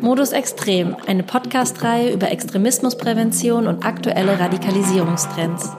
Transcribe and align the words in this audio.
Modus 0.00 0.32
Extrem, 0.32 0.96
eine 1.06 1.22
Podcast-Reihe 1.22 2.12
über 2.12 2.30
Extremismusprävention 2.30 3.66
und 3.66 3.84
aktuelle 3.84 4.40
Radikalisierungstrends. 4.40 5.70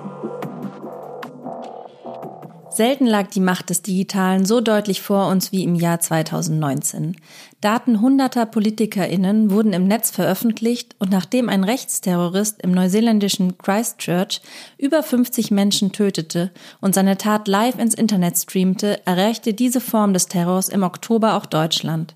Selten 2.80 3.08
lag 3.08 3.28
die 3.28 3.42
Macht 3.42 3.72
des 3.72 3.82
Digitalen 3.82 4.46
so 4.46 4.62
deutlich 4.62 5.02
vor 5.02 5.28
uns 5.28 5.52
wie 5.52 5.66
im 5.66 5.76
Jahr 5.76 6.00
2019. 6.00 7.18
Daten 7.60 8.00
hunderter 8.00 8.46
PolitikerInnen 8.46 9.52
wurden 9.52 9.74
im 9.74 9.86
Netz 9.86 10.12
veröffentlicht 10.12 10.96
und 10.98 11.12
nachdem 11.12 11.50
ein 11.50 11.66
Rechtsterrorist 11.66 12.62
im 12.62 12.72
neuseeländischen 12.72 13.58
Christchurch 13.58 14.40
über 14.78 15.04
50 15.04 15.52
Menschen 15.52 15.92
tötete 15.92 16.52
und 16.80 16.96
seine 16.96 17.18
Tat 17.18 17.50
live 17.50 17.78
ins 17.78 17.96
Internet 17.96 18.38
streamte, 18.38 19.06
erreichte 19.06 19.54
diese 19.54 19.82
Form 19.82 20.14
des 20.14 20.28
Terrors 20.28 20.70
im 20.70 20.84
Oktober 20.84 21.36
auch 21.36 21.48
Deutschland. 21.48 22.16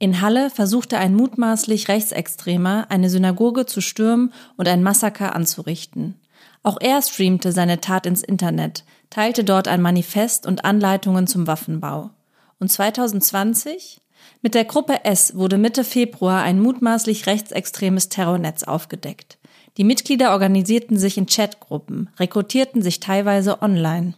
In 0.00 0.20
Halle 0.20 0.50
versuchte 0.50 0.98
ein 0.98 1.14
mutmaßlich 1.14 1.86
Rechtsextremer, 1.86 2.86
eine 2.88 3.08
Synagoge 3.08 3.66
zu 3.66 3.80
stürmen 3.80 4.32
und 4.56 4.66
ein 4.66 4.82
Massaker 4.82 5.36
anzurichten. 5.36 6.16
Auch 6.64 6.78
er 6.80 7.02
streamte 7.02 7.52
seine 7.52 7.80
Tat 7.80 8.06
ins 8.06 8.22
Internet, 8.22 8.84
teilte 9.12 9.44
dort 9.44 9.68
ein 9.68 9.82
Manifest 9.82 10.46
und 10.46 10.64
Anleitungen 10.64 11.26
zum 11.26 11.46
Waffenbau. 11.46 12.10
Und 12.58 12.72
2020? 12.72 14.00
Mit 14.40 14.54
der 14.54 14.64
Gruppe 14.64 15.04
S 15.04 15.36
wurde 15.36 15.58
Mitte 15.58 15.84
Februar 15.84 16.42
ein 16.42 16.58
mutmaßlich 16.58 17.26
rechtsextremes 17.26 18.08
Terrornetz 18.08 18.62
aufgedeckt. 18.62 19.38
Die 19.76 19.84
Mitglieder 19.84 20.32
organisierten 20.32 20.96
sich 20.96 21.18
in 21.18 21.26
Chatgruppen, 21.26 22.08
rekrutierten 22.18 22.80
sich 22.80 23.00
teilweise 23.00 23.60
online. 23.60 24.14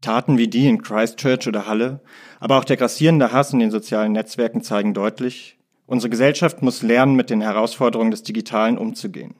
Taten 0.00 0.38
wie 0.38 0.48
die 0.48 0.68
in 0.68 0.82
Christchurch 0.82 1.48
oder 1.48 1.66
Halle, 1.66 2.00
aber 2.38 2.58
auch 2.58 2.64
der 2.64 2.76
grassierende 2.76 3.32
Hass 3.32 3.52
in 3.52 3.58
den 3.58 3.70
sozialen 3.72 4.12
Netzwerken 4.12 4.62
zeigen 4.62 4.94
deutlich, 4.94 5.58
unsere 5.86 6.10
Gesellschaft 6.10 6.62
muss 6.62 6.82
lernen, 6.82 7.16
mit 7.16 7.28
den 7.28 7.40
Herausforderungen 7.40 8.12
des 8.12 8.22
Digitalen 8.22 8.78
umzugehen. 8.78 9.34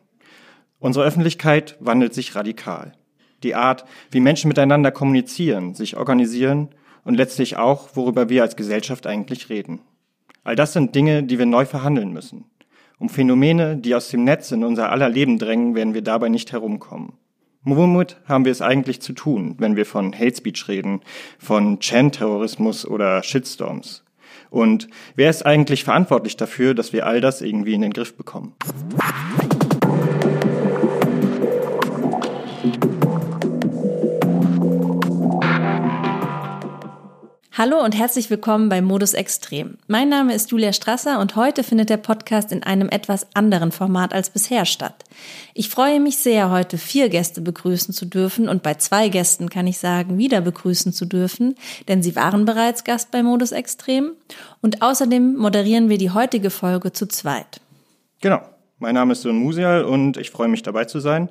Unsere 0.80 1.05
Öffentlichkeit 1.05 1.77
wandelt 1.78 2.14
sich 2.14 2.34
radikal 2.34 2.94
die 3.45 3.55
Art, 3.55 3.85
wie 4.11 4.21
Menschen 4.21 4.48
miteinander 4.48 4.91
kommunizieren, 4.91 5.75
sich 5.75 5.97
organisieren 5.97 6.69
und 7.05 7.17
letztlich 7.17 7.57
auch, 7.57 7.91
worüber 7.95 8.29
wir 8.29 8.43
als 8.43 8.57
Gesellschaft 8.57 9.07
eigentlich 9.07 9.48
reden. 9.48 9.81
All 10.45 10.57
das 10.57 10.73
sind 10.73 10.95
Dinge, 10.95 11.23
die 11.23 11.39
wir 11.39 11.47
neu 11.47 11.65
verhandeln 11.65 12.13
müssen. 12.13 12.45
Um 12.98 13.09
Phänomene, 13.09 13.77
die 13.77 13.95
aus 13.95 14.09
dem 14.09 14.25
Netz 14.25 14.53
in 14.53 14.65
unser 14.65 14.91
aller 14.91 15.09
Leben 15.09 15.39
drängen, 15.39 15.75
werden 15.75 15.95
wir 15.95 16.03
dabei 16.03 16.29
nicht 16.29 16.53
herumkommen. 16.53 17.15
Womit 17.65 18.17
haben 18.27 18.45
wir 18.45 18.53
es 18.53 18.63
eigentlich 18.63 19.01
zu 19.01 19.13
tun, 19.13 19.55
wenn 19.59 19.77
wir 19.77 19.87
von 19.87 20.13
Hate 20.13 20.37
Speech 20.37 20.67
reden, 20.67 21.01
von 21.39 21.79
Chan-Terrorismus 21.79 22.87
oder 22.87 23.23
Shitstorms? 23.23 24.05
Und 24.51 24.89
wer 25.15 25.31
ist 25.31 25.47
eigentlich 25.47 25.85
verantwortlich 25.85 26.37
dafür, 26.37 26.75
dass 26.75 26.93
wir 26.93 27.07
all 27.07 27.20
das 27.20 27.41
irgendwie 27.41 27.75
in 27.75 27.83
den 27.83 27.93
Griff 27.93 28.17
bekommen? 28.17 28.55
Hallo 37.55 37.84
und 37.84 37.95
herzlich 37.95 38.31
willkommen 38.31 38.70
bei 38.70 38.81
Modus 38.81 39.12
Extrem. 39.12 39.77
Mein 39.86 40.08
Name 40.08 40.34
ist 40.34 40.50
Julia 40.50 40.72
Strasser 40.72 41.20
und 41.20 41.36
heute 41.36 41.62
findet 41.62 41.91
der 41.91 41.98
Podcast 41.98 42.50
in 42.50 42.62
einem 42.62 42.89
etwas 42.89 43.27
anderen 43.34 43.72
Format 43.72 44.14
als 44.14 44.31
bisher 44.31 44.64
statt. 44.64 45.05
Ich 45.53 45.69
freue 45.69 46.00
mich 46.00 46.17
sehr, 46.17 46.48
heute 46.48 46.78
vier 46.78 47.11
Gäste 47.11 47.42
begrüßen 47.42 47.92
zu 47.92 48.06
dürfen 48.06 48.48
und 48.48 48.62
bei 48.62 48.77
zwei 48.77 49.11
Gästen 49.11 49.50
kann 49.50 49.67
ich 49.67 49.77
sagen, 49.77 50.17
wieder 50.17 50.41
begrüßen 50.41 50.95
zu 50.95 51.05
dürfen, 51.05 51.55
denn 51.89 52.03
sie 52.03 52.17
waren 52.17 52.47
bereits 52.47 52.84
Gast 52.84 53.11
bei 53.11 53.23
Modus 53.23 53.53
Extrem 53.53 54.12
und 54.62 54.80
außerdem 54.80 55.36
moderieren 55.36 55.91
wir 55.91 55.98
die 55.98 56.11
heutige 56.11 56.48
Folge 56.48 56.95
zu 56.95 57.06
zweit. 57.06 57.61
Genau. 58.23 58.41
Mein 58.78 58.95
Name 58.95 59.12
ist 59.12 59.23
Sören 59.23 59.36
Musial 59.36 59.84
und 59.84 60.17
ich 60.17 60.30
freue 60.30 60.48
mich 60.48 60.62
dabei 60.62 60.86
zu 60.86 61.00
sein. 61.00 61.28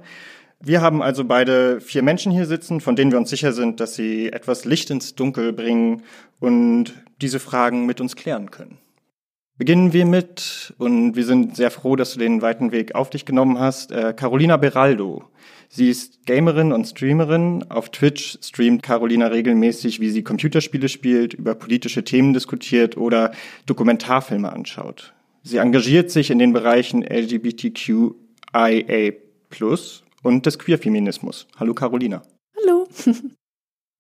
Wir 0.64 0.82
haben 0.82 1.02
also 1.02 1.26
beide 1.26 1.82
vier 1.82 2.04
Menschen 2.04 2.32
hier 2.32 2.46
sitzen, 2.46 2.82
von 2.82 2.96
denen 2.96 3.12
wir 3.12 3.18
uns 3.18 3.32
sicher 3.32 3.52
sind, 3.52 3.80
dass 3.80 3.96
sie 3.96 4.32
etwas 4.32 4.64
Licht 4.64 4.92
ins 4.92 5.16
Dunkel 5.16 5.54
bringen 5.54 6.04
und 6.40 6.94
diese 7.20 7.40
Fragen 7.40 7.88
mit 7.88 8.00
uns 8.00 8.16
klären 8.16 8.52
können. 8.52 8.78
Beginnen 9.58 9.92
wir 9.94 10.06
mit, 10.06 10.74
und 10.78 11.16
wir 11.16 11.26
sind 11.26 11.56
sehr 11.56 11.72
froh, 11.72 11.96
dass 11.96 12.14
du 12.14 12.20
den 12.20 12.42
weiten 12.42 12.72
Weg 12.72 12.96
auf 12.96 13.10
dich 13.10 13.26
genommen 13.26 13.60
hast, 13.60 13.92
äh, 13.92 14.14
Carolina 14.16 14.58
Beraldo. 14.58 15.24
Sie 15.70 15.90
ist 15.90 16.26
Gamerin 16.26 16.72
und 16.74 16.86
Streamerin. 16.86 17.66
Auf 17.70 17.90
Twitch 17.90 18.38
streamt 18.42 18.84
Carolina 18.84 19.28
regelmäßig, 19.28 20.00
wie 20.00 20.10
sie 20.10 20.24
Computerspiele 20.24 20.90
spielt, 20.90 21.34
über 21.34 21.56
politische 21.56 22.04
Themen 22.04 22.34
diskutiert 22.34 22.98
oder 22.98 23.32
Dokumentarfilme 23.68 24.52
anschaut. 24.52 25.14
Sie 25.44 25.58
engagiert 25.58 26.12
sich 26.12 26.30
in 26.30 26.40
den 26.40 26.54
Bereichen 26.54 27.04
LGBTQIA+, 27.04 28.14
und 30.24 30.46
des 30.46 30.60
Queerfeminismus. 30.60 31.48
Hallo 31.58 31.74
Carolina. 31.74 32.22
Hallo. 32.58 32.88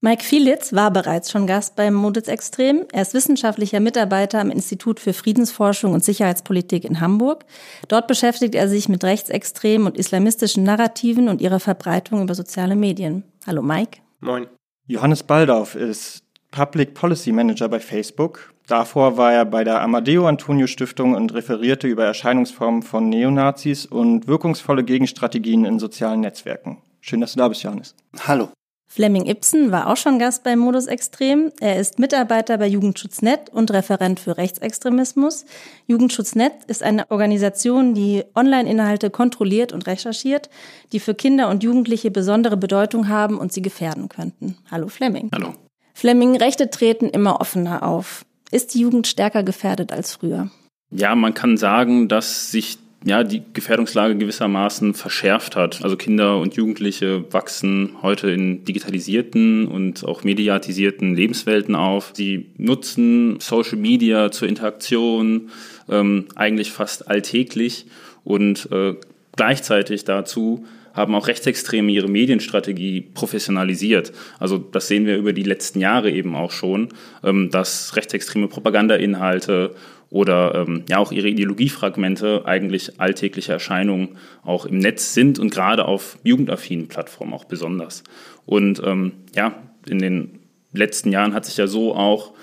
Mike 0.03 0.23
Fielitz 0.23 0.73
war 0.73 0.89
bereits 0.89 1.29
schon 1.29 1.45
Gast 1.45 1.75
beim 1.75 1.93
Modus 1.93 2.27
Extrem. 2.27 2.85
Er 2.91 3.03
ist 3.03 3.13
wissenschaftlicher 3.13 3.79
Mitarbeiter 3.79 4.39
am 4.39 4.49
Institut 4.49 4.99
für 4.99 5.13
Friedensforschung 5.13 5.93
und 5.93 6.03
Sicherheitspolitik 6.03 6.85
in 6.85 7.01
Hamburg. 7.01 7.45
Dort 7.87 8.07
beschäftigt 8.07 8.55
er 8.55 8.67
sich 8.67 8.89
mit 8.89 9.03
rechtsextremen 9.03 9.85
und 9.85 9.97
islamistischen 9.97 10.63
Narrativen 10.63 11.29
und 11.29 11.39
ihrer 11.39 11.59
Verbreitung 11.59 12.23
über 12.23 12.33
soziale 12.33 12.75
Medien. 12.75 13.23
Hallo 13.45 13.61
Mike. 13.61 13.99
Moin. 14.21 14.47
Johannes 14.87 15.21
Baldauf 15.21 15.75
ist 15.75 16.23
Public 16.51 16.93
Policy 16.93 17.31
Manager 17.31 17.69
bei 17.69 17.79
Facebook. 17.79 18.53
Davor 18.67 19.17
war 19.17 19.33
er 19.33 19.45
bei 19.45 19.63
der 19.63 19.81
Amadeo 19.81 20.27
Antonio 20.27 20.67
Stiftung 20.67 21.15
und 21.15 21.33
referierte 21.33 21.87
über 21.87 22.05
Erscheinungsformen 22.05 22.83
von 22.83 23.09
Neonazis 23.09 23.85
und 23.85 24.27
wirkungsvolle 24.27 24.83
Gegenstrategien 24.83 25.65
in 25.65 25.79
sozialen 25.79 26.19
Netzwerken. 26.19 26.77
Schön, 26.99 27.21
dass 27.21 27.33
du 27.33 27.39
da 27.39 27.47
bist, 27.47 27.63
Johannes. 27.63 27.95
Hallo. 28.27 28.49
Fleming 28.93 29.25
Ibsen 29.25 29.71
war 29.71 29.87
auch 29.87 29.95
schon 29.95 30.19
Gast 30.19 30.43
bei 30.43 30.57
Modus 30.57 30.87
Extrem. 30.87 31.53
Er 31.61 31.79
ist 31.79 31.97
Mitarbeiter 31.97 32.57
bei 32.57 32.67
Jugendschutznet 32.67 33.49
und 33.49 33.71
Referent 33.71 34.19
für 34.19 34.35
Rechtsextremismus. 34.35 35.45
Jugendschutznet 35.87 36.51
ist 36.67 36.83
eine 36.83 37.09
Organisation, 37.09 37.93
die 37.93 38.25
Online-Inhalte 38.35 39.09
kontrolliert 39.09 39.71
und 39.71 39.87
recherchiert, 39.87 40.49
die 40.91 40.99
für 40.99 41.15
Kinder 41.15 41.49
und 41.49 41.63
Jugendliche 41.63 42.11
besondere 42.11 42.57
Bedeutung 42.57 43.07
haben 43.07 43.37
und 43.37 43.53
sie 43.53 43.61
gefährden 43.61 44.09
könnten. 44.09 44.57
Hallo 44.69 44.89
Fleming. 44.89 45.29
Hallo. 45.33 45.53
Fleming, 46.01 46.35
Rechte 46.35 46.71
treten 46.71 47.09
immer 47.09 47.41
offener 47.41 47.83
auf. 47.83 48.25
Ist 48.49 48.73
die 48.73 48.79
Jugend 48.79 49.05
stärker 49.05 49.43
gefährdet 49.43 49.91
als 49.91 50.15
früher? 50.15 50.49
Ja, 50.89 51.13
man 51.13 51.35
kann 51.35 51.57
sagen, 51.57 52.07
dass 52.07 52.49
sich 52.49 52.79
ja, 53.05 53.23
die 53.23 53.43
Gefährdungslage 53.53 54.17
gewissermaßen 54.17 54.95
verschärft 54.95 55.55
hat. 55.55 55.83
Also 55.83 55.97
Kinder 55.97 56.39
und 56.39 56.55
Jugendliche 56.55 57.31
wachsen 57.31 57.97
heute 58.01 58.31
in 58.31 58.65
digitalisierten 58.65 59.67
und 59.67 60.03
auch 60.03 60.23
mediatisierten 60.23 61.13
Lebenswelten 61.13 61.75
auf. 61.75 62.13
Sie 62.15 62.47
nutzen 62.57 63.39
Social 63.39 63.77
Media 63.77 64.31
zur 64.31 64.47
Interaktion 64.47 65.51
ähm, 65.87 66.25
eigentlich 66.33 66.71
fast 66.71 67.09
alltäglich 67.09 67.85
und 68.23 68.67
äh, 68.71 68.95
gleichzeitig 69.35 70.03
dazu 70.03 70.65
haben 70.93 71.15
auch 71.15 71.27
Rechtsextreme 71.27 71.91
ihre 71.91 72.09
Medienstrategie 72.09 73.01
professionalisiert. 73.01 74.11
Also 74.39 74.57
das 74.57 74.87
sehen 74.87 75.05
wir 75.05 75.17
über 75.17 75.33
die 75.33 75.43
letzten 75.43 75.79
Jahre 75.79 76.11
eben 76.11 76.35
auch 76.35 76.51
schon, 76.51 76.89
ähm, 77.23 77.49
dass 77.49 77.95
rechtsextreme 77.95 78.47
Propagandainhalte 78.47 79.75
oder 80.09 80.65
ähm, 80.67 80.83
ja 80.89 80.97
auch 80.97 81.11
ihre 81.11 81.29
Ideologiefragmente 81.29 82.43
eigentlich 82.45 82.99
alltägliche 82.99 83.53
Erscheinungen 83.53 84.17
auch 84.43 84.65
im 84.65 84.79
Netz 84.79 85.13
sind 85.13 85.39
und 85.39 85.51
gerade 85.51 85.85
auf 85.85 86.17
jugendaffinen 86.23 86.87
Plattformen 86.87 87.33
auch 87.33 87.45
besonders. 87.45 88.03
Und 88.45 88.81
ähm, 88.85 89.13
ja, 89.33 89.55
in 89.87 89.99
den 89.99 90.39
letzten 90.73 91.11
Jahren 91.11 91.33
hat 91.33 91.45
sich 91.45 91.57
ja 91.57 91.67
so 91.67 91.95
auch 91.95 92.33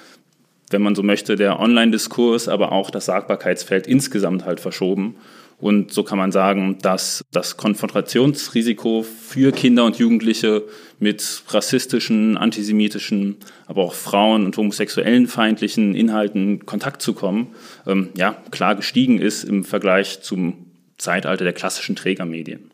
wenn 0.71 0.83
man 0.83 0.95
so 0.95 1.03
möchte, 1.03 1.37
der 1.37 1.61
Online-Diskurs, 1.61 2.49
aber 2.49 2.73
auch 2.73 2.91
das 2.91 3.07
Sagbarkeitsfeld 3.07 3.87
insgesamt 3.87 4.45
halt 4.45 4.61
verschoben. 4.61 5.17
Und 5.61 5.93
so 5.93 6.05
kann 6.05 6.19
man 6.19 6.31
sagen, 6.31 6.79
dass 6.83 7.25
das 7.33 7.57
Konfrontationsrisiko 7.57 9.03
für 9.03 9.51
Kinder 9.51 9.85
und 9.85 9.99
Jugendliche 9.99 10.65
mit 11.01 11.43
rassistischen, 11.49 12.37
antisemitischen, 12.37 13.39
aber 13.67 13.83
auch 13.83 13.95
Frauen- 13.95 14.45
und 14.45 14.57
homosexuellen 14.57 15.27
feindlichen 15.27 15.95
Inhalten 15.95 16.61
in 16.61 16.67
Kontakt 16.67 17.03
zu 17.03 17.13
kommen, 17.13 17.49
ähm, 17.87 18.11
ja, 18.17 18.37
klar 18.51 18.77
gestiegen 18.77 19.21
ist 19.21 19.45
im 19.45 19.65
Vergleich 19.65 20.23
zum 20.23 20.67
Zeitalter 20.97 21.45
der 21.45 21.53
klassischen 21.53 21.97
Trägermedien. 21.97 22.71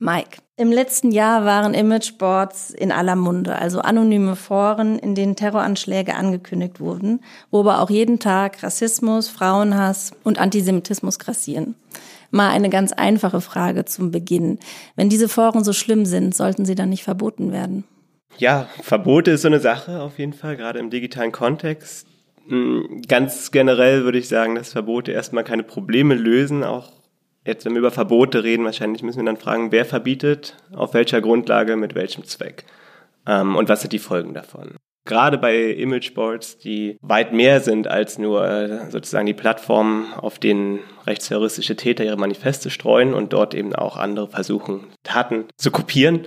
Mike, 0.00 0.38
im 0.56 0.70
letzten 0.70 1.10
Jahr 1.10 1.44
waren 1.44 1.74
Imageboards 1.74 2.70
in 2.70 2.92
aller 2.92 3.16
Munde, 3.16 3.56
also 3.56 3.80
anonyme 3.80 4.36
Foren, 4.36 4.96
in 4.96 5.16
denen 5.16 5.34
Terroranschläge 5.34 6.14
angekündigt 6.14 6.78
wurden, 6.78 7.20
wo 7.50 7.60
aber 7.60 7.80
auch 7.80 7.90
jeden 7.90 8.20
Tag 8.20 8.62
Rassismus, 8.62 9.28
Frauenhass 9.28 10.12
und 10.22 10.38
Antisemitismus 10.38 11.18
grassieren. 11.18 11.74
Mal 12.30 12.50
eine 12.50 12.68
ganz 12.68 12.92
einfache 12.92 13.40
Frage 13.40 13.84
zum 13.84 14.10
Beginn. 14.10 14.58
Wenn 14.96 15.08
diese 15.08 15.28
Foren 15.28 15.64
so 15.64 15.72
schlimm 15.72 16.04
sind, 16.04 16.34
sollten 16.34 16.64
sie 16.64 16.74
dann 16.74 16.90
nicht 16.90 17.04
verboten 17.04 17.52
werden? 17.52 17.84
Ja, 18.36 18.68
Verbote 18.82 19.32
ist 19.32 19.42
so 19.42 19.48
eine 19.48 19.60
Sache 19.60 20.00
auf 20.00 20.18
jeden 20.18 20.32
Fall, 20.32 20.56
gerade 20.56 20.78
im 20.78 20.90
digitalen 20.90 21.32
Kontext. 21.32 22.06
Hm, 22.48 23.02
ganz 23.08 23.50
generell 23.50 24.04
würde 24.04 24.18
ich 24.18 24.28
sagen, 24.28 24.54
dass 24.54 24.72
Verbote 24.72 25.12
erstmal 25.12 25.44
keine 25.44 25.62
Probleme 25.62 26.14
lösen. 26.14 26.64
Auch 26.64 26.92
jetzt, 27.46 27.64
wenn 27.64 27.72
wir 27.72 27.80
über 27.80 27.90
Verbote 27.90 28.44
reden, 28.44 28.64
wahrscheinlich 28.64 29.02
müssen 29.02 29.18
wir 29.18 29.26
dann 29.26 29.38
fragen, 29.38 29.72
wer 29.72 29.84
verbietet, 29.84 30.56
auf 30.72 30.94
welcher 30.94 31.20
Grundlage, 31.20 31.76
mit 31.76 31.94
welchem 31.94 32.24
Zweck 32.24 32.64
ähm, 33.26 33.56
und 33.56 33.68
was 33.68 33.82
sind 33.82 33.92
die 33.92 33.98
Folgen 33.98 34.34
davon. 34.34 34.76
Gerade 35.08 35.38
bei 35.38 35.70
Imageboards, 35.70 36.58
die 36.58 36.98
weit 37.00 37.32
mehr 37.32 37.62
sind 37.62 37.88
als 37.88 38.18
nur 38.18 38.46
äh, 38.46 38.90
sozusagen 38.90 39.24
die 39.24 39.32
Plattformen, 39.32 40.12
auf 40.12 40.38
denen 40.38 40.80
rechtsterroristische 41.06 41.76
Täter 41.76 42.04
ihre 42.04 42.18
Manifeste 42.18 42.68
streuen 42.68 43.14
und 43.14 43.32
dort 43.32 43.54
eben 43.54 43.74
auch 43.74 43.96
andere 43.96 44.28
versuchen, 44.28 44.84
Taten 45.04 45.46
zu 45.56 45.70
kopieren, 45.70 46.26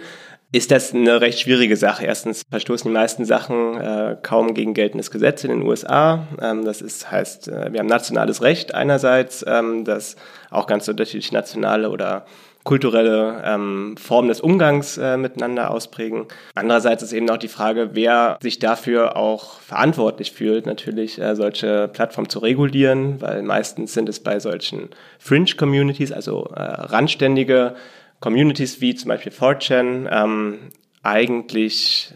ist 0.52 0.72
das 0.72 0.96
eine 0.96 1.22
recht 1.22 1.40
schwierige 1.40 1.78
Sache. 1.78 2.08
Erstens 2.08 2.42
verstoßen 2.50 2.90
die 2.90 2.94
meisten 2.94 3.24
Sachen 3.24 3.80
äh, 3.80 4.18
kaum 4.20 4.56
gegen 4.56 4.74
geltendes 4.74 5.12
Gesetz 5.12 5.44
in 5.44 5.52
den 5.52 5.62
USA. 5.62 6.28
Ähm, 6.42 6.66
das 6.66 6.82
ist, 6.82 7.12
heißt, 7.12 7.50
äh, 7.50 7.72
wir 7.72 7.82
haben 7.82 7.88
nationales 7.88 8.42
Recht 8.42 8.74
einerseits, 8.74 9.46
ähm, 9.48 9.86
das 9.86 10.16
auch 10.50 10.66
ganz 10.66 10.88
unterschiedlich 10.88 11.32
nationale 11.32 11.92
oder 11.92 12.26
kulturelle 12.64 13.42
ähm, 13.46 13.96
Formen 13.98 14.28
des 14.28 14.42
Umgangs 14.42 14.98
äh, 14.98 15.18
miteinander 15.18 15.72
ausprägen. 15.72 16.26
Andererseits 16.56 17.04
ist 17.04 17.14
eben 17.14 17.30
auch 17.30 17.38
die 17.38 17.48
Frage, 17.48 17.92
wer 17.94 18.38
sich 18.42 18.60
dafür 18.60 19.16
auch 19.16 19.60
verantwortlich 19.62 20.32
fühlt, 20.32 20.66
natürlich 20.66 21.20
äh, 21.20 21.36
solche 21.36 21.88
Plattformen 21.88 22.30
zu 22.30 22.40
regulieren, 22.40 23.20
weil 23.22 23.42
meistens 23.42 23.94
sind 23.94 24.10
es 24.10 24.20
bei 24.20 24.40
solchen 24.40 24.90
Fringe-Communities, 25.20 26.12
also 26.12 26.52
äh, 26.56 26.62
randständige 26.62 27.76
Communities 28.20 28.82
wie 28.82 28.94
zum 28.94 29.10
Beispiel 29.10 29.32
4chan 29.32 30.08
ähm, 30.12 30.60
eigentlich 31.02 32.14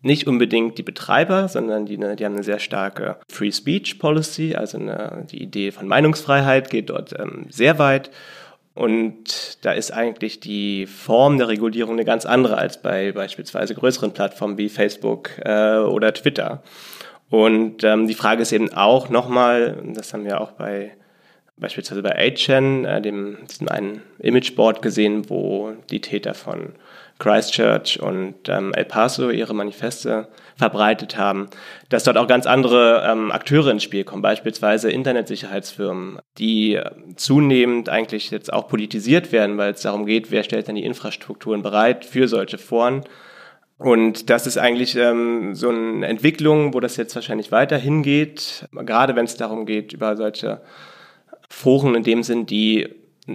nicht 0.00 0.28
unbedingt 0.28 0.78
die 0.78 0.84
Betreiber, 0.84 1.48
sondern 1.48 1.86
die, 1.86 1.98
ne, 1.98 2.14
die 2.14 2.24
haben 2.24 2.34
eine 2.34 2.44
sehr 2.44 2.60
starke 2.60 3.16
Free 3.28 3.50
Speech 3.50 3.98
Policy, 3.98 4.54
also 4.54 4.78
eine, 4.78 5.26
die 5.30 5.42
Idee 5.42 5.72
von 5.72 5.88
Meinungsfreiheit 5.88 6.70
geht 6.70 6.90
dort 6.90 7.18
ähm, 7.18 7.46
sehr 7.50 7.78
weit. 7.78 8.10
Und 8.78 9.64
da 9.64 9.72
ist 9.72 9.90
eigentlich 9.90 10.38
die 10.38 10.86
Form 10.86 11.36
der 11.36 11.48
Regulierung 11.48 11.94
eine 11.94 12.04
ganz 12.04 12.24
andere 12.24 12.58
als 12.58 12.80
bei 12.80 13.10
beispielsweise 13.10 13.74
größeren 13.74 14.12
Plattformen 14.12 14.56
wie 14.56 14.68
Facebook 14.68 15.30
äh, 15.44 15.78
oder 15.78 16.14
Twitter. 16.14 16.62
Und 17.28 17.82
ähm, 17.82 18.06
die 18.06 18.14
Frage 18.14 18.42
ist 18.42 18.52
eben 18.52 18.72
auch 18.72 19.08
nochmal, 19.08 19.82
das 19.94 20.14
haben 20.14 20.24
wir 20.24 20.40
auch 20.40 20.52
bei 20.52 20.92
beispielsweise 21.56 22.02
bei 22.02 22.16
8chan, 22.16 22.86
äh, 22.86 23.02
dem, 23.02 23.38
diesem 23.50 23.68
einen 23.68 24.02
Imageboard 24.20 24.80
gesehen, 24.80 25.28
wo 25.28 25.72
die 25.90 26.00
Täter 26.00 26.34
von 26.34 26.74
Christchurch 27.18 28.00
und 28.00 28.48
ähm, 28.48 28.72
El 28.74 28.84
Paso 28.84 29.30
ihre 29.30 29.54
Manifeste 29.54 30.28
verbreitet 30.56 31.18
haben, 31.18 31.48
dass 31.88 32.04
dort 32.04 32.16
auch 32.16 32.26
ganz 32.26 32.46
andere 32.46 33.04
ähm, 33.08 33.32
Akteure 33.32 33.70
ins 33.70 33.82
Spiel 33.82 34.04
kommen, 34.04 34.22
beispielsweise 34.22 34.90
Internetsicherheitsfirmen, 34.90 36.20
die 36.38 36.74
äh, 36.74 36.90
zunehmend 37.16 37.88
eigentlich 37.88 38.30
jetzt 38.30 38.52
auch 38.52 38.68
politisiert 38.68 39.32
werden, 39.32 39.58
weil 39.58 39.72
es 39.72 39.82
darum 39.82 40.06
geht, 40.06 40.30
wer 40.30 40.44
stellt 40.44 40.68
dann 40.68 40.76
die 40.76 40.84
Infrastrukturen 40.84 41.62
bereit 41.62 42.04
für 42.04 42.28
solche 42.28 42.58
Foren. 42.58 43.04
Und 43.78 44.30
das 44.30 44.46
ist 44.46 44.58
eigentlich 44.58 44.96
ähm, 44.96 45.54
so 45.54 45.68
eine 45.68 46.06
Entwicklung, 46.06 46.74
wo 46.74 46.80
das 46.80 46.96
jetzt 46.96 47.14
wahrscheinlich 47.14 47.52
weiter 47.52 47.78
hingeht, 47.78 48.68
gerade 48.72 49.14
wenn 49.14 49.24
es 49.24 49.36
darum 49.36 49.66
geht, 49.66 49.92
über 49.92 50.16
solche 50.16 50.60
Foren 51.48 51.94
in 51.94 52.02
dem 52.02 52.22
Sinn, 52.22 52.46
die 52.46 52.88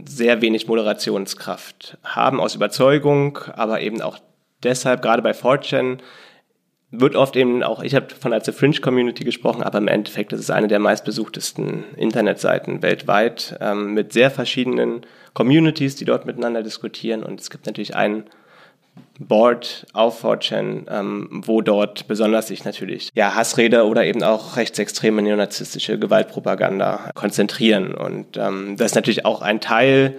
sehr 0.07 0.42
wenig 0.42 0.68
Moderationskraft 0.68 1.98
haben 2.04 2.40
aus 2.40 2.56
Überzeugung, 2.56 3.38
aber 3.56 3.81
eben 3.81 4.01
auch 4.01 4.19
deshalb, 4.63 5.01
gerade 5.01 5.22
bei 5.22 5.31
4chan, 5.31 6.00
wird 6.95 7.16
oft 7.16 7.36
eben 7.36 7.63
auch, 7.63 7.81
ich 7.81 7.95
habe 7.95 8.13
von 8.13 8.34
als 8.34 8.50
Fringe 8.50 8.80
Community 8.80 9.24
gesprochen, 9.24 9.63
aber 9.63 9.80
im 9.80 9.88
Endeffekt 9.88 10.31
ist 10.31 10.42
es 10.42 10.51
eine 10.51 10.68
der 10.68 10.80
meistbesuchtesten 10.80 11.86
Internetseiten 11.95 12.84
weltweit 12.84 13.57
ähm, 13.62 13.94
mit 13.95 14.13
sehr 14.13 14.30
verschiedenen 14.30 15.01
Communities, 15.34 15.96
die 15.96 16.06
dort 16.06 16.25
miteinander 16.28 16.62
diskutieren. 16.62 17.24
Und 17.24 17.42
es 17.42 17.50
gibt 17.50 17.66
natürlich 17.66 17.96
einen 17.96 18.25
Board 19.19 19.86
auf 19.94 20.24
4chan, 20.24 20.86
ähm, 20.90 21.44
wo 21.45 21.62
dort 21.62 22.07
besonders 22.07 22.48
sich 22.48 22.66
natürlich 22.66 23.10
ja, 23.13 23.36
Hassrede 23.36 23.86
oder 23.86 24.06
eben 24.06 24.24
auch 24.24 24.57
rechtsextreme 24.57 25.22
neonazistische 25.22 26.00
Gewaltpropaganda 26.00 27.12
konzentrieren. 27.13 27.94
Und 27.94 28.38
ähm, 28.38 28.75
das 28.78 28.92
ist 28.92 28.95
natürlich 28.95 29.25
auch 29.25 29.42
ein 29.42 29.62
Teil 29.62 30.18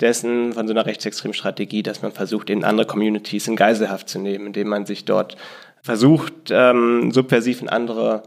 dessen 0.00 0.52
von 0.52 0.66
so 0.66 0.74
einer 0.74 0.86
rechtsextremen 0.86 1.34
Strategie, 1.34 1.82
dass 1.82 2.02
man 2.02 2.12
versucht, 2.12 2.50
eben 2.50 2.64
andere 2.64 2.86
Communities 2.86 3.48
in 3.48 3.56
Geiselhaft 3.56 4.08
zu 4.08 4.18
nehmen, 4.18 4.46
indem 4.46 4.68
man 4.68 4.86
sich 4.86 5.04
dort 5.04 5.36
versucht, 5.82 6.50
ähm, 6.50 7.12
subversiv 7.12 7.62
in 7.62 7.68
andere 7.68 8.22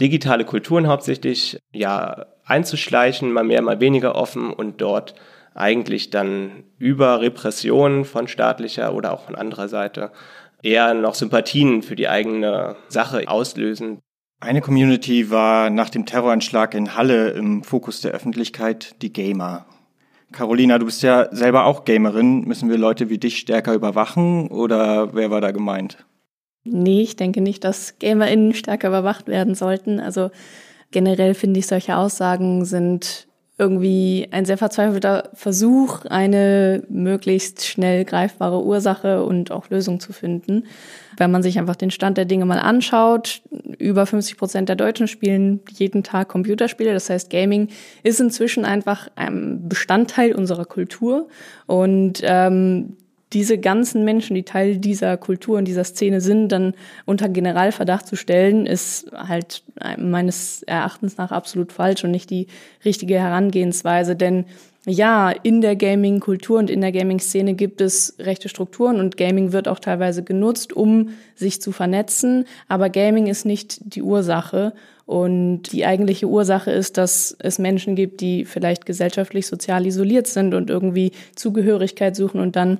digitale 0.00 0.44
Kulturen 0.44 0.86
hauptsächlich 0.86 1.58
ja 1.72 2.26
einzuschleichen, 2.44 3.32
mal 3.32 3.44
mehr, 3.44 3.62
mal 3.62 3.80
weniger 3.80 4.14
offen 4.14 4.52
und 4.52 4.80
dort 4.80 5.14
eigentlich 5.54 6.10
dann 6.10 6.64
über 6.78 7.20
Repressionen 7.20 8.04
von 8.04 8.28
staatlicher 8.28 8.94
oder 8.94 9.12
auch 9.12 9.24
von 9.24 9.34
anderer 9.34 9.68
Seite 9.68 10.12
eher 10.62 10.94
noch 10.94 11.14
Sympathien 11.14 11.82
für 11.82 11.96
die 11.96 12.08
eigene 12.08 12.76
Sache 12.88 13.28
auslösen. 13.28 13.98
Eine 14.40 14.60
Community 14.60 15.30
war 15.30 15.68
nach 15.68 15.90
dem 15.90 16.06
Terroranschlag 16.06 16.74
in 16.74 16.96
Halle 16.96 17.30
im 17.30 17.62
Fokus 17.62 18.00
der 18.00 18.12
Öffentlichkeit, 18.12 18.94
die 19.02 19.12
Gamer. 19.12 19.66
Carolina, 20.32 20.78
du 20.78 20.86
bist 20.86 21.02
ja 21.02 21.28
selber 21.34 21.64
auch 21.64 21.84
Gamerin. 21.84 22.42
Müssen 22.42 22.70
wir 22.70 22.78
Leute 22.78 23.10
wie 23.10 23.18
dich 23.18 23.38
stärker 23.38 23.74
überwachen 23.74 24.48
oder 24.48 25.14
wer 25.14 25.30
war 25.30 25.40
da 25.40 25.50
gemeint? 25.50 26.06
Nee, 26.64 27.02
ich 27.02 27.16
denke 27.16 27.40
nicht, 27.40 27.64
dass 27.64 27.98
GamerInnen 27.98 28.54
stärker 28.54 28.88
überwacht 28.88 29.26
werden 29.26 29.54
sollten. 29.54 29.98
Also 29.98 30.30
generell 30.90 31.34
finde 31.34 31.60
ich, 31.60 31.66
solche 31.66 31.96
Aussagen 31.96 32.64
sind 32.64 33.26
irgendwie 33.60 34.26
ein 34.30 34.46
sehr 34.46 34.56
verzweifelter 34.56 35.28
Versuch, 35.34 36.06
eine 36.06 36.82
möglichst 36.88 37.66
schnell 37.66 38.06
greifbare 38.06 38.64
Ursache 38.64 39.22
und 39.22 39.52
auch 39.52 39.68
Lösung 39.68 40.00
zu 40.00 40.14
finden. 40.14 40.64
Wenn 41.18 41.30
man 41.30 41.42
sich 41.42 41.58
einfach 41.58 41.76
den 41.76 41.90
Stand 41.90 42.16
der 42.16 42.24
Dinge 42.24 42.46
mal 42.46 42.58
anschaut, 42.58 43.42
über 43.78 44.06
50 44.06 44.38
Prozent 44.38 44.70
der 44.70 44.76
Deutschen 44.76 45.08
spielen 45.08 45.60
jeden 45.70 46.02
Tag 46.02 46.28
Computerspiele. 46.28 46.94
Das 46.94 47.10
heißt, 47.10 47.28
Gaming 47.28 47.68
ist 48.02 48.18
inzwischen 48.18 48.64
einfach 48.64 49.08
ein 49.14 49.68
Bestandteil 49.68 50.34
unserer 50.34 50.64
Kultur. 50.64 51.28
Und 51.66 52.22
ähm, 52.22 52.96
diese 53.32 53.58
ganzen 53.58 54.04
Menschen, 54.04 54.34
die 54.34 54.42
Teil 54.42 54.78
dieser 54.78 55.16
Kultur 55.16 55.58
und 55.58 55.66
dieser 55.66 55.84
Szene 55.84 56.20
sind, 56.20 56.48
dann 56.48 56.74
unter 57.06 57.28
Generalverdacht 57.28 58.06
zu 58.06 58.16
stellen, 58.16 58.66
ist 58.66 59.10
halt 59.12 59.62
meines 59.98 60.62
Erachtens 60.64 61.16
nach 61.16 61.30
absolut 61.30 61.72
falsch 61.72 62.02
und 62.02 62.10
nicht 62.10 62.30
die 62.30 62.48
richtige 62.84 63.18
Herangehensweise. 63.18 64.16
Denn 64.16 64.46
ja, 64.86 65.30
in 65.30 65.60
der 65.60 65.76
Gaming-Kultur 65.76 66.58
und 66.58 66.70
in 66.70 66.80
der 66.80 66.90
Gaming-Szene 66.90 67.54
gibt 67.54 67.80
es 67.80 68.16
rechte 68.18 68.48
Strukturen 68.48 68.98
und 68.98 69.16
Gaming 69.16 69.52
wird 69.52 69.68
auch 69.68 69.78
teilweise 69.78 70.24
genutzt, 70.24 70.72
um 70.72 71.10
sich 71.36 71.60
zu 71.60 71.70
vernetzen. 71.70 72.46
Aber 72.66 72.88
Gaming 72.88 73.26
ist 73.26 73.44
nicht 73.44 73.94
die 73.94 74.02
Ursache. 74.02 74.72
Und 75.06 75.72
die 75.72 75.84
eigentliche 75.84 76.28
Ursache 76.28 76.70
ist, 76.70 76.96
dass 76.96 77.36
es 77.40 77.58
Menschen 77.58 77.96
gibt, 77.96 78.20
die 78.20 78.44
vielleicht 78.44 78.86
gesellschaftlich, 78.86 79.48
sozial 79.48 79.84
isoliert 79.84 80.28
sind 80.28 80.54
und 80.54 80.70
irgendwie 80.70 81.10
Zugehörigkeit 81.34 82.14
suchen 82.14 82.40
und 82.40 82.54
dann 82.54 82.78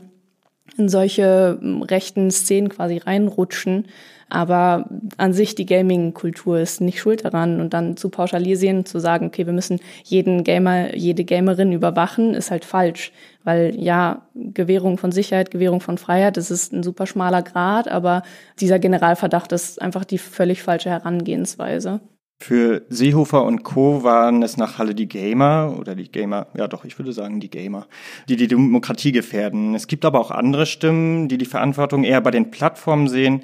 in 0.77 0.89
solche 0.89 1.59
hm, 1.61 1.83
rechten 1.83 2.31
Szenen 2.31 2.69
quasi 2.69 2.99
reinrutschen. 2.99 3.87
Aber 4.33 4.89
an 5.17 5.33
sich 5.33 5.57
die 5.57 5.67
Gaming-Kultur 5.67 6.61
ist 6.61 6.81
nicht 6.81 7.01
schuld 7.01 7.25
daran. 7.25 7.61
Und 7.61 7.75
dann 7.75 7.97
zu 7.97 8.11
pauschalisieren, 8.11 8.87
zu 8.87 9.01
sagen, 9.01 9.27
okay, 9.27 9.45
wir 9.45 9.53
müssen 9.53 9.81
jeden 10.05 10.45
Gamer, 10.45 10.95
jede 10.95 11.25
Gamerin 11.25 11.73
überwachen, 11.73 12.35
ist 12.35 12.53
halt 12.53 12.65
falsch. 12.65 13.13
Weil 13.43 13.75
ja, 13.77 14.23
Gewährung 14.35 14.99
von 14.99 15.11
Sicherheit, 15.11 15.51
Gewährung 15.51 15.81
von 15.81 15.99
Freiheit, 15.99 16.37
das 16.37 16.53
ist 16.53 16.73
ein 16.73 16.85
super 16.85 17.07
schmaler 17.07 17.43
Grad, 17.43 17.89
aber 17.89 18.23
dieser 18.61 18.79
Generalverdacht 18.79 19.51
ist 19.51 19.83
einfach 19.83 20.05
die 20.05 20.19
völlig 20.19 20.63
falsche 20.63 20.91
Herangehensweise. 20.91 22.01
Für 22.43 22.87
Seehofer 22.89 23.45
und 23.45 23.65
Co. 23.65 24.03
waren 24.03 24.43
es 24.43 24.57
nach 24.57 24.79
Halle 24.79 24.95
die 24.95 25.09
Gamer 25.09 25.77
oder 25.79 25.95
die 25.95 26.11
Gamer, 26.11 26.47
ja 26.57 26.69
doch, 26.69 26.87
ich 26.87 26.99
würde 26.99 27.13
sagen 27.13 27.39
die 27.39 27.51
Gamer, 27.51 27.87
die 28.31 28.37
die 28.37 28.49
Demokratie 28.49 29.13
gefährden. 29.13 29.75
Es 29.75 29.87
gibt 29.87 30.07
aber 30.07 30.19
auch 30.21 30.31
andere 30.31 30.65
Stimmen, 30.65 31.29
die 31.29 31.37
die 31.37 31.45
Verantwortung 31.45 32.03
eher 32.03 32.23
bei 32.23 32.31
den 32.31 32.51
Plattformen 32.51 33.09
sehen, 33.09 33.43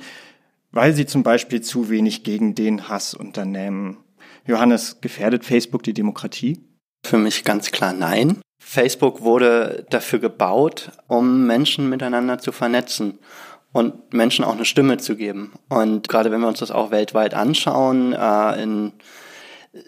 weil 0.73 0.95
sie 0.95 1.05
zum 1.05 1.23
Beispiel 1.23 1.61
zu 1.61 1.91
wenig 1.91 2.25
gegen 2.25 2.55
den 2.55 2.89
Hass 2.89 3.13
unternehmen. 3.13 3.99
Johannes, 4.47 5.03
gefährdet 5.03 5.45
Facebook 5.45 5.83
die 5.83 5.95
Demokratie? 5.95 6.65
Für 7.05 7.19
mich 7.19 7.45
ganz 7.45 7.73
klar 7.73 7.93
nein. 7.93 8.41
Facebook 8.59 9.21
wurde 9.21 9.87
dafür 9.91 10.21
gebaut, 10.21 10.91
um 11.07 11.47
Menschen 11.47 11.91
miteinander 11.91 12.39
zu 12.39 12.51
vernetzen 12.51 13.19
und 13.77 14.15
Menschen 14.15 14.43
auch 14.43 14.55
eine 14.55 14.65
Stimme 14.65 14.97
zu 14.97 15.17
geben. 15.17 15.53
Und 15.69 16.09
gerade 16.09 16.31
wenn 16.31 16.41
wir 16.41 16.49
uns 16.49 16.61
das 16.61 16.71
auch 16.71 16.91
weltweit 16.91 17.35
anschauen, 17.35 18.15
äh, 18.15 18.63
in 18.63 18.93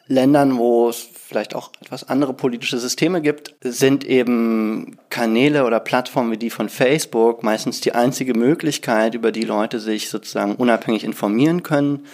Ländern, 0.07 0.59
wo 0.59 0.91
es 0.91 1.09
vielleicht 1.27 1.55
auch 1.55 1.71
etwas 1.81 2.07
andere 2.07 2.35
politische 2.35 2.79
Systeme 2.79 3.23
gibt, 3.23 3.55
sind 3.63 4.05
eben 4.05 4.99
Kanäle 5.09 5.65
oder 5.65 5.81
Plattformen 5.81 6.31
wie 6.31 6.37
die 6.37 6.51
von 6.51 6.69
Facebook 6.69 7.43
meistens 7.43 7.81
die 7.81 7.93
einzige 7.93 8.35
Möglichkeit, 8.35 9.15
über 9.15 9.33
die 9.33 9.45
Leute 9.45 9.81
sich 9.81 10.11
sozusagen 10.11 10.57
unabhängig 10.57 11.03
informieren 11.03 11.63
können 11.63 12.05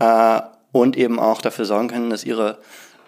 äh, 0.00 0.40
und 0.72 0.96
eben 0.96 1.20
auch 1.20 1.40
dafür 1.40 1.66
sorgen 1.66 1.86
können, 1.86 2.10
dass 2.10 2.24
ihre 2.24 2.58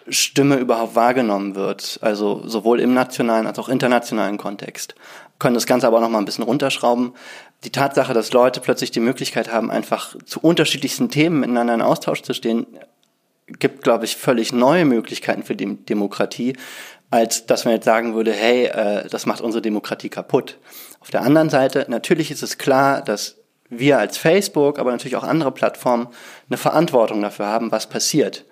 Stimme 0.08 0.56
überhaupt 0.56 0.94
wahrgenommen 0.94 1.54
wird, 1.54 1.98
also 2.02 2.42
sowohl 2.46 2.78
im 2.78 2.94
nationalen 2.94 3.46
als 3.46 3.58
auch 3.58 3.68
internationalen 3.68 4.36
Kontext. 4.36 4.94
Können 5.38 5.54
das 5.54 5.66
Ganze 5.66 5.86
aber 5.86 5.96
auch 5.96 6.02
noch 6.02 6.10
mal 6.10 6.18
ein 6.18 6.26
bisschen 6.26 6.44
runterschrauben. 6.44 7.12
Die 7.62 7.70
Tatsache, 7.70 8.12
dass 8.12 8.32
Leute 8.32 8.60
plötzlich 8.60 8.90
die 8.90 9.00
Möglichkeit 9.00 9.50
haben, 9.50 9.70
einfach 9.70 10.16
zu 10.24 10.40
unterschiedlichsten 10.40 11.08
Themen 11.08 11.40
miteinander 11.40 11.74
in 11.74 11.82
Austausch 11.82 12.22
zu 12.22 12.34
stehen, 12.34 12.66
gibt, 13.46 13.82
glaube 13.82 14.04
ich, 14.04 14.16
völlig 14.16 14.52
neue 14.52 14.84
Möglichkeiten 14.84 15.42
für 15.42 15.56
die 15.56 15.76
Demokratie, 15.76 16.56
als 17.10 17.46
dass 17.46 17.64
man 17.64 17.74
jetzt 17.74 17.84
sagen 17.84 18.14
würde, 18.14 18.32
hey, 18.32 18.66
äh, 18.66 19.08
das 19.08 19.26
macht 19.26 19.40
unsere 19.40 19.62
Demokratie 19.62 20.08
kaputt. 20.08 20.58
Auf 21.00 21.10
der 21.10 21.22
anderen 21.22 21.50
Seite, 21.50 21.86
natürlich 21.88 22.30
ist 22.30 22.42
es 22.42 22.58
klar, 22.58 23.02
dass 23.02 23.36
wir 23.68 23.98
als 23.98 24.18
Facebook, 24.18 24.78
aber 24.78 24.90
natürlich 24.90 25.16
auch 25.16 25.24
andere 25.24 25.52
Plattformen 25.52 26.08
eine 26.48 26.56
Verantwortung 26.56 27.22
dafür 27.22 27.46
haben, 27.46 27.72
was 27.72 27.88
passiert. 27.88 28.44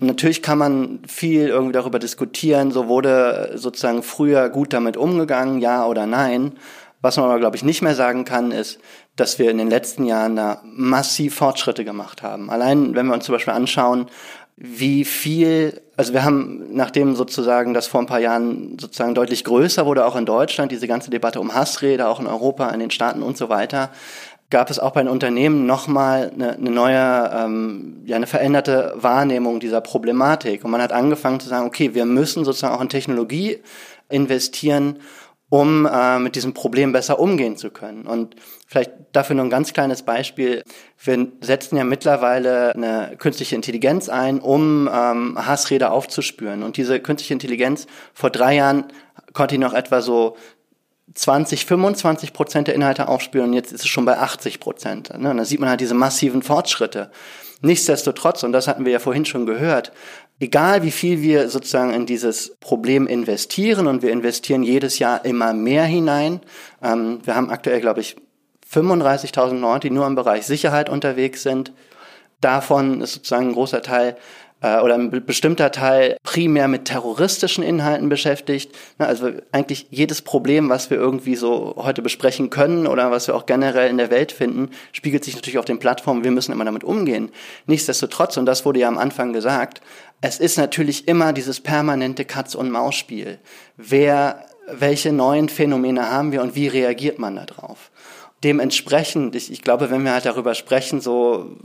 Und 0.00 0.06
natürlich 0.06 0.42
kann 0.42 0.58
man 0.58 1.00
viel 1.06 1.48
irgendwie 1.48 1.72
darüber 1.72 1.98
diskutieren, 1.98 2.70
so 2.70 2.88
wurde 2.88 3.52
sozusagen 3.54 4.02
früher 4.02 4.48
gut 4.48 4.72
damit 4.72 4.96
umgegangen, 4.96 5.60
ja 5.60 5.86
oder 5.86 6.06
nein. 6.06 6.52
Was 7.00 7.16
man 7.16 7.26
aber, 7.26 7.38
glaube 7.38 7.56
ich, 7.56 7.62
nicht 7.62 7.82
mehr 7.82 7.94
sagen 7.94 8.24
kann, 8.24 8.50
ist, 8.50 8.80
dass 9.14 9.38
wir 9.38 9.50
in 9.50 9.58
den 9.58 9.70
letzten 9.70 10.04
Jahren 10.04 10.36
da 10.36 10.60
massiv 10.64 11.36
Fortschritte 11.36 11.84
gemacht 11.84 12.22
haben. 12.22 12.50
Allein, 12.50 12.94
wenn 12.94 13.06
wir 13.06 13.14
uns 13.14 13.24
zum 13.24 13.34
Beispiel 13.34 13.54
anschauen, 13.54 14.06
wie 14.56 15.04
viel, 15.04 15.80
also 15.96 16.12
wir 16.12 16.24
haben, 16.24 16.74
nachdem 16.74 17.14
sozusagen 17.14 17.74
das 17.74 17.86
vor 17.86 18.00
ein 18.00 18.06
paar 18.06 18.18
Jahren 18.18 18.76
sozusagen 18.80 19.14
deutlich 19.14 19.44
größer 19.44 19.86
wurde, 19.86 20.04
auch 20.04 20.16
in 20.16 20.26
Deutschland, 20.26 20.72
diese 20.72 20.88
ganze 20.88 21.10
Debatte 21.10 21.38
um 21.38 21.54
Hassrede, 21.54 22.08
auch 22.08 22.18
in 22.18 22.26
Europa, 22.26 22.68
in 22.70 22.80
den 22.80 22.90
Staaten 22.90 23.22
und 23.22 23.36
so 23.36 23.48
weiter, 23.48 23.90
gab 24.50 24.68
es 24.70 24.80
auch 24.80 24.92
bei 24.92 25.02
den 25.02 25.10
Unternehmen 25.10 25.66
nochmal 25.66 26.32
eine, 26.34 26.54
eine 26.54 26.70
neue, 26.70 27.30
ähm, 27.34 28.02
ja, 28.06 28.16
eine 28.16 28.26
veränderte 28.26 28.94
Wahrnehmung 28.96 29.60
dieser 29.60 29.80
Problematik. 29.80 30.64
Und 30.64 30.72
man 30.72 30.82
hat 30.82 30.92
angefangen 30.92 31.38
zu 31.38 31.48
sagen, 31.48 31.66
okay, 31.66 31.94
wir 31.94 32.06
müssen 32.06 32.44
sozusagen 32.44 32.74
auch 32.74 32.80
in 32.80 32.88
Technologie 32.88 33.58
investieren, 34.08 34.98
um 35.50 35.86
äh, 35.86 36.18
mit 36.18 36.36
diesem 36.36 36.52
Problem 36.52 36.92
besser 36.92 37.18
umgehen 37.18 37.56
zu 37.56 37.70
können. 37.70 38.06
Und 38.06 38.36
vielleicht 38.66 38.92
dafür 39.12 39.36
nur 39.36 39.46
ein 39.46 39.50
ganz 39.50 39.72
kleines 39.72 40.02
Beispiel. 40.02 40.62
Wir 41.02 41.28
setzen 41.40 41.76
ja 41.76 41.84
mittlerweile 41.84 42.74
eine 42.74 43.16
künstliche 43.18 43.54
Intelligenz 43.54 44.08
ein, 44.08 44.40
um 44.40 44.88
ähm, 44.92 45.38
Hassrede 45.38 45.90
aufzuspüren. 45.90 46.62
Und 46.62 46.76
diese 46.76 47.00
künstliche 47.00 47.32
Intelligenz 47.32 47.86
vor 48.12 48.30
drei 48.30 48.56
Jahren 48.56 48.84
konnte 49.32 49.54
ich 49.54 49.60
noch 49.60 49.74
etwa 49.74 50.02
so 50.02 50.36
20, 51.14 51.64
25 51.64 52.32
Prozent 52.32 52.68
der 52.68 52.74
Inhalte 52.74 53.08
aufspüren 53.08 53.48
und 53.48 53.54
jetzt 53.54 53.72
ist 53.72 53.80
es 53.80 53.88
schon 53.88 54.04
bei 54.04 54.18
80 54.18 54.60
Prozent. 54.60 55.18
Ne? 55.18 55.30
Und 55.30 55.38
da 55.38 55.44
sieht 55.44 55.60
man 55.60 55.70
halt 55.70 55.80
diese 55.80 55.94
massiven 55.94 56.42
Fortschritte. 56.42 57.10
Nichtsdestotrotz, 57.60 58.42
und 58.42 58.52
das 58.52 58.68
hatten 58.68 58.84
wir 58.84 58.92
ja 58.92 58.98
vorhin 58.98 59.24
schon 59.24 59.46
gehört, 59.46 59.90
egal 60.40 60.82
wie 60.82 60.90
viel 60.90 61.22
wir 61.22 61.48
sozusagen 61.48 61.92
in 61.92 62.06
dieses 62.06 62.56
Problem 62.60 63.06
investieren 63.06 63.86
und 63.86 64.02
wir 64.02 64.10
investieren 64.10 64.62
jedes 64.62 64.98
Jahr 64.98 65.24
immer 65.24 65.52
mehr 65.52 65.84
hinein. 65.84 66.40
Ähm, 66.82 67.20
wir 67.24 67.34
haben 67.34 67.50
aktuell, 67.50 67.80
glaube 67.80 68.00
ich, 68.00 68.16
35.000 68.72 69.58
Leute, 69.58 69.88
die 69.88 69.94
nur 69.94 70.06
im 70.06 70.14
Bereich 70.14 70.46
Sicherheit 70.46 70.90
unterwegs 70.90 71.42
sind. 71.42 71.72
Davon 72.40 73.00
ist 73.00 73.14
sozusagen 73.14 73.48
ein 73.48 73.54
großer 73.54 73.82
Teil 73.82 74.16
äh, 74.60 74.80
oder 74.80 74.94
ein 74.94 75.10
bestimmter 75.24 75.70
Teil 75.70 76.16
primär 76.22 76.68
mit 76.68 76.84
terroristischen 76.86 77.64
Inhalten 77.64 78.08
beschäftigt. 78.08 78.74
Also 78.98 79.30
eigentlich 79.52 79.86
jedes 79.90 80.22
Problem, 80.22 80.68
was 80.68 80.90
wir 80.90 80.98
irgendwie 80.98 81.36
so 81.36 81.74
heute 81.76 82.02
besprechen 82.02 82.50
können 82.50 82.86
oder 82.86 83.10
was 83.10 83.26
wir 83.26 83.34
auch 83.34 83.46
generell 83.46 83.90
in 83.90 83.98
der 83.98 84.10
Welt 84.10 84.32
finden, 84.32 84.70
spiegelt 84.92 85.24
sich 85.24 85.34
natürlich 85.34 85.58
auf 85.58 85.64
den 85.64 85.78
Plattformen. 85.78 86.24
Wir 86.24 86.30
müssen 86.30 86.52
immer 86.52 86.64
damit 86.64 86.84
umgehen. 86.84 87.30
Nichtsdestotrotz, 87.66 88.36
und 88.36 88.46
das 88.46 88.64
wurde 88.64 88.80
ja 88.80 88.88
am 88.88 88.98
Anfang 88.98 89.32
gesagt, 89.32 89.80
es 90.20 90.38
ist 90.40 90.58
natürlich 90.58 91.06
immer 91.06 91.32
dieses 91.32 91.60
permanente 91.60 92.24
Katz-und-Maus-Spiel. 92.24 93.38
Wer, 93.76 94.46
welche 94.66 95.12
neuen 95.12 95.48
Phänomene 95.48 96.10
haben 96.10 96.32
wir 96.32 96.42
und 96.42 96.54
wie 96.54 96.68
reagiert 96.68 97.18
man 97.18 97.36
darauf? 97.36 97.90
Dementsprechend, 98.42 99.34
ich, 99.34 99.52
ich 99.52 99.62
glaube, 99.62 99.90
wenn 99.90 100.04
wir 100.04 100.12
halt 100.12 100.26
darüber 100.26 100.54
sprechen, 100.54 101.00
so, 101.00 101.56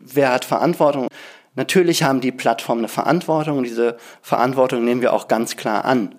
wer 0.00 0.32
hat 0.32 0.44
Verantwortung? 0.44 1.08
Natürlich 1.56 2.02
haben 2.02 2.20
die 2.20 2.32
Plattformen 2.32 2.80
eine 2.80 2.88
Verantwortung 2.88 3.58
und 3.58 3.64
diese 3.64 3.96
Verantwortung 4.22 4.84
nehmen 4.84 5.02
wir 5.02 5.12
auch 5.12 5.28
ganz 5.28 5.56
klar 5.56 5.84
an. 5.84 6.14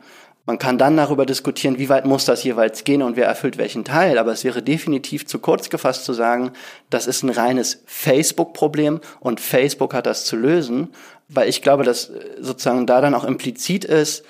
Man 0.45 0.59
kann 0.59 0.77
dann 0.77 0.95
darüber 0.95 1.25
diskutieren, 1.25 1.79
wie 1.79 1.89
weit 1.89 2.05
muss 2.05 2.25
das 2.25 2.43
jeweils 2.43 2.83
gehen 2.83 3.01
und 3.01 3.15
wer 3.15 3.25
erfüllt 3.25 3.57
welchen 3.57 3.83
Teil. 3.83 4.19
Aber 4.19 4.31
es 4.31 4.43
wäre 4.43 4.61
definitiv 4.61 5.25
zu 5.25 5.39
kurz 5.39 5.69
gefasst 5.69 6.05
zu 6.05 6.13
sagen, 6.13 6.51
das 6.91 7.07
ist 7.07 7.23
ein 7.23 7.31
reines 7.31 7.81
Facebook-Problem 7.87 9.01
und 9.19 9.39
Facebook 9.39 9.93
hat 9.95 10.05
das 10.05 10.25
zu 10.25 10.35
lösen, 10.35 10.89
weil 11.29 11.49
ich 11.49 11.63
glaube, 11.63 11.83
dass 11.83 12.11
sozusagen 12.39 12.85
da 12.85 13.01
dann 13.01 13.15
auch 13.15 13.23
implizit 13.23 13.85
ist, 13.85 14.23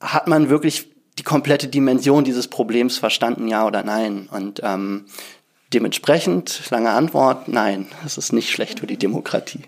hat 0.00 0.26
man 0.26 0.50
wirklich 0.50 0.90
die 1.18 1.22
komplette 1.22 1.68
Dimension 1.68 2.24
dieses 2.24 2.48
Problems 2.48 2.98
verstanden, 2.98 3.48
ja 3.48 3.66
oder 3.66 3.82
nein? 3.82 4.28
Und 4.30 4.60
ähm, 4.62 5.06
dementsprechend, 5.72 6.70
lange 6.70 6.90
Antwort, 6.90 7.48
nein, 7.48 7.88
es 8.04 8.18
ist 8.18 8.32
nicht 8.32 8.50
schlecht 8.50 8.80
für 8.80 8.86
die 8.86 8.98
Demokratie. 8.98 9.60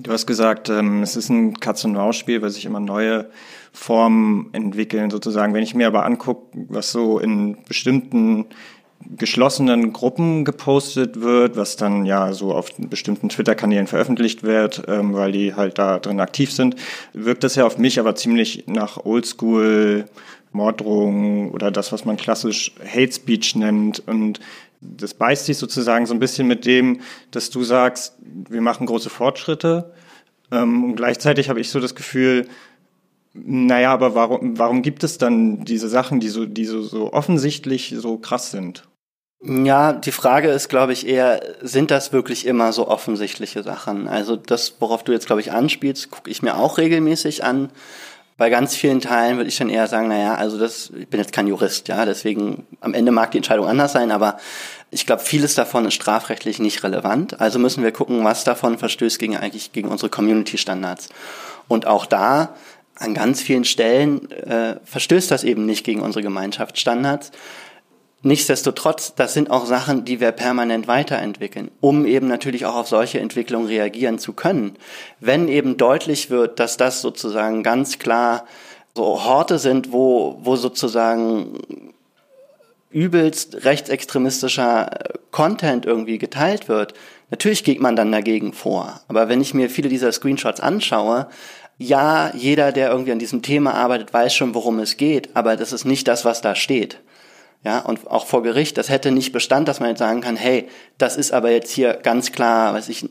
Du 0.00 0.12
hast 0.12 0.26
gesagt, 0.26 0.68
ähm, 0.68 1.02
es 1.02 1.16
ist 1.16 1.28
ein 1.28 1.58
Katz-und-Maus-Spiel, 1.58 2.40
weil 2.40 2.50
sich 2.50 2.64
immer 2.66 2.78
neue 2.78 3.30
Formen 3.72 4.48
entwickeln, 4.52 5.10
sozusagen. 5.10 5.54
Wenn 5.54 5.64
ich 5.64 5.74
mir 5.74 5.88
aber 5.88 6.04
angucke, 6.04 6.56
was 6.68 6.92
so 6.92 7.18
in 7.18 7.56
bestimmten 7.64 8.46
geschlossenen 9.16 9.92
Gruppen 9.92 10.44
gepostet 10.44 11.20
wird, 11.20 11.56
was 11.56 11.74
dann 11.74 12.06
ja 12.06 12.32
so 12.32 12.54
auf 12.54 12.68
bestimmten 12.76 13.28
Twitter-Kanälen 13.28 13.88
veröffentlicht 13.88 14.44
wird, 14.44 14.84
ähm, 14.86 15.14
weil 15.14 15.32
die 15.32 15.54
halt 15.54 15.78
da 15.78 15.98
drin 15.98 16.20
aktiv 16.20 16.52
sind, 16.52 16.76
wirkt 17.12 17.42
das 17.42 17.56
ja 17.56 17.66
auf 17.66 17.76
mich 17.76 17.98
aber 17.98 18.14
ziemlich 18.14 18.64
nach 18.68 19.04
Oldschool 19.04 20.04
Morddrohungen 20.52 21.50
oder 21.50 21.70
das, 21.70 21.92
was 21.92 22.04
man 22.04 22.16
klassisch 22.16 22.72
Hate 22.84 23.12
Speech 23.12 23.56
nennt. 23.56 24.02
Und 24.06 24.40
das 24.80 25.14
beißt 25.14 25.46
sich 25.46 25.58
sozusagen 25.58 26.06
so 26.06 26.14
ein 26.14 26.20
bisschen 26.20 26.46
mit 26.46 26.64
dem, 26.64 27.00
dass 27.30 27.50
du 27.50 27.64
sagst, 27.64 28.14
wir 28.20 28.60
machen 28.60 28.86
große 28.86 29.10
Fortschritte. 29.10 29.92
Ähm, 30.50 30.84
und 30.84 30.96
gleichzeitig 30.96 31.48
habe 31.48 31.60
ich 31.60 31.70
so 31.70 31.80
das 31.80 31.94
Gefühl, 31.94 32.48
naja, 33.34 33.92
aber 33.92 34.14
warum, 34.14 34.58
warum 34.58 34.82
gibt 34.82 35.04
es 35.04 35.18
dann 35.18 35.64
diese 35.64 35.88
Sachen, 35.88 36.20
die 36.20 36.28
so, 36.28 36.46
die 36.46 36.64
so, 36.64 36.82
so 36.82 37.12
offensichtlich 37.12 37.94
so 37.96 38.18
krass 38.18 38.50
sind? 38.50 38.84
Ja, 39.40 39.92
die 39.92 40.10
Frage 40.10 40.48
ist, 40.48 40.68
glaube 40.68 40.92
ich, 40.92 41.06
eher, 41.06 41.40
sind 41.62 41.92
das 41.92 42.12
wirklich 42.12 42.44
immer 42.44 42.72
so 42.72 42.88
offensichtliche 42.88 43.62
Sachen? 43.62 44.08
Also 44.08 44.34
das, 44.34 44.74
worauf 44.80 45.04
du 45.04 45.12
jetzt, 45.12 45.26
glaube 45.26 45.40
ich, 45.40 45.52
anspielst, 45.52 46.10
gucke 46.10 46.30
ich 46.30 46.42
mir 46.42 46.56
auch 46.56 46.78
regelmäßig 46.78 47.44
an. 47.44 47.70
Bei 48.38 48.50
ganz 48.50 48.76
vielen 48.76 49.00
Teilen 49.00 49.36
würde 49.36 49.48
ich 49.48 49.58
dann 49.58 49.68
eher 49.68 49.88
sagen, 49.88 50.06
naja, 50.06 50.36
also 50.36 50.58
das, 50.58 50.92
ich 50.96 51.08
bin 51.08 51.18
jetzt 51.18 51.32
kein 51.32 51.48
Jurist, 51.48 51.88
ja, 51.88 52.06
deswegen 52.06 52.68
am 52.80 52.94
Ende 52.94 53.10
mag 53.10 53.32
die 53.32 53.38
Entscheidung 53.38 53.66
anders 53.66 53.92
sein, 53.92 54.12
aber 54.12 54.38
ich 54.92 55.06
glaube, 55.06 55.22
vieles 55.22 55.56
davon 55.56 55.84
ist 55.86 55.94
strafrechtlich 55.94 56.60
nicht 56.60 56.84
relevant. 56.84 57.40
Also 57.40 57.58
müssen 57.58 57.82
wir 57.82 57.90
gucken, 57.90 58.24
was 58.24 58.44
davon 58.44 58.78
verstößt 58.78 59.18
gegen 59.18 59.36
eigentlich 59.36 59.72
gegen 59.72 59.88
unsere 59.88 60.08
Community-Standards. 60.08 61.08
Und 61.66 61.86
auch 61.86 62.06
da 62.06 62.54
an 62.94 63.12
ganz 63.12 63.42
vielen 63.42 63.64
Stellen 63.64 64.30
äh, 64.30 64.76
verstößt 64.84 65.30
das 65.32 65.42
eben 65.42 65.66
nicht 65.66 65.84
gegen 65.84 66.00
unsere 66.00 66.22
Gemeinschaftsstandards. 66.22 67.32
Nichtsdestotrotz, 68.22 69.14
das 69.14 69.32
sind 69.32 69.50
auch 69.50 69.64
Sachen, 69.64 70.04
die 70.04 70.18
wir 70.18 70.32
permanent 70.32 70.88
weiterentwickeln, 70.88 71.70
um 71.80 72.04
eben 72.04 72.26
natürlich 72.26 72.66
auch 72.66 72.74
auf 72.74 72.88
solche 72.88 73.20
Entwicklungen 73.20 73.68
reagieren 73.68 74.18
zu 74.18 74.32
können. 74.32 74.74
Wenn 75.20 75.46
eben 75.46 75.76
deutlich 75.76 76.28
wird, 76.28 76.58
dass 76.58 76.76
das 76.76 77.00
sozusagen 77.00 77.62
ganz 77.62 78.00
klar 78.00 78.44
so 78.96 79.24
Horte 79.24 79.60
sind, 79.60 79.92
wo, 79.92 80.40
wo 80.42 80.56
sozusagen 80.56 81.60
übelst 82.90 83.64
rechtsextremistischer 83.64 84.90
Content 85.30 85.86
irgendwie 85.86 86.18
geteilt 86.18 86.68
wird, 86.68 86.94
natürlich 87.30 87.62
geht 87.62 87.80
man 87.80 87.94
dann 87.94 88.10
dagegen 88.10 88.52
vor. 88.52 89.00
Aber 89.06 89.28
wenn 89.28 89.40
ich 89.40 89.54
mir 89.54 89.70
viele 89.70 89.88
dieser 89.88 90.10
Screenshots 90.10 90.58
anschaue, 90.58 91.28
ja, 91.76 92.32
jeder, 92.34 92.72
der 92.72 92.90
irgendwie 92.90 93.12
an 93.12 93.20
diesem 93.20 93.42
Thema 93.42 93.74
arbeitet, 93.74 94.12
weiß 94.12 94.34
schon, 94.34 94.54
worum 94.54 94.80
es 94.80 94.96
geht, 94.96 95.36
aber 95.36 95.56
das 95.56 95.72
ist 95.72 95.84
nicht 95.84 96.08
das, 96.08 96.24
was 96.24 96.40
da 96.40 96.56
steht. 96.56 96.98
Ja, 97.64 97.80
und 97.80 98.06
auch 98.06 98.26
vor 98.26 98.42
Gericht, 98.42 98.78
das 98.78 98.88
hätte 98.88 99.10
nicht 99.10 99.32
Bestand, 99.32 99.66
dass 99.66 99.80
man 99.80 99.90
jetzt 99.90 99.98
sagen 99.98 100.20
kann, 100.20 100.36
hey, 100.36 100.68
das 100.96 101.16
ist 101.16 101.32
aber 101.32 101.50
jetzt 101.50 101.70
hier 101.70 101.94
ganz 101.94 102.30
klar, 102.30 102.74
weiß 102.74 102.88
ich, 102.88 103.08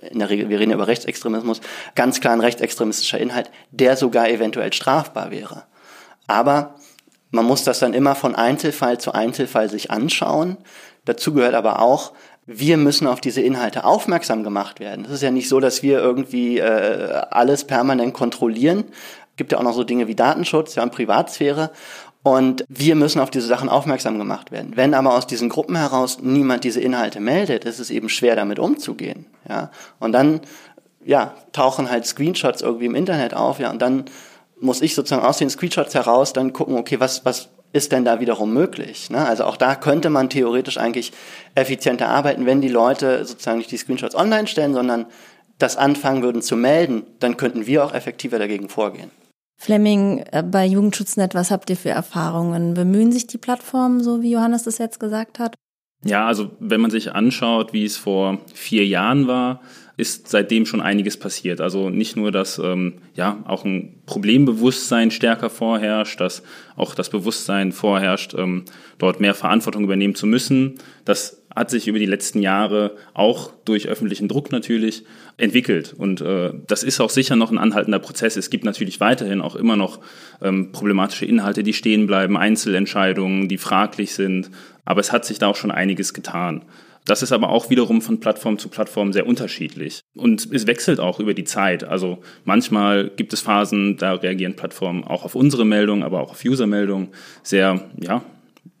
in 0.00 0.18
der 0.18 0.30
Regel, 0.30 0.48
wir 0.48 0.58
reden 0.58 0.70
ja 0.70 0.76
über 0.76 0.88
Rechtsextremismus, 0.88 1.60
ganz 1.94 2.20
klar 2.20 2.32
ein 2.32 2.40
rechtsextremistischer 2.40 3.18
Inhalt, 3.18 3.50
der 3.70 3.96
sogar 3.96 4.28
eventuell 4.28 4.72
strafbar 4.72 5.30
wäre. 5.30 5.62
Aber 6.26 6.74
man 7.30 7.46
muss 7.46 7.64
das 7.64 7.78
dann 7.78 7.94
immer 7.94 8.14
von 8.14 8.34
Einzelfall 8.34 8.98
zu 8.98 9.12
Einzelfall 9.12 9.70
sich 9.70 9.90
anschauen. 9.90 10.58
Dazu 11.04 11.32
gehört 11.32 11.54
aber 11.54 11.80
auch, 11.80 12.12
wir 12.46 12.76
müssen 12.76 13.06
auf 13.06 13.20
diese 13.20 13.40
Inhalte 13.40 13.84
aufmerksam 13.84 14.42
gemacht 14.42 14.80
werden. 14.80 15.04
Es 15.04 15.12
ist 15.12 15.22
ja 15.22 15.30
nicht 15.30 15.48
so, 15.48 15.60
dass 15.60 15.82
wir 15.82 15.98
irgendwie 15.98 16.58
äh, 16.58 17.22
alles 17.30 17.64
permanent 17.64 18.14
kontrollieren. 18.14 18.84
Es 19.30 19.36
gibt 19.36 19.52
ja 19.52 19.58
auch 19.58 19.62
noch 19.62 19.74
so 19.74 19.84
Dinge 19.84 20.08
wie 20.08 20.14
Datenschutz, 20.14 20.74
ja, 20.74 20.82
und 20.82 20.92
Privatsphäre. 20.92 21.70
Und 22.22 22.64
wir 22.68 22.94
müssen 22.94 23.20
auf 23.20 23.30
diese 23.30 23.48
Sachen 23.48 23.68
aufmerksam 23.68 24.18
gemacht 24.18 24.52
werden. 24.52 24.72
Wenn 24.76 24.94
aber 24.94 25.14
aus 25.14 25.26
diesen 25.26 25.48
Gruppen 25.48 25.76
heraus 25.76 26.18
niemand 26.20 26.62
diese 26.62 26.80
Inhalte 26.80 27.18
meldet, 27.18 27.64
ist 27.64 27.80
es 27.80 27.90
eben 27.90 28.08
schwer, 28.08 28.36
damit 28.36 28.60
umzugehen. 28.60 29.26
Ja? 29.48 29.70
Und 29.98 30.12
dann 30.12 30.40
ja, 31.04 31.34
tauchen 31.52 31.90
halt 31.90 32.06
Screenshots 32.06 32.62
irgendwie 32.62 32.86
im 32.86 32.94
Internet 32.94 33.34
auf, 33.34 33.58
ja, 33.58 33.70
und 33.70 33.82
dann 33.82 34.04
muss 34.60 34.80
ich 34.82 34.94
sozusagen 34.94 35.24
aus 35.26 35.38
den 35.38 35.50
Screenshots 35.50 35.94
heraus 35.94 36.32
dann 36.32 36.52
gucken, 36.52 36.76
okay, 36.76 37.00
was, 37.00 37.24
was 37.24 37.48
ist 37.72 37.90
denn 37.90 38.04
da 38.04 38.20
wiederum 38.20 38.52
möglich? 38.52 39.10
Ne? 39.10 39.26
Also 39.26 39.44
auch 39.44 39.56
da 39.56 39.74
könnte 39.74 40.10
man 40.10 40.30
theoretisch 40.30 40.78
eigentlich 40.78 41.12
effizienter 41.56 42.08
arbeiten, 42.08 42.46
wenn 42.46 42.60
die 42.60 42.68
Leute 42.68 43.24
sozusagen 43.24 43.58
nicht 43.58 43.72
die 43.72 43.76
Screenshots 43.78 44.14
online 44.14 44.46
stellen, 44.46 44.74
sondern 44.74 45.06
das 45.58 45.76
anfangen 45.76 46.22
würden 46.22 46.42
zu 46.42 46.56
melden, 46.56 47.04
dann 47.18 47.36
könnten 47.36 47.66
wir 47.66 47.84
auch 47.84 47.94
effektiver 47.94 48.38
dagegen 48.38 48.68
vorgehen. 48.68 49.10
Fleming, 49.62 50.24
äh, 50.32 50.42
bei 50.42 50.66
Jugendschutznet, 50.66 51.36
was 51.36 51.52
habt 51.52 51.70
ihr 51.70 51.76
für 51.76 51.90
Erfahrungen? 51.90 52.74
Bemühen 52.74 53.12
sich 53.12 53.28
die 53.28 53.38
Plattformen, 53.38 54.02
so 54.02 54.20
wie 54.20 54.32
Johannes 54.32 54.64
das 54.64 54.78
jetzt 54.78 54.98
gesagt 54.98 55.38
hat? 55.38 55.54
Ja, 56.04 56.26
also 56.26 56.50
wenn 56.58 56.80
man 56.80 56.90
sich 56.90 57.12
anschaut, 57.12 57.72
wie 57.72 57.84
es 57.84 57.96
vor 57.96 58.38
vier 58.52 58.84
Jahren 58.84 59.28
war, 59.28 59.60
ist 59.96 60.26
seitdem 60.26 60.66
schon 60.66 60.80
einiges 60.80 61.16
passiert. 61.16 61.60
Also 61.60 61.90
nicht 61.90 62.16
nur, 62.16 62.32
dass 62.32 62.58
ähm, 62.58 62.94
ja 63.14 63.44
auch 63.46 63.64
ein 63.64 64.02
Problembewusstsein 64.04 65.12
stärker 65.12 65.48
vorherrscht, 65.48 66.20
dass 66.20 66.42
auch 66.74 66.96
das 66.96 67.08
Bewusstsein 67.08 67.70
vorherrscht, 67.70 68.34
ähm, 68.36 68.64
dort 68.98 69.20
mehr 69.20 69.34
Verantwortung 69.34 69.84
übernehmen 69.84 70.16
zu 70.16 70.26
müssen. 70.26 70.74
Das 71.04 71.41
hat 71.54 71.70
sich 71.70 71.88
über 71.88 71.98
die 71.98 72.06
letzten 72.06 72.40
Jahre 72.40 72.96
auch 73.14 73.52
durch 73.64 73.88
öffentlichen 73.88 74.28
Druck 74.28 74.52
natürlich 74.52 75.04
entwickelt. 75.36 75.94
Und 75.96 76.20
äh, 76.20 76.52
das 76.66 76.82
ist 76.82 77.00
auch 77.00 77.10
sicher 77.10 77.36
noch 77.36 77.50
ein 77.50 77.58
anhaltender 77.58 77.98
Prozess. 77.98 78.36
Es 78.36 78.50
gibt 78.50 78.64
natürlich 78.64 79.00
weiterhin 79.00 79.40
auch 79.40 79.56
immer 79.56 79.76
noch 79.76 80.00
ähm, 80.40 80.72
problematische 80.72 81.26
Inhalte, 81.26 81.62
die 81.62 81.72
stehen 81.72 82.06
bleiben, 82.06 82.36
Einzelentscheidungen, 82.36 83.48
die 83.48 83.58
fraglich 83.58 84.14
sind. 84.14 84.50
Aber 84.84 85.00
es 85.00 85.12
hat 85.12 85.24
sich 85.24 85.38
da 85.38 85.48
auch 85.48 85.56
schon 85.56 85.70
einiges 85.70 86.14
getan. 86.14 86.64
Das 87.04 87.22
ist 87.22 87.32
aber 87.32 87.48
auch 87.48 87.68
wiederum 87.68 88.00
von 88.00 88.20
Plattform 88.20 88.58
zu 88.58 88.68
Plattform 88.68 89.12
sehr 89.12 89.26
unterschiedlich. 89.26 90.02
Und 90.14 90.52
es 90.52 90.66
wechselt 90.66 91.00
auch 91.00 91.18
über 91.18 91.34
die 91.34 91.44
Zeit. 91.44 91.82
Also 91.82 92.18
manchmal 92.44 93.10
gibt 93.10 93.32
es 93.32 93.40
Phasen, 93.40 93.96
da 93.96 94.14
reagieren 94.14 94.54
Plattformen 94.54 95.02
auch 95.02 95.24
auf 95.24 95.34
unsere 95.34 95.64
Meldungen, 95.64 96.04
aber 96.04 96.20
auch 96.20 96.30
auf 96.30 96.44
User-Meldungen 96.44 97.08
sehr, 97.42 97.90
ja, 98.00 98.22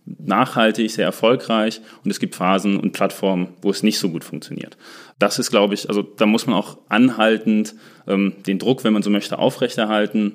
nachhaltig, 0.04 0.90
sehr 0.90 1.06
erfolgreich. 1.06 1.80
Und 2.04 2.10
es 2.10 2.20
gibt 2.20 2.34
Phasen 2.34 2.78
und 2.78 2.92
Plattformen, 2.92 3.48
wo 3.62 3.70
es 3.70 3.82
nicht 3.82 3.98
so 3.98 4.10
gut 4.10 4.24
funktioniert. 4.24 4.76
Das 5.18 5.38
ist, 5.38 5.50
glaube 5.50 5.74
ich, 5.74 5.88
also 5.88 6.02
da 6.02 6.26
muss 6.26 6.46
man 6.46 6.56
auch 6.56 6.78
anhaltend 6.88 7.74
ähm, 8.06 8.34
den 8.46 8.58
Druck, 8.58 8.84
wenn 8.84 8.92
man 8.92 9.02
so 9.02 9.10
möchte, 9.10 9.38
aufrechterhalten 9.38 10.34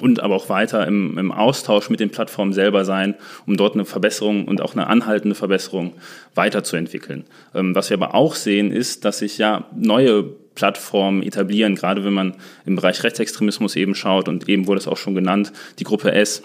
und 0.00 0.20
aber 0.20 0.36
auch 0.36 0.48
weiter 0.48 0.86
im, 0.86 1.18
im 1.18 1.32
Austausch 1.32 1.90
mit 1.90 2.00
den 2.00 2.10
Plattformen 2.10 2.54
selber 2.54 2.84
sein, 2.84 3.14
um 3.46 3.56
dort 3.56 3.74
eine 3.74 3.84
Verbesserung 3.84 4.46
und 4.46 4.62
auch 4.62 4.72
eine 4.72 4.86
anhaltende 4.86 5.34
Verbesserung 5.34 5.92
weiterzuentwickeln. 6.34 7.24
Ähm, 7.54 7.74
was 7.74 7.90
wir 7.90 7.98
aber 7.98 8.14
auch 8.14 8.34
sehen, 8.34 8.72
ist, 8.72 9.04
dass 9.04 9.18
sich 9.18 9.36
ja 9.36 9.66
neue 9.76 10.24
Plattformen 10.54 11.22
etablieren, 11.22 11.74
gerade 11.74 12.04
wenn 12.04 12.12
man 12.12 12.34
im 12.66 12.76
Bereich 12.76 13.02
Rechtsextremismus 13.04 13.76
eben 13.76 13.94
schaut 13.94 14.28
und 14.28 14.48
eben 14.48 14.66
wurde 14.66 14.80
es 14.80 14.88
auch 14.88 14.96
schon 14.98 15.14
genannt, 15.14 15.52
die 15.78 15.84
Gruppe 15.84 16.12
S, 16.12 16.42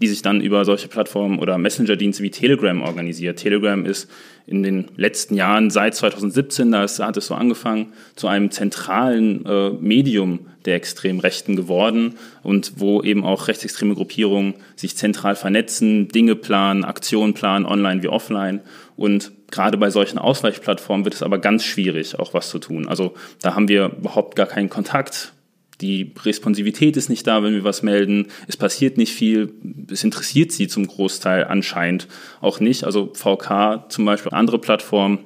die 0.00 0.08
sich 0.08 0.22
dann 0.22 0.40
über 0.40 0.64
solche 0.64 0.88
Plattformen 0.88 1.38
oder 1.38 1.56
Messenger-Dienste 1.58 2.22
wie 2.22 2.30
Telegram 2.30 2.82
organisiert. 2.82 3.38
Telegram 3.38 3.84
ist 3.84 4.10
in 4.46 4.62
den 4.62 4.86
letzten 4.96 5.34
Jahren, 5.34 5.70
seit 5.70 5.94
2017, 5.94 6.72
da 6.72 6.86
hat 6.86 7.16
es 7.16 7.26
so 7.26 7.34
angefangen, 7.34 7.92
zu 8.14 8.28
einem 8.28 8.50
zentralen 8.50 9.44
äh, 9.46 9.70
Medium 9.70 10.40
der 10.64 10.74
extremen 10.74 11.20
Rechten 11.20 11.56
geworden 11.56 12.14
und 12.42 12.72
wo 12.76 13.02
eben 13.02 13.24
auch 13.24 13.48
rechtsextreme 13.48 13.94
Gruppierungen 13.94 14.54
sich 14.76 14.96
zentral 14.96 15.36
vernetzen, 15.36 16.08
Dinge 16.08 16.34
planen, 16.34 16.84
Aktionen 16.84 17.34
planen, 17.34 17.64
online 17.64 18.02
wie 18.02 18.08
offline. 18.08 18.60
Und 18.96 19.32
gerade 19.50 19.78
bei 19.78 19.90
solchen 19.90 20.18
Ausweichplattformen 20.18 21.04
wird 21.04 21.14
es 21.14 21.22
aber 21.22 21.38
ganz 21.38 21.64
schwierig, 21.64 22.18
auch 22.18 22.34
was 22.34 22.50
zu 22.50 22.58
tun. 22.58 22.88
Also 22.88 23.14
da 23.40 23.54
haben 23.54 23.68
wir 23.68 23.92
überhaupt 23.98 24.36
gar 24.36 24.46
keinen 24.46 24.68
Kontakt 24.68 25.32
die 25.80 26.12
Responsivität 26.24 26.96
ist 26.96 27.08
nicht 27.08 27.26
da, 27.26 27.42
wenn 27.42 27.54
wir 27.54 27.64
was 27.64 27.82
melden. 27.82 28.26
Es 28.48 28.56
passiert 28.56 28.98
nicht 28.98 29.12
viel. 29.12 29.52
Es 29.90 30.02
interessiert 30.02 30.50
sie 30.50 30.66
zum 30.66 30.86
Großteil 30.86 31.44
anscheinend 31.44 32.08
auch 32.40 32.60
nicht. 32.60 32.84
Also 32.84 33.12
VK 33.14 33.88
zum 33.88 34.04
Beispiel, 34.04 34.32
andere 34.32 34.58
Plattformen, 34.58 35.20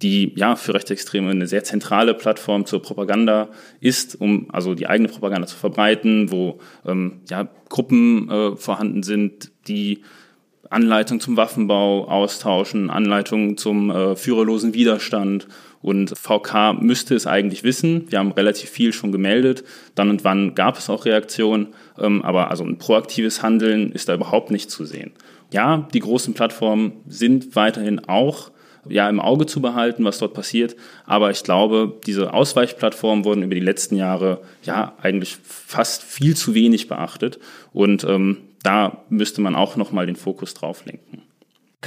die 0.00 0.32
ja 0.36 0.56
für 0.56 0.74
Rechtsextreme 0.74 1.30
eine 1.30 1.46
sehr 1.46 1.64
zentrale 1.64 2.14
Plattform 2.14 2.64
zur 2.64 2.80
Propaganda 2.80 3.48
ist, 3.80 4.18
um 4.20 4.48
also 4.50 4.74
die 4.74 4.86
eigene 4.86 5.08
Propaganda 5.08 5.46
zu 5.46 5.56
verbreiten, 5.56 6.30
wo 6.30 6.60
ähm, 6.86 7.20
ja, 7.28 7.48
Gruppen 7.68 8.30
äh, 8.30 8.56
vorhanden 8.56 9.02
sind, 9.02 9.50
die 9.66 10.02
Anleitung 10.70 11.20
zum 11.20 11.36
Waffenbau 11.36 12.08
austauschen, 12.08 12.90
Anleitungen 12.90 13.56
zum 13.56 13.90
äh, 13.90 14.16
führerlosen 14.16 14.74
Widerstand 14.74 15.48
und 15.80 16.16
VK 16.18 16.80
müsste 16.80 17.14
es 17.14 17.26
eigentlich 17.26 17.62
wissen. 17.62 18.10
Wir 18.10 18.18
haben 18.18 18.32
relativ 18.32 18.70
viel 18.70 18.92
schon 18.92 19.12
gemeldet. 19.12 19.64
Dann 19.94 20.10
und 20.10 20.24
wann 20.24 20.54
gab 20.54 20.78
es 20.78 20.90
auch 20.90 21.04
Reaktionen. 21.04 21.68
Ähm, 21.98 22.22
aber 22.22 22.50
also 22.50 22.64
ein 22.64 22.78
proaktives 22.78 23.42
Handeln 23.42 23.92
ist 23.92 24.08
da 24.08 24.14
überhaupt 24.14 24.50
nicht 24.50 24.70
zu 24.70 24.84
sehen. 24.84 25.12
Ja, 25.52 25.88
die 25.94 26.00
großen 26.00 26.34
Plattformen 26.34 26.92
sind 27.06 27.54
weiterhin 27.56 28.00
auch 28.06 28.50
ja, 28.88 29.08
im 29.08 29.20
Auge 29.20 29.46
zu 29.46 29.60
behalten, 29.60 30.04
was 30.04 30.18
dort 30.18 30.34
passiert. 30.34 30.76
Aber 31.04 31.30
ich 31.30 31.42
glaube, 31.42 31.98
diese 32.06 32.32
Ausweichplattformen 32.32 33.24
wurden 33.24 33.42
über 33.42 33.54
die 33.54 33.60
letzten 33.60 33.96
Jahre 33.96 34.40
ja 34.62 34.94
eigentlich 35.00 35.36
fast 35.42 36.02
viel 36.02 36.36
zu 36.36 36.54
wenig 36.54 36.88
beachtet. 36.88 37.38
Und 37.72 38.04
ähm, 38.04 38.38
da 38.62 39.04
müsste 39.08 39.40
man 39.40 39.54
auch 39.54 39.76
nochmal 39.76 40.06
den 40.06 40.16
Fokus 40.16 40.54
drauf 40.54 40.84
lenken. 40.84 41.22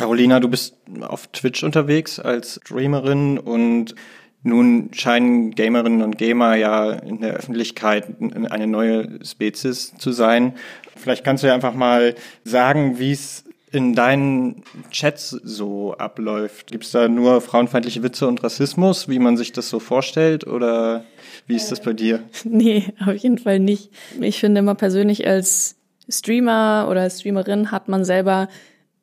Carolina, 0.02 0.40
du 0.40 0.48
bist 0.48 0.76
auf 1.02 1.28
Twitch 1.28 1.64
unterwegs 1.64 2.20
als 2.20 2.60
Streamerin 2.66 3.38
und 3.38 3.94
nun 4.42 4.90
scheinen 4.94 5.52
Gamerinnen 5.52 6.02
und 6.02 6.18
Gamer 6.18 6.56
ja 6.56 6.92
in 6.92 7.22
der 7.22 7.34
Öffentlichkeit 7.34 8.08
eine 8.50 8.66
neue 8.66 9.24
Spezies 9.24 9.94
zu 10.00 10.12
sein. 10.12 10.56
Vielleicht 10.96 11.24
kannst 11.24 11.44
du 11.44 11.48
ja 11.48 11.54
einfach 11.54 11.76
mal 11.76 12.16
sagen, 12.44 12.98
wie 12.98 13.12
es 13.12 13.44
in 13.72 13.94
deinen 13.94 14.64
Chats 14.90 15.30
so 15.30 15.94
abläuft. 15.94 16.72
Gibt 16.72 16.86
es 16.86 16.92
da 16.92 17.08
nur 17.08 17.40
frauenfeindliche 17.40 18.02
Witze 18.02 18.28
und 18.28 18.44
Rassismus, 18.44 19.08
wie 19.08 19.20
man 19.20 19.38
sich 19.38 19.52
das 19.52 19.70
so 19.70 19.80
vorstellt? 19.80 20.48
Oder 20.48 21.06
wie 21.46 21.56
ist 21.56 21.72
das 21.72 21.80
bei 21.80 21.94
dir? 21.94 22.24
Nee, 22.44 22.86
auf 23.06 23.18
jeden 23.18 23.38
Fall 23.38 23.60
nicht. 23.60 23.92
Ich 24.20 24.40
finde 24.40 24.62
immer 24.62 24.74
persönlich 24.74 25.28
als 25.28 25.76
Streamer 26.10 26.88
oder 26.90 27.08
Streamerin 27.08 27.70
hat 27.70 27.88
man 27.88 28.04
selber 28.04 28.50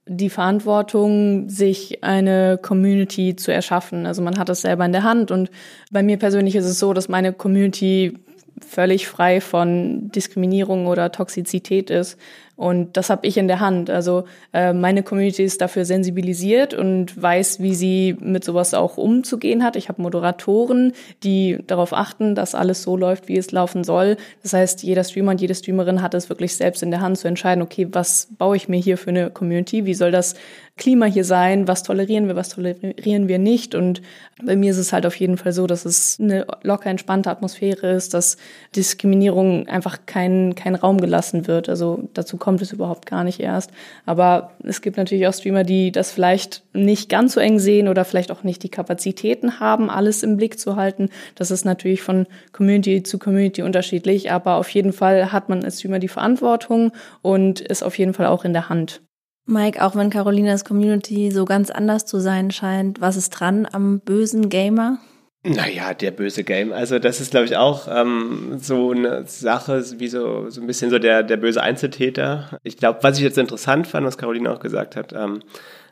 die 0.09 0.31
Verantwortung, 0.31 1.49
sich 1.49 2.03
eine 2.03 2.59
Community 2.61 3.37
zu 3.37 3.53
erschaffen. 3.53 4.07
Also 4.07 4.23
man 4.23 4.39
hat 4.39 4.49
das 4.49 4.63
selber 4.63 4.85
in 4.85 4.93
der 4.93 5.03
Hand 5.03 5.31
und 5.31 5.51
bei 5.91 6.03
mir 6.03 6.17
persönlich 6.17 6.57
ist 6.57 6.65
es 6.65 6.79
so, 6.79 6.93
dass 6.93 7.09
meine 7.09 7.33
Community 7.33 8.19
völlig 8.61 9.09
frei 9.09 9.41
von 9.41 10.11
Diskriminierung 10.11 10.87
oder 10.87 11.13
Toxizität 11.13 11.91
ist. 11.91 12.19
Und 12.59 12.97
das 12.97 13.09
habe 13.09 13.25
ich 13.25 13.37
in 13.37 13.47
der 13.47 13.61
Hand. 13.61 13.89
Also 13.89 14.25
äh, 14.53 14.73
meine 14.73 15.05
Community 15.05 15.45
ist 15.45 15.61
dafür 15.61 15.85
sensibilisiert 15.85 16.75
und 16.75 17.23
weiß, 17.23 17.61
wie 17.61 17.73
sie 17.73 18.17
mit 18.19 18.43
sowas 18.43 18.75
auch 18.75 18.97
umzugehen 18.97 19.63
hat. 19.63 19.77
Ich 19.77 19.89
habe 19.89 20.03
Moderatoren, 20.03 20.93
die 21.23 21.61
darauf 21.69 21.93
achten, 21.93 22.35
dass 22.35 22.57
alles 22.57 22.83
so 22.83 22.97
läuft, 22.97 23.29
wie 23.29 23.37
es 23.37 23.53
laufen 23.53 23.85
soll. 23.85 24.17
Das 24.43 24.55
heißt, 24.55 24.83
jeder 24.83 25.05
Streamer 25.05 25.31
und 25.31 25.41
jede 25.41 25.55
Streamerin 25.55 26.03
hat 26.03 26.15
es 26.15 26.29
wirklich 26.29 26.57
selbst 26.57 26.83
in 26.83 26.91
der 26.91 27.01
Hand 27.01 27.19
zu 27.19 27.29
entscheiden, 27.29 27.63
okay, 27.63 27.87
was 27.93 28.27
baue 28.39 28.57
ich 28.57 28.69
mir 28.69 28.81
hier 28.81 28.99
für 28.99 29.11
eine 29.11 29.31
Community? 29.31 29.87
Wie 29.87 29.95
soll 29.95 30.11
das 30.11 30.35
Klima 30.79 31.05
hier 31.07 31.25
sein? 31.25 31.69
Was 31.69 31.83
tolerieren 31.83 32.27
wir, 32.29 32.37
was 32.37 32.49
tolerieren 32.49 33.29
wir 33.29 33.39
nicht? 33.39 33.75
Und 33.75 34.01
bei 34.43 34.57
mir 34.57 34.71
ist 34.71 34.79
es 34.79 34.93
halt 34.93 35.05
auf 35.05 35.17
jeden 35.17 35.37
Fall 35.37 35.53
so, 35.53 35.67
dass 35.67 35.85
es 35.85 36.19
eine 36.19 36.47
locker 36.63 36.89
entspannte 36.89 37.31
Atmosphäre 37.31 37.91
ist, 37.91 38.15
dass 38.15 38.39
Diskriminierung 38.75 39.69
einfach 39.69 39.99
kein, 40.07 40.55
kein 40.55 40.75
Raum 40.75 41.01
gelassen 41.01 41.47
wird. 41.47 41.69
Also 41.69 42.09
dazu 42.15 42.39
kommt 42.39 42.63
es 42.63 42.73
überhaupt 42.73 43.07
gar 43.07 43.25
nicht 43.25 43.41
erst. 43.41 43.71
Aber 44.07 44.53
es 44.65 44.81
gibt 44.81 44.97
natürlich 44.97 45.27
auch 45.27 45.35
Streamer, 45.35 45.65
die 45.65 45.93
das 45.93 46.11
vielleicht 46.11 46.63
nicht 46.73 47.09
ganz 47.09 47.35
so 47.35 47.41
eng 47.41 47.59
sehen 47.59 47.89
oder 47.89 48.05
vielleicht 48.05 48.31
auch 48.31 48.45
nicht 48.45 48.63
die 48.63 48.71
Kapazitäten 48.71 49.61
haben, 49.61 49.91
alles 49.91 50.23
im 50.23 50.37
Blick 50.37 50.59
zu 50.59 50.77
halten. 50.77 51.11
Das 51.35 51.51
ist 51.51 51.65
natürlich 51.65 52.03
von 52.03 52.27
Community 52.53 53.03
zu 53.03 53.19
Community 53.19 53.63
unterschiedlich, 53.63 54.31
aber 54.31 54.55
auf 54.57 54.71
jeden 54.71 54.93
Fall 54.93 55.33
hat 55.33 55.49
man 55.49 55.65
als 55.65 55.81
Streamer 55.81 55.99
die 55.99 56.09
Verantwortung 56.09 56.93
und 57.21 57.61
ist 57.61 57.83
auf 57.83 57.99
jeden 57.99 58.15
Fall 58.15 58.27
auch 58.27 58.45
in 58.45 58.53
der 58.53 58.69
Hand. 58.69 59.03
Mike, 59.49 59.85
auch 59.85 59.97
wenn 59.97 60.11
Carolinas 60.11 60.65
Community 60.65 61.31
so 61.31 61.45
ganz 61.45 61.71
anders 61.71 62.05
zu 62.05 62.21
sein 62.21 62.51
scheint, 62.51 63.01
was 63.01 63.17
ist 63.17 63.31
dran 63.31 63.67
am 63.71 64.01
bösen 64.01 64.49
Gamer? 64.51 64.99
Naja, 65.45 65.95
der 65.95 66.11
böse 66.11 66.45
Game. 66.45 66.73
Also 66.73 66.99
das 66.99 67.21
ist, 67.21 67.31
glaube 67.31 67.47
ich, 67.47 67.57
auch 67.57 67.89
ähm, 67.89 68.59
so 68.61 68.91
eine 68.91 69.25
Sache, 69.27 69.83
wie 69.99 70.09
so, 70.09 70.51
so 70.51 70.61
ein 70.61 70.67
bisschen 70.67 70.91
so 70.91 70.99
der, 70.99 71.23
der 71.23 71.37
böse 71.39 71.63
Einzeltäter. 71.63 72.59
Ich 72.63 72.77
glaube, 72.77 72.99
was 73.03 73.17
ich 73.17 73.25
jetzt 73.25 73.39
interessant 73.39 73.87
fand, 73.87 74.07
was 74.07 74.19
Caroline 74.19 74.53
auch 74.53 74.61
gesagt 74.61 74.97
hat, 74.97 75.13
ähm, 75.13 75.41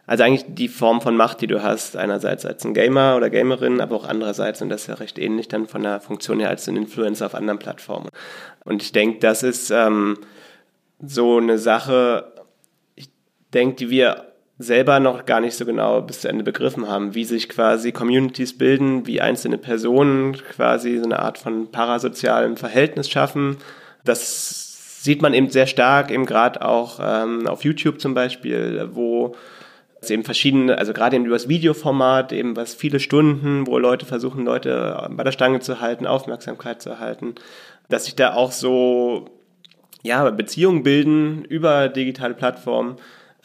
also 0.06 0.22
eigentlich 0.22 0.44
die 0.48 0.68
Form 0.68 1.00
von 1.00 1.16
Macht, 1.16 1.40
die 1.40 1.46
du 1.46 1.62
hast, 1.62 1.96
einerseits 1.96 2.44
als 2.44 2.64
ein 2.64 2.74
Gamer 2.74 3.16
oder 3.16 3.30
Gamerin, 3.30 3.80
aber 3.80 3.96
auch 3.96 4.04
andererseits, 4.04 4.62
und 4.62 4.68
das 4.68 4.82
ist 4.82 4.86
ja 4.88 4.94
recht 4.94 5.18
ähnlich 5.18 5.48
dann 5.48 5.66
von 5.66 5.82
der 5.82 6.00
Funktion 6.00 6.38
her 6.40 6.48
als 6.48 6.68
ein 6.68 6.76
Influencer 6.76 7.26
auf 7.26 7.34
anderen 7.34 7.58
Plattformen. 7.58 8.10
Und 8.64 8.82
ich 8.82 8.92
denke, 8.92 9.18
das 9.20 9.42
ist 9.42 9.70
ähm, 9.70 10.18
so 11.04 11.38
eine 11.38 11.58
Sache, 11.58 12.32
denkt, 13.52 13.80
die 13.80 13.90
wir 13.90 14.32
selber 14.58 15.00
noch 15.00 15.26
gar 15.26 15.40
nicht 15.40 15.54
so 15.54 15.66
genau 15.66 16.00
bis 16.00 16.22
zu 16.22 16.28
Ende 16.28 16.42
begriffen 16.42 16.88
haben, 16.88 17.14
wie 17.14 17.24
sich 17.24 17.48
quasi 17.48 17.92
Communities 17.92 18.56
bilden, 18.56 19.06
wie 19.06 19.20
einzelne 19.20 19.58
Personen 19.58 20.32
quasi 20.32 20.98
so 20.98 21.04
eine 21.04 21.18
Art 21.18 21.38
von 21.38 21.70
parasozialem 21.70 22.56
Verhältnis 22.56 23.10
schaffen. 23.10 23.58
Das 24.04 25.02
sieht 25.02 25.20
man 25.20 25.34
eben 25.34 25.50
sehr 25.50 25.66
stark, 25.66 26.10
eben 26.10 26.24
gerade 26.24 26.62
auch 26.64 27.00
ähm, 27.02 27.46
auf 27.46 27.64
YouTube 27.64 28.00
zum 28.00 28.14
Beispiel, 28.14 28.88
wo 28.92 29.36
es 30.00 30.10
eben 30.10 30.24
verschiedene, 30.24 30.78
also 30.78 30.92
gerade 30.92 31.16
eben 31.16 31.26
über 31.26 31.34
das 31.34 31.48
Videoformat, 31.48 32.32
eben 32.32 32.56
was 32.56 32.74
viele 32.74 32.98
Stunden, 32.98 33.66
wo 33.66 33.78
Leute 33.78 34.06
versuchen, 34.06 34.44
Leute 34.44 35.08
bei 35.10 35.22
der 35.22 35.32
Stange 35.32 35.60
zu 35.60 35.80
halten, 35.80 36.06
Aufmerksamkeit 36.06 36.80
zu 36.80 36.90
erhalten, 36.90 37.34
dass 37.88 38.06
sich 38.06 38.16
da 38.16 38.34
auch 38.34 38.52
so 38.52 39.28
ja, 40.02 40.30
Beziehungen 40.30 40.82
bilden 40.82 41.44
über 41.44 41.88
digitale 41.88 42.34
Plattformen, 42.34 42.96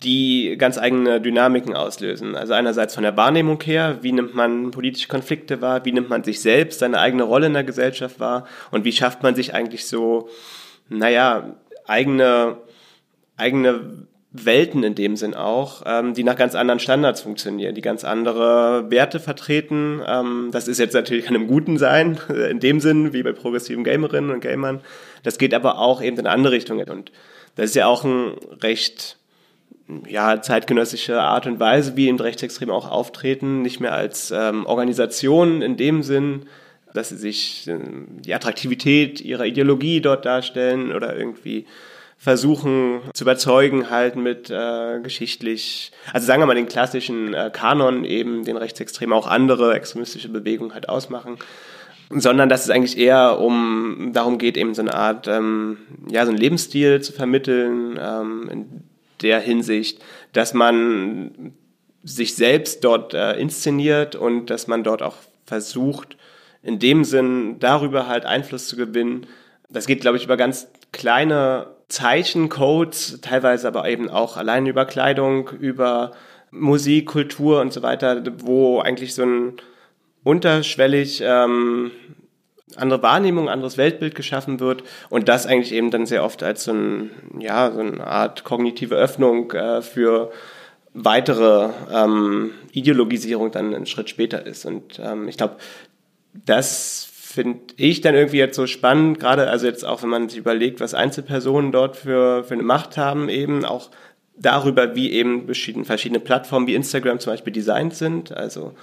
die 0.03 0.55
ganz 0.57 0.77
eigene 0.77 1.21
Dynamiken 1.21 1.75
auslösen. 1.75 2.35
Also 2.35 2.53
einerseits 2.53 2.95
von 2.95 3.03
der 3.03 3.17
Wahrnehmung 3.17 3.61
her, 3.61 3.99
wie 4.01 4.11
nimmt 4.11 4.33
man 4.33 4.71
politische 4.71 5.07
Konflikte 5.07 5.61
wahr, 5.61 5.85
wie 5.85 5.91
nimmt 5.91 6.09
man 6.09 6.23
sich 6.23 6.41
selbst, 6.41 6.79
seine 6.79 6.99
eigene 6.99 7.23
Rolle 7.23 7.47
in 7.47 7.53
der 7.53 7.63
Gesellschaft 7.63 8.19
wahr 8.19 8.45
und 8.71 8.83
wie 8.83 8.91
schafft 8.91 9.21
man 9.21 9.35
sich 9.35 9.53
eigentlich 9.53 9.85
so, 9.85 10.29
naja, 10.89 11.55
eigene, 11.85 12.57
eigene 13.37 14.07
Welten 14.31 14.83
in 14.83 14.95
dem 14.95 15.17
Sinn 15.17 15.35
auch, 15.35 15.83
ähm, 15.85 16.13
die 16.13 16.23
nach 16.23 16.37
ganz 16.37 16.55
anderen 16.55 16.79
Standards 16.79 17.21
funktionieren, 17.21 17.75
die 17.75 17.81
ganz 17.81 18.03
andere 18.03 18.89
Werte 18.89 19.19
vertreten. 19.19 20.01
Ähm, 20.07 20.49
das 20.51 20.67
ist 20.67 20.79
jetzt 20.79 20.93
natürlich 20.93 21.25
kann 21.25 21.35
im 21.35 21.47
Guten 21.47 21.77
sein, 21.77 22.17
in 22.49 22.59
dem 22.59 22.79
Sinn, 22.79 23.13
wie 23.13 23.23
bei 23.23 23.33
progressiven 23.33 23.83
Gamerinnen 23.83 24.31
und 24.31 24.39
Gamern. 24.39 24.79
Das 25.23 25.37
geht 25.37 25.53
aber 25.53 25.79
auch 25.79 26.01
eben 26.01 26.17
in 26.17 26.27
andere 26.27 26.53
Richtungen. 26.53 26.89
Und 26.89 27.11
das 27.55 27.67
ist 27.67 27.75
ja 27.75 27.87
auch 27.87 28.05
ein 28.05 28.33
recht 28.61 29.17
ja, 30.07 30.41
zeitgenössische 30.41 31.21
Art 31.21 31.47
und 31.47 31.59
Weise, 31.59 31.95
wie 31.95 32.07
eben 32.07 32.19
Rechtsextreme 32.19 32.73
auch 32.73 32.89
auftreten, 32.89 33.61
nicht 33.61 33.79
mehr 33.79 33.93
als 33.93 34.31
ähm, 34.31 34.65
Organisation 34.65 35.61
in 35.61 35.77
dem 35.77 36.03
Sinn, 36.03 36.45
dass 36.93 37.09
sie 37.09 37.17
sich 37.17 37.67
äh, 37.67 37.79
die 38.19 38.33
Attraktivität 38.33 39.21
ihrer 39.21 39.45
Ideologie 39.45 40.01
dort 40.01 40.25
darstellen 40.25 40.93
oder 40.93 41.15
irgendwie 41.15 41.65
versuchen 42.17 43.01
zu 43.13 43.23
überzeugen 43.23 43.89
halt 43.89 44.15
mit 44.15 44.51
äh, 44.51 44.99
geschichtlich, 45.01 45.91
also 46.13 46.27
sagen 46.27 46.39
wir 46.39 46.45
mal 46.45 46.53
den 46.53 46.67
klassischen 46.67 47.33
äh, 47.33 47.49
Kanon 47.51 48.05
eben, 48.05 48.43
den 48.43 48.57
Rechtsextremen 48.57 49.17
auch 49.17 49.25
andere 49.25 49.73
extremistische 49.73 50.29
Bewegungen 50.29 50.75
halt 50.75 50.87
ausmachen, 50.87 51.37
sondern 52.11 52.47
dass 52.47 52.63
es 52.63 52.69
eigentlich 52.69 52.99
eher 52.99 53.39
um 53.39 54.11
darum 54.13 54.37
geht, 54.37 54.55
eben 54.55 54.75
so 54.75 54.83
eine 54.83 54.93
Art, 54.93 55.27
ähm, 55.27 55.77
ja, 56.11 56.23
so 56.25 56.29
einen 56.29 56.37
Lebensstil 56.37 57.01
zu 57.01 57.11
vermitteln, 57.11 57.99
ähm, 57.99 58.49
in 58.51 58.83
der 59.21 59.39
Hinsicht, 59.39 60.03
dass 60.33 60.53
man 60.53 61.53
sich 62.03 62.35
selbst 62.35 62.83
dort 62.83 63.13
äh, 63.13 63.33
inszeniert 63.33 64.15
und 64.15 64.49
dass 64.49 64.67
man 64.67 64.83
dort 64.83 65.01
auch 65.01 65.17
versucht, 65.45 66.17
in 66.63 66.79
dem 66.79 67.03
Sinn 67.03 67.57
darüber 67.59 68.07
halt 68.07 68.25
Einfluss 68.25 68.67
zu 68.67 68.75
gewinnen. 68.75 69.27
Das 69.69 69.85
geht, 69.85 70.01
glaube 70.01 70.17
ich, 70.17 70.25
über 70.25 70.37
ganz 70.37 70.67
kleine 70.91 71.67
Zeichencodes, 71.89 73.19
teilweise 73.21 73.67
aber 73.67 73.87
eben 73.89 74.09
auch 74.09 74.37
allein 74.37 74.65
über 74.65 74.85
Kleidung, 74.85 75.49
über 75.49 76.13
Musik, 76.51 77.07
Kultur 77.07 77.61
und 77.61 77.73
so 77.73 77.81
weiter, 77.81 78.23
wo 78.39 78.79
eigentlich 78.79 79.13
so 79.13 79.23
ein 79.23 79.53
unterschwellig 80.23 81.21
ähm, 81.23 81.91
andere 82.75 83.01
Wahrnehmung, 83.03 83.49
anderes 83.49 83.77
Weltbild 83.77 84.15
geschaffen 84.15 84.59
wird 84.59 84.83
und 85.09 85.27
das 85.29 85.45
eigentlich 85.45 85.73
eben 85.73 85.91
dann 85.91 86.05
sehr 86.05 86.23
oft 86.23 86.43
als 86.43 86.63
so, 86.63 86.73
ein, 86.73 87.11
ja, 87.39 87.71
so 87.71 87.79
eine 87.79 88.05
Art 88.05 88.43
kognitive 88.43 88.95
Öffnung 88.95 89.51
äh, 89.51 89.81
für 89.81 90.31
weitere 90.93 91.69
ähm, 91.91 92.51
Ideologisierung 92.71 93.51
dann 93.51 93.73
einen 93.73 93.85
Schritt 93.85 94.09
später 94.09 94.45
ist. 94.45 94.65
Und 94.65 94.99
ähm, 95.03 95.27
ich 95.27 95.37
glaube, 95.37 95.57
das 96.45 97.07
finde 97.11 97.59
ich 97.77 98.01
dann 98.01 98.15
irgendwie 98.15 98.37
jetzt 98.37 98.55
so 98.55 98.67
spannend, 98.67 99.19
gerade 99.19 99.49
also 99.49 99.65
jetzt 99.65 99.85
auch, 99.85 100.03
wenn 100.03 100.09
man 100.09 100.29
sich 100.29 100.37
überlegt, 100.37 100.81
was 100.81 100.93
Einzelpersonen 100.93 101.71
dort 101.71 101.95
für, 101.95 102.43
für 102.43 102.53
eine 102.53 102.63
Macht 102.63 102.97
haben, 102.97 103.29
eben 103.29 103.63
auch 103.63 103.89
darüber, 104.35 104.95
wie 104.95 105.11
eben 105.11 105.45
verschiedene, 105.45 106.19
Plattformen 106.19 106.67
wie 106.67 106.75
Instagram 106.75 107.19
zum 107.19 107.33
Beispiel 107.33 107.53
designt 107.53 107.95
sind. 107.95 108.35
Also 108.35 108.73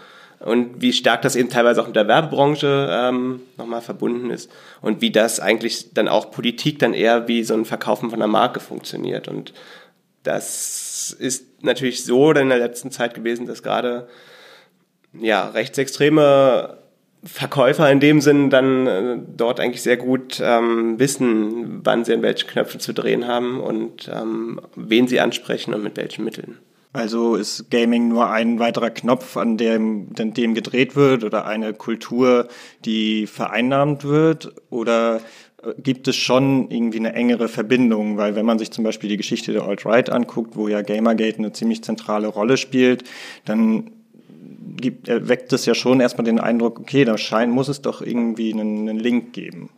und 0.41 0.81
wie 0.81 0.93
stark 0.93 1.23
das 1.23 1.37
eben 1.37 1.51
teilweise 1.51 1.83
auch 1.83 1.87
mit 1.87 1.97
der 1.97 2.09
Werbebranche 2.09 2.89
ähm, 2.91 3.41
nochmal 3.57 3.83
verbunden 3.83 4.31
ist 4.31 4.51
und 4.81 5.01
wie 5.01 5.11
das 5.11 5.41
eigentlich 5.41 5.93
dann 5.95 6.09
auch 6.09 6.31
Politik 6.31 6.79
dann 6.79 6.95
eher 6.95 7.27
wie 7.27 7.43
so 7.43 7.55
ein 7.55 7.65
Verkaufen 7.65 8.11
von 8.11 8.21
einer 8.21 8.31
Marke 8.31 8.61
funktioniert. 8.61 9.27
Und 9.27 9.53
das 10.23 11.17
ist 11.19 11.63
natürlich 11.63 12.05
so 12.05 12.31
in 12.33 12.49
der 12.51 12.59
letzten 12.59 12.91
Zeit 12.91 13.15
gewesen, 13.15 13.47
dass 13.47 13.63
gerade 13.63 14.09
ja, 15.13 15.49
rechtsextreme 15.49 16.79
Verkäufer 17.25 17.91
in 17.91 17.99
dem 17.99 18.21
Sinn 18.21 18.49
dann 18.49 18.87
äh, 18.87 19.19
dort 19.37 19.59
eigentlich 19.59 19.83
sehr 19.83 19.97
gut 19.97 20.41
ähm, 20.41 21.01
wissen, 21.01 21.81
wann 21.85 22.05
sie 22.05 22.15
an 22.15 22.23
welchen 22.23 22.49
Knöpfen 22.49 22.79
zu 22.79 22.93
drehen 22.93 23.27
haben 23.27 23.61
und 23.61 24.09
ähm, 24.13 24.61
wen 24.77 25.09
sie 25.09 25.19
ansprechen 25.19 25.75
und 25.75 25.83
mit 25.83 25.97
welchen 25.97 26.25
Mitteln. 26.25 26.59
Also 26.93 27.37
ist 27.37 27.71
Gaming 27.71 28.09
nur 28.09 28.31
ein 28.31 28.59
weiterer 28.59 28.91
Knopf, 28.91 29.37
an 29.37 29.57
dem, 29.57 30.09
an 30.19 30.33
dem 30.33 30.55
gedreht 30.55 30.97
wird 30.97 31.23
oder 31.23 31.47
eine 31.47 31.75
Kultur, 31.75 32.49
die 32.85 33.27
vereinnahmt 33.27 34.05
wird? 34.05 34.55
Oder 34.71 35.21
äh, 35.63 35.75
gibt 35.79 36.09
es 36.09 36.17
schon 36.17 36.71
irgendwie 36.71 36.99
eine 36.99 37.13
engere 37.13 37.49
Verbindung? 37.49 38.17
Weil 38.17 38.37
wenn 38.37 38.47
man 38.47 38.59
sich 38.59 38.71
zum 38.71 38.85
Beispiel 38.85 39.11
die 39.11 39.19
Geschichte 39.19 39.53
der 39.53 39.65
Alt-Right 39.65 40.11
anguckt, 40.11 40.57
wo 40.57 40.69
ja 40.69 40.83
Gamergate 40.83 41.39
eine 41.39 41.53
ziemlich 41.53 41.85
zentrale 41.85 42.29
Rolle 42.29 42.57
spielt, 42.57 43.05
dann 43.45 43.91
gibt, 44.77 45.09
weckt 45.09 45.53
es 45.53 45.67
ja 45.67 45.75
schon 45.75 46.01
erstmal 46.01 46.25
den 46.25 46.41
Eindruck, 46.41 46.81
okay, 46.81 47.05
da 47.05 47.19
scheint, 47.19 47.53
muss 47.53 47.69
es 47.69 47.83
doch 47.83 48.01
irgendwie 48.01 48.53
einen, 48.53 48.89
einen 48.89 48.99
Link 48.99 49.33
geben. 49.33 49.71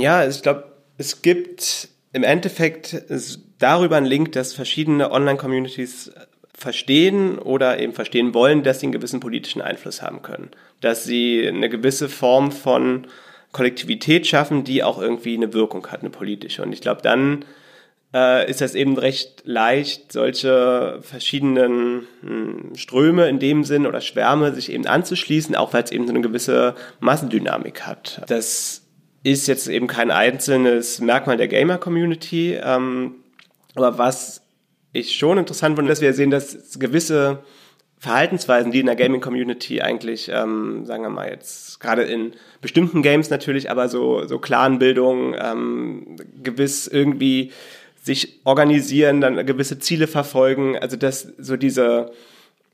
Ja, 0.00 0.26
ich 0.26 0.42
glaube, 0.42 0.64
es 0.96 1.22
gibt 1.22 1.88
im 2.12 2.22
Endeffekt 2.22 3.04
darüber 3.58 3.96
einen 3.96 4.06
Link, 4.06 4.32
dass 4.32 4.54
verschiedene 4.54 5.10
Online-Communities 5.10 6.12
verstehen 6.58 7.38
oder 7.38 7.78
eben 7.78 7.92
verstehen 7.92 8.34
wollen, 8.34 8.64
dass 8.64 8.80
sie 8.80 8.86
einen 8.86 8.92
gewissen 8.92 9.20
politischen 9.20 9.62
Einfluss 9.62 10.02
haben 10.02 10.22
können. 10.22 10.50
Dass 10.80 11.04
sie 11.04 11.46
eine 11.46 11.68
gewisse 11.68 12.08
Form 12.08 12.50
von 12.50 13.06
Kollektivität 13.52 14.26
schaffen, 14.26 14.64
die 14.64 14.82
auch 14.82 15.00
irgendwie 15.00 15.36
eine 15.36 15.54
Wirkung 15.54 15.86
hat, 15.86 16.00
eine 16.00 16.10
politische. 16.10 16.62
Und 16.62 16.72
ich 16.72 16.80
glaube, 16.80 17.00
dann 17.00 17.44
äh, 18.12 18.50
ist 18.50 18.60
das 18.60 18.74
eben 18.74 18.98
recht 18.98 19.42
leicht, 19.44 20.10
solche 20.10 20.98
verschiedenen 21.02 22.08
mh, 22.22 22.28
hm, 22.28 22.74
Ströme 22.74 23.28
in 23.28 23.38
dem 23.38 23.62
Sinn 23.62 23.86
oder 23.86 24.00
Schwärme 24.00 24.52
sich 24.52 24.72
eben 24.72 24.86
anzuschließen, 24.86 25.54
auch 25.54 25.72
weil 25.72 25.84
es 25.84 25.92
eben 25.92 26.08
so 26.08 26.12
eine 26.12 26.22
gewisse 26.22 26.74
Massendynamik 26.98 27.82
hat. 27.82 28.22
Das 28.26 28.82
ist 29.22 29.46
jetzt 29.46 29.68
eben 29.68 29.86
kein 29.86 30.10
einzelnes 30.10 30.98
Merkmal 30.98 31.36
der 31.36 31.48
Gamer-Community, 31.48 32.58
ähm, 32.60 33.14
aber 33.76 33.96
was 33.96 34.42
ich 34.92 35.16
schon 35.16 35.38
interessant 35.38 35.76
finde, 35.76 35.90
dass 35.90 36.00
wir 36.00 36.12
sehen, 36.12 36.30
dass 36.30 36.78
gewisse 36.78 37.42
Verhaltensweisen, 37.98 38.70
die 38.70 38.80
in 38.80 38.86
der 38.86 38.96
Gaming-Community 38.96 39.80
eigentlich, 39.80 40.30
ähm, 40.32 40.84
sagen 40.86 41.02
wir 41.02 41.10
mal 41.10 41.28
jetzt, 41.28 41.80
gerade 41.80 42.02
in 42.02 42.32
bestimmten 42.60 43.02
Games 43.02 43.28
natürlich, 43.28 43.70
aber 43.70 43.88
so, 43.88 44.24
so 44.26 44.38
Clanbildung, 44.38 45.34
ähm, 45.36 46.16
gewiss 46.42 46.86
irgendwie 46.86 47.52
sich 48.02 48.40
organisieren, 48.44 49.20
dann 49.20 49.44
gewisse 49.44 49.80
Ziele 49.80 50.06
verfolgen, 50.06 50.78
also 50.78 50.96
dass 50.96 51.22
so 51.38 51.56
diese, 51.56 52.12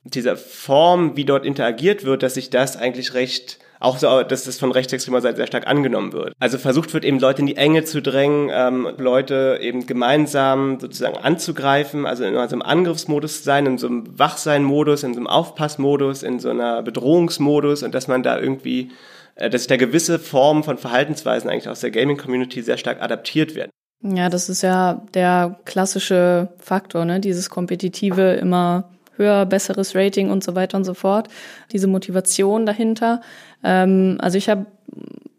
diese 0.04 0.36
Form, 0.36 1.16
wie 1.16 1.24
dort 1.24 1.46
interagiert 1.46 2.04
wird, 2.04 2.22
dass 2.22 2.34
sich 2.34 2.50
das 2.50 2.76
eigentlich 2.76 3.14
recht 3.14 3.58
auch 3.84 3.98
so, 3.98 4.22
dass 4.22 4.44
das 4.44 4.58
von 4.58 4.72
rechtsextremer 4.72 5.20
Seite 5.20 5.36
sehr 5.36 5.46
stark 5.46 5.66
angenommen 5.66 6.12
wird. 6.12 6.32
Also 6.40 6.58
versucht 6.58 6.92
wird 6.94 7.04
eben 7.04 7.18
Leute 7.18 7.40
in 7.40 7.46
die 7.46 7.56
Enge 7.56 7.84
zu 7.84 8.00
drängen, 8.00 8.50
ähm, 8.52 8.88
Leute 8.96 9.58
eben 9.60 9.86
gemeinsam 9.86 10.80
sozusagen 10.80 11.16
anzugreifen, 11.18 12.06
also 12.06 12.24
in 12.24 12.34
so 12.34 12.40
einem 12.40 12.62
Angriffsmodus 12.62 13.38
zu 13.38 13.44
sein, 13.44 13.66
in 13.66 13.78
so 13.78 13.86
einem 13.86 14.18
Wachsein-Modus, 14.18 15.02
in 15.02 15.14
so 15.14 15.20
einem 15.20 15.26
Aufpassmodus, 15.26 16.22
in 16.22 16.40
so 16.40 16.50
einer 16.50 16.82
Bedrohungsmodus 16.82 17.82
und 17.82 17.94
dass 17.94 18.08
man 18.08 18.22
da 18.22 18.38
irgendwie, 18.38 18.90
äh, 19.36 19.50
dass 19.50 19.66
da 19.66 19.76
gewisse 19.76 20.18
Formen 20.18 20.62
von 20.62 20.78
Verhaltensweisen 20.78 21.50
eigentlich 21.50 21.68
aus 21.68 21.80
der 21.80 21.90
Gaming-Community 21.90 22.62
sehr 22.62 22.78
stark 22.78 23.02
adaptiert 23.02 23.54
werden. 23.54 23.70
Ja, 24.02 24.28
das 24.28 24.48
ist 24.48 24.62
ja 24.62 25.02
der 25.14 25.58
klassische 25.64 26.48
Faktor, 26.58 27.04
ne? 27.06 27.20
Dieses 27.20 27.48
kompetitive 27.48 28.34
immer 28.34 28.90
höher, 29.16 29.46
besseres 29.46 29.94
Rating 29.94 30.30
und 30.30 30.44
so 30.44 30.54
weiter 30.54 30.76
und 30.76 30.84
so 30.84 30.94
fort. 30.94 31.28
Diese 31.72 31.86
Motivation 31.86 32.66
dahinter. 32.66 33.20
Ähm, 33.62 34.18
also 34.20 34.38
ich 34.38 34.48
habe 34.48 34.66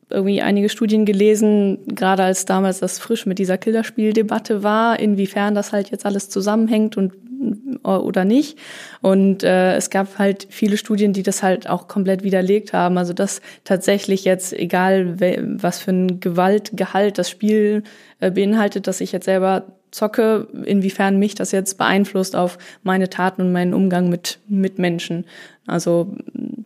irgendwie 0.09 0.41
einige 0.41 0.69
Studien 0.69 1.05
gelesen, 1.05 1.79
gerade 1.88 2.23
als 2.23 2.45
damals 2.45 2.79
das 2.79 2.99
frisch 2.99 3.25
mit 3.25 3.39
dieser 3.39 3.57
Killerspieldebatte 3.57 4.63
war, 4.63 4.99
inwiefern 4.99 5.55
das 5.55 5.73
halt 5.73 5.89
jetzt 5.89 6.05
alles 6.05 6.29
zusammenhängt 6.29 6.95
und 6.95 7.13
oder 7.83 8.25
nicht. 8.25 8.57
Und 9.01 9.43
äh, 9.43 9.75
es 9.75 9.89
gab 9.89 10.17
halt 10.17 10.47
viele 10.49 10.77
Studien, 10.77 11.13
die 11.13 11.23
das 11.23 11.43
halt 11.43 11.69
auch 11.69 11.88
komplett 11.88 12.23
widerlegt 12.23 12.73
haben. 12.73 12.97
Also 12.97 13.13
dass 13.13 13.41
tatsächlich 13.63 14.25
jetzt, 14.25 14.53
egal 14.53 15.19
was 15.61 15.79
für 15.79 15.91
ein 15.91 16.19
Gewaltgehalt 16.19 17.17
das 17.17 17.29
Spiel 17.29 17.83
äh, 18.19 18.31
beinhaltet, 18.31 18.88
dass 18.88 19.01
ich 19.01 19.11
jetzt 19.11 19.25
selber 19.25 19.65
zocke, 19.95 20.47
inwiefern 20.65 21.17
mich 21.17 21.36
das 21.36 21.51
jetzt 21.51 21.77
beeinflusst 21.77 22.36
auf 22.36 22.58
meine 22.84 23.10
Taten 23.10 23.41
und 23.41 23.51
meinen 23.51 23.73
Umgang 23.73 24.10
mit, 24.10 24.39
mit 24.47 24.77
Menschen. 24.77 25.25
Also 25.67 26.13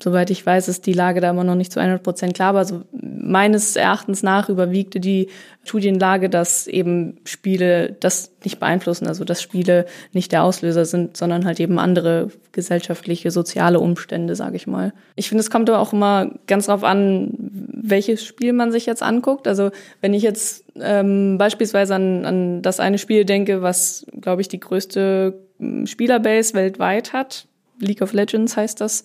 soweit 0.01 0.29
ich 0.29 0.45
weiß, 0.45 0.67
ist 0.67 0.85
die 0.85 0.93
Lage 0.93 1.21
da 1.21 1.29
immer 1.29 1.43
noch 1.43 1.55
nicht 1.55 1.71
zu 1.71 1.79
100 1.79 2.03
Prozent 2.03 2.33
klar, 2.33 2.49
aber 2.49 2.65
so 2.65 2.81
meines 2.91 3.75
Erachtens 3.75 4.23
nach 4.23 4.49
überwiegte 4.49 4.99
die 4.99 5.27
Studienlage, 5.63 6.29
dass 6.29 6.67
eben 6.67 7.17
Spiele 7.25 7.95
das 7.99 8.31
nicht 8.43 8.59
beeinflussen, 8.59 9.07
also 9.07 9.23
dass 9.23 9.41
Spiele 9.41 9.85
nicht 10.13 10.31
der 10.31 10.43
Auslöser 10.43 10.85
sind, 10.85 11.15
sondern 11.15 11.45
halt 11.45 11.59
eben 11.59 11.79
andere 11.79 12.29
gesellschaftliche, 12.53 13.29
soziale 13.29 13.79
Umstände, 13.79 14.35
sage 14.35 14.55
ich 14.55 14.67
mal. 14.67 14.93
Ich 15.15 15.29
finde, 15.29 15.41
es 15.41 15.51
kommt 15.51 15.69
aber 15.69 15.79
auch 15.79 15.93
immer 15.93 16.31
ganz 16.47 16.65
drauf 16.65 16.83
an, 16.83 17.31
welches 17.37 18.23
Spiel 18.23 18.53
man 18.53 18.71
sich 18.71 18.85
jetzt 18.85 19.03
anguckt. 19.03 19.47
Also 19.47 19.69
wenn 20.01 20.13
ich 20.13 20.23
jetzt 20.23 20.65
ähm, 20.79 21.37
beispielsweise 21.37 21.95
an, 21.95 22.25
an 22.25 22.61
das 22.61 22.79
eine 22.79 22.97
Spiel 22.97 23.25
denke, 23.25 23.61
was, 23.61 24.05
glaube 24.19 24.41
ich, 24.41 24.47
die 24.47 24.59
größte 24.59 25.39
hm, 25.59 25.85
Spielerbase 25.85 26.53
weltweit 26.53 27.13
hat, 27.13 27.45
League 27.79 28.01
of 28.01 28.13
Legends 28.13 28.57
heißt 28.57 28.81
das, 28.81 29.03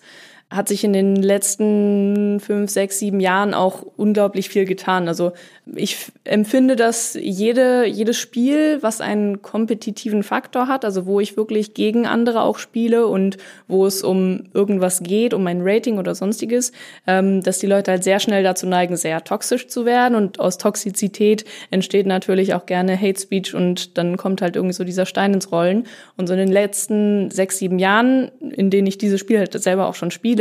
hat 0.51 0.67
sich 0.67 0.83
in 0.83 0.93
den 0.93 1.15
letzten 1.15 2.39
fünf, 2.39 2.69
sechs, 2.69 2.99
sieben 2.99 3.19
Jahren 3.19 3.55
auch 3.55 3.81
unglaublich 3.97 4.47
viel 4.49 4.65
getan. 4.65 5.07
Also 5.07 5.31
ich 5.75 6.11
empfinde, 6.23 6.75
dass 6.75 7.15
jede, 7.19 7.85
jedes 7.85 8.17
Spiel, 8.17 8.77
was 8.81 9.01
einen 9.01 9.41
kompetitiven 9.41 10.21
Faktor 10.21 10.67
hat, 10.67 10.85
also 10.85 11.07
wo 11.07 11.19
ich 11.19 11.35
wirklich 11.35 11.73
gegen 11.73 12.05
andere 12.05 12.41
auch 12.41 12.59
spiele 12.59 13.07
und 13.07 13.37
wo 13.67 13.87
es 13.87 14.03
um 14.03 14.43
irgendwas 14.53 15.01
geht, 15.01 15.33
um 15.33 15.47
ein 15.47 15.61
Rating 15.63 15.97
oder 15.97 16.13
sonstiges, 16.13 16.71
ähm, 17.07 17.41
dass 17.41 17.57
die 17.57 17.67
Leute 17.67 17.91
halt 17.91 18.03
sehr 18.03 18.19
schnell 18.19 18.43
dazu 18.43 18.67
neigen, 18.67 18.97
sehr 18.97 19.23
toxisch 19.23 19.67
zu 19.67 19.83
werden. 19.85 20.13
Und 20.13 20.39
aus 20.39 20.59
Toxizität 20.59 21.43
entsteht 21.71 22.05
natürlich 22.05 22.53
auch 22.53 22.67
gerne 22.67 23.01
Hate 23.01 23.19
Speech 23.19 23.55
und 23.55 23.97
dann 23.97 24.15
kommt 24.15 24.43
halt 24.43 24.55
irgendwie 24.55 24.73
so 24.73 24.83
dieser 24.83 25.07
Stein 25.07 25.33
ins 25.33 25.51
Rollen. 25.51 25.87
Und 26.17 26.27
so 26.27 26.33
in 26.33 26.39
den 26.39 26.51
letzten 26.51 27.31
sechs, 27.31 27.57
sieben 27.57 27.79
Jahren, 27.79 28.29
in 28.39 28.69
denen 28.69 28.85
ich 28.85 28.99
dieses 28.99 29.19
Spiel 29.19 29.39
halt 29.39 29.59
selber 29.59 29.87
auch 29.87 29.95
schon 29.95 30.11
spiele, 30.11 30.34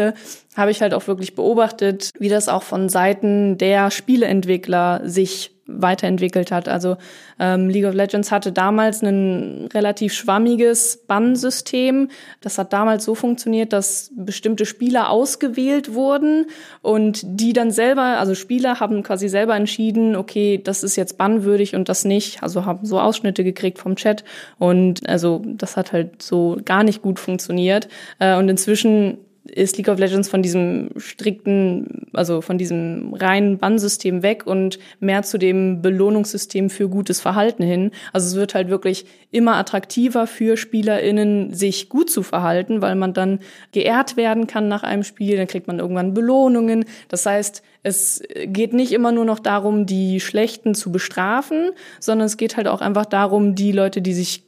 habe 0.57 0.71
ich 0.71 0.83
halt 0.83 0.95
auch 0.95 1.07
wirklich 1.07 1.35
beobachtet, 1.35 2.11
wie 2.19 2.29
das 2.29 2.49
auch 2.49 2.63
von 2.63 2.89
Seiten 2.89 3.59
der 3.59 3.91
Spieleentwickler 3.91 5.03
sich 5.05 5.55
weiterentwickelt 5.67 6.53
hat. 6.53 6.69
Also 6.69 6.97
ähm, 7.39 7.69
League 7.69 7.87
of 7.87 7.95
Legends 7.95 8.31
hatte 8.31 8.53
damals 8.53 9.03
ein 9.03 9.69
relativ 9.73 10.13
schwammiges 10.13 11.05
Bannsystem. 11.07 12.11
Das 12.41 12.59
hat 12.59 12.73
damals 12.73 13.05
so 13.05 13.15
funktioniert, 13.15 13.73
dass 13.73 14.11
bestimmte 14.15 14.67
Spieler 14.67 15.11
ausgewählt 15.11 15.95
wurden 15.95 16.47
und 16.83 17.23
die 17.25 17.53
dann 17.53 17.71
selber, 17.71 18.19
also 18.19 18.35
Spieler 18.35 18.79
haben 18.79 19.03
quasi 19.03 19.29
selber 19.29 19.57
entschieden, 19.57 20.17
okay, 20.17 20.61
das 20.63 20.83
ist 20.83 20.97
jetzt 20.97 21.17
bannwürdig 21.17 21.75
und 21.75 21.89
das 21.89 22.05
nicht. 22.05 22.43
Also 22.43 22.67
haben 22.67 22.85
so 22.85 23.01
Ausschnitte 23.01 23.43
gekriegt 23.43 23.79
vom 23.79 23.97
Chat 23.97 24.23
und 24.59 25.09
also 25.09 25.43
das 25.45 25.77
hat 25.77 25.93
halt 25.93 26.21
so 26.21 26.59
gar 26.65 26.85
nicht 26.85 27.01
gut 27.01 27.19
funktioniert. 27.19 27.89
Äh, 28.19 28.37
und 28.37 28.51
inzwischen 28.51 29.19
ist 29.47 29.77
League 29.77 29.89
of 29.89 29.99
Legends 29.99 30.29
von 30.29 30.43
diesem 30.43 30.91
strikten, 30.97 32.07
also 32.15 32.41
von 32.41 32.57
diesem 32.57 33.13
reinen 33.15 33.59
Bannsystem 33.59 34.23
weg 34.23 34.47
und 34.47 34.79
mehr 35.01 35.23
zu 35.23 35.39
dem 35.39 35.83
Belohnungssystem 35.83 36.71
für 36.71 36.89
gutes 36.89 37.21
Verhalten 37.21 37.63
hin. 37.63 37.91
Also 38.13 38.29
es 38.29 38.37
wird 38.37 38.55
halt 38.55 38.69
wirklich 38.69 39.05
immer 39.31 39.57
attraktiver 39.57 40.27
für 40.27 40.57
SpielerInnen, 40.57 41.53
sich 41.53 41.89
gut 41.89 42.11
zu 42.11 42.23
verhalten, 42.23 42.81
weil 42.81 42.95
man 42.95 43.13
dann 43.13 43.41
geehrt 43.73 44.17
werden 44.17 44.47
kann 44.47 44.69
nach 44.69 44.83
einem 44.83 45.03
Spiel, 45.03 45.37
dann 45.37 45.47
kriegt 45.47 45.67
man 45.67 45.79
irgendwann 45.79 46.15
Belohnungen. 46.15 46.87
Das 47.09 47.27
heißt, 47.27 47.63
es 47.85 48.23
geht 48.47 48.73
nicht 48.73 48.93
immer 48.93 49.13
nur 49.13 49.27
noch 49.27 49.39
darum, 49.39 49.85
die 49.85 50.19
Schlechten 50.19 50.75
zu 50.75 50.91
bestrafen, 50.91 51.71
sondern 52.01 52.25
es 52.25 52.39
geht 52.39 52.57
halt 52.57 52.67
auch 52.67 52.81
einfach 52.81 53.05
darum, 53.05 53.55
die 53.55 53.73
Leute, 53.73 54.01
die 54.01 54.15
sich 54.15 54.43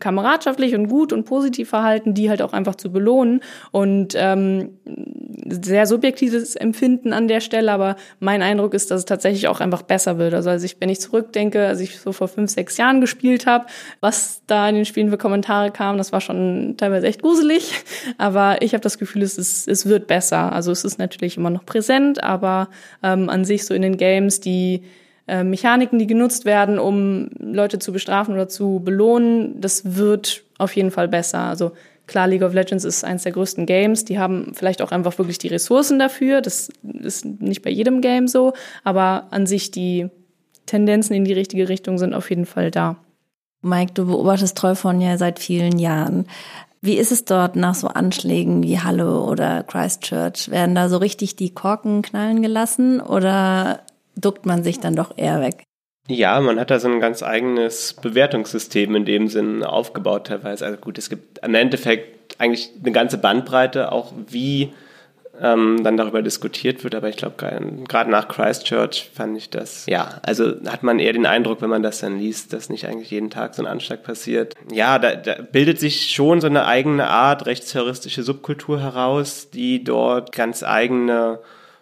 kameradschaftlich 0.00 0.74
und 0.74 0.88
gut 0.88 1.14
und 1.14 1.24
positiv 1.24 1.70
verhalten, 1.70 2.12
die 2.12 2.28
halt 2.28 2.42
auch 2.42 2.52
einfach 2.52 2.74
zu 2.74 2.92
belohnen. 2.92 3.40
Und 3.70 4.14
ähm, 4.16 4.76
sehr 5.48 5.86
subjektives 5.86 6.56
Empfinden 6.56 7.14
an 7.14 7.26
der 7.26 7.40
Stelle, 7.40 7.72
aber 7.72 7.96
mein 8.20 8.42
Eindruck 8.42 8.74
ist, 8.74 8.90
dass 8.90 9.00
es 9.00 9.06
tatsächlich 9.06 9.48
auch 9.48 9.60
einfach 9.60 9.80
besser 9.80 10.18
wird. 10.18 10.34
Also 10.34 10.50
als 10.50 10.62
ich, 10.62 10.76
wenn 10.78 10.90
ich 10.90 11.00
zurückdenke, 11.00 11.66
als 11.66 11.80
ich 11.80 11.98
so 11.98 12.12
vor 12.12 12.28
fünf, 12.28 12.50
sechs 12.50 12.76
Jahren 12.76 13.00
gespielt 13.00 13.46
habe, 13.46 13.64
was 14.00 14.42
da 14.46 14.68
in 14.68 14.74
den 14.74 14.84
Spielen 14.84 15.08
für 15.08 15.16
Kommentare 15.16 15.70
kam, 15.70 15.96
das 15.96 16.12
war 16.12 16.20
schon 16.20 16.74
teilweise 16.76 17.06
echt 17.06 17.22
gruselig. 17.22 17.72
Aber 18.18 18.60
ich 18.60 18.74
habe 18.74 18.82
das 18.82 18.98
Gefühl, 18.98 19.22
es, 19.22 19.38
ist, 19.38 19.68
es 19.68 19.86
wird 19.86 20.06
besser. 20.06 20.52
Also 20.52 20.70
es 20.70 20.84
ist 20.84 20.98
natürlich 20.98 21.38
immer 21.38 21.48
noch 21.50 21.64
präsent, 21.64 22.22
aber 22.22 22.57
ähm, 23.02 23.28
an 23.28 23.44
sich 23.44 23.64
so 23.64 23.74
in 23.74 23.82
den 23.82 23.96
Games 23.96 24.40
die 24.40 24.82
äh, 25.28 25.44
Mechaniken, 25.44 25.98
die 25.98 26.06
genutzt 26.06 26.44
werden, 26.46 26.78
um 26.78 27.28
Leute 27.38 27.78
zu 27.78 27.92
bestrafen 27.92 28.34
oder 28.34 28.48
zu 28.48 28.80
belohnen, 28.82 29.60
das 29.60 29.96
wird 29.96 30.42
auf 30.56 30.74
jeden 30.74 30.90
Fall 30.90 31.06
besser. 31.06 31.40
Also 31.40 31.72
klar, 32.06 32.26
League 32.26 32.42
of 32.42 32.54
Legends 32.54 32.84
ist 32.84 33.04
eines 33.04 33.22
der 33.22 33.32
größten 33.32 33.66
Games. 33.66 34.04
Die 34.04 34.18
haben 34.18 34.52
vielleicht 34.54 34.82
auch 34.82 34.90
einfach 34.90 35.18
wirklich 35.18 35.38
die 35.38 35.48
Ressourcen 35.48 35.98
dafür. 35.98 36.40
Das 36.40 36.70
ist 36.82 37.24
nicht 37.24 37.62
bei 37.62 37.70
jedem 37.70 38.00
Game 38.00 38.26
so, 38.26 38.54
aber 38.82 39.28
an 39.30 39.46
sich 39.46 39.70
die 39.70 40.08
Tendenzen 40.66 41.14
in 41.14 41.24
die 41.24 41.32
richtige 41.32 41.68
Richtung 41.68 41.98
sind 41.98 42.14
auf 42.14 42.30
jeden 42.30 42.46
Fall 42.46 42.70
da. 42.70 42.96
Mike, 43.60 43.92
du 43.94 44.06
beobachtest 44.06 44.56
Trollfon 44.56 45.00
ja 45.00 45.18
seit 45.18 45.38
vielen 45.38 45.78
Jahren. 45.78 46.26
Wie 46.80 46.96
ist 46.96 47.10
es 47.10 47.24
dort 47.24 47.56
nach 47.56 47.74
so 47.74 47.88
Anschlägen 47.88 48.62
wie 48.62 48.78
Halle 48.78 49.20
oder 49.20 49.64
Christchurch? 49.64 50.50
Werden 50.50 50.74
da 50.74 50.88
so 50.88 50.98
richtig 50.98 51.36
die 51.36 51.52
Korken 51.52 52.02
knallen 52.02 52.42
gelassen 52.42 53.00
oder 53.00 53.80
duckt 54.16 54.46
man 54.46 54.62
sich 54.62 54.78
dann 54.78 54.94
doch 54.94 55.16
eher 55.16 55.40
weg? 55.40 55.64
Ja, 56.08 56.40
man 56.40 56.58
hat 56.58 56.70
da 56.70 56.78
so 56.78 56.88
ein 56.88 57.00
ganz 57.00 57.22
eigenes 57.22 57.94
Bewertungssystem 57.94 58.94
in 58.94 59.04
dem 59.04 59.28
Sinn 59.28 59.62
aufgebaut 59.62 60.28
teilweise. 60.28 60.64
Also 60.64 60.78
gut, 60.78 60.96
es 60.98 61.10
gibt 61.10 61.38
im 61.38 61.54
Endeffekt 61.54 62.40
eigentlich 62.40 62.70
eine 62.80 62.92
ganze 62.92 63.18
Bandbreite, 63.18 63.92
auch 63.92 64.12
wie 64.26 64.72
ähm, 65.40 65.82
dann 65.82 65.96
darüber 65.96 66.22
diskutiert 66.22 66.84
wird. 66.84 66.94
Aber 66.94 67.08
ich 67.08 67.16
glaube, 67.16 67.36
gerade 67.36 68.10
nach 68.10 68.28
Christchurch 68.28 69.10
fand 69.14 69.36
ich 69.36 69.50
das, 69.50 69.86
ja, 69.86 70.20
also 70.22 70.54
hat 70.66 70.82
man 70.82 70.98
eher 70.98 71.12
den 71.12 71.26
Eindruck, 71.26 71.62
wenn 71.62 71.70
man 71.70 71.82
das 71.82 72.00
dann 72.00 72.18
liest, 72.18 72.52
dass 72.52 72.68
nicht 72.68 72.86
eigentlich 72.86 73.10
jeden 73.10 73.30
Tag 73.30 73.54
so 73.54 73.62
ein 73.62 73.68
Anschlag 73.68 74.02
passiert. 74.02 74.54
Ja, 74.72 74.98
da, 74.98 75.14
da 75.14 75.36
bildet 75.40 75.80
sich 75.80 76.10
schon 76.10 76.40
so 76.40 76.46
eine 76.46 76.66
eigene 76.66 77.08
Art 77.08 77.46
rechtsterroristische 77.46 78.22
Subkultur 78.22 78.80
heraus, 78.80 79.50
die 79.50 79.84
dort 79.84 80.32
ganz 80.32 80.62
eigene 80.62 81.40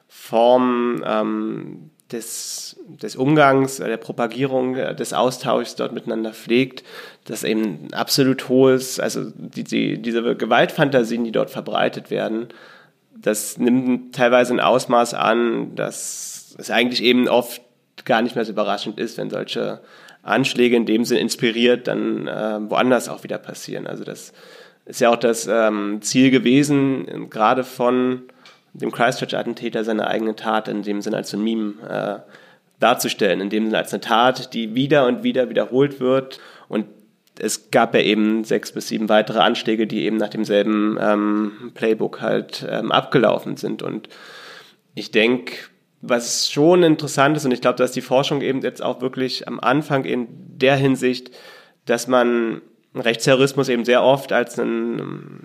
Formen 0.08 1.02
ähm, 1.06 1.90
des, 2.12 2.76
des 2.86 3.16
Umgangs, 3.16 3.76
der 3.78 3.96
Propagierung, 3.96 4.74
des 4.74 5.12
Austauschs 5.12 5.74
dort 5.74 5.92
miteinander 5.92 6.32
pflegt, 6.32 6.84
dass 7.24 7.42
eben 7.42 7.88
absolut 7.92 8.48
hohes, 8.48 9.00
also 9.00 9.24
die, 9.34 9.64
die, 9.64 10.00
diese 10.00 10.36
Gewaltfantasien, 10.36 11.24
die 11.24 11.32
dort 11.32 11.50
verbreitet 11.50 12.10
werden, 12.10 12.48
das 13.22 13.58
nimmt 13.58 14.14
teilweise 14.14 14.54
ein 14.54 14.60
Ausmaß 14.60 15.14
an, 15.14 15.74
dass 15.74 16.54
es 16.58 16.70
eigentlich 16.70 17.02
eben 17.02 17.28
oft 17.28 17.62
gar 18.04 18.22
nicht 18.22 18.36
mehr 18.36 18.44
so 18.44 18.52
überraschend 18.52 18.98
ist, 18.98 19.18
wenn 19.18 19.30
solche 19.30 19.80
Anschläge 20.22 20.76
in 20.76 20.86
dem 20.86 21.04
Sinn 21.04 21.18
inspiriert 21.18 21.86
dann 21.86 22.26
äh, 22.26 22.58
woanders 22.70 23.08
auch 23.08 23.22
wieder 23.22 23.38
passieren. 23.38 23.86
Also 23.86 24.04
das 24.04 24.32
ist 24.84 25.00
ja 25.00 25.10
auch 25.10 25.16
das 25.16 25.46
ähm, 25.46 26.00
Ziel 26.02 26.30
gewesen, 26.30 27.30
gerade 27.30 27.64
von 27.64 28.22
dem 28.72 28.92
Christchurch-Attentäter 28.92 29.84
seine 29.84 30.06
eigene 30.06 30.36
Tat 30.36 30.68
in 30.68 30.82
dem 30.82 31.00
Sinne 31.00 31.16
als 31.16 31.32
ein 31.32 31.42
Meme 31.42 31.74
äh, 31.88 32.30
darzustellen, 32.80 33.40
in 33.40 33.50
dem 33.50 33.66
Sinne 33.66 33.78
als 33.78 33.92
eine 33.92 34.00
Tat, 34.00 34.52
die 34.52 34.74
wieder 34.74 35.06
und 35.06 35.22
wieder 35.22 35.48
wiederholt 35.48 36.00
wird 36.00 36.40
und 36.68 36.86
es 37.38 37.70
gab 37.70 37.94
ja 37.94 38.00
eben 38.00 38.44
sechs 38.44 38.72
bis 38.72 38.88
sieben 38.88 39.08
weitere 39.08 39.40
Anschläge, 39.40 39.86
die 39.86 40.04
eben 40.04 40.16
nach 40.16 40.28
demselben 40.28 40.98
ähm, 41.00 41.72
Playbook 41.74 42.20
halt 42.20 42.66
ähm, 42.68 42.92
abgelaufen 42.92 43.56
sind. 43.56 43.82
Und 43.82 44.08
ich 44.94 45.10
denke, 45.10 45.54
was 46.00 46.50
schon 46.50 46.82
interessant 46.82 47.36
ist, 47.36 47.44
und 47.44 47.52
ich 47.52 47.60
glaube, 47.60 47.78
dass 47.78 47.92
die 47.92 48.00
Forschung 48.00 48.40
eben 48.40 48.62
jetzt 48.62 48.82
auch 48.82 49.00
wirklich 49.00 49.46
am 49.48 49.60
Anfang 49.60 50.04
in 50.04 50.28
der 50.30 50.76
Hinsicht, 50.76 51.30
dass 51.84 52.08
man 52.08 52.62
Rechtsterrorismus 52.94 53.68
eben 53.68 53.84
sehr 53.84 54.02
oft 54.02 54.32
als 54.32 54.58
ein 54.58 55.00
um, 55.00 55.40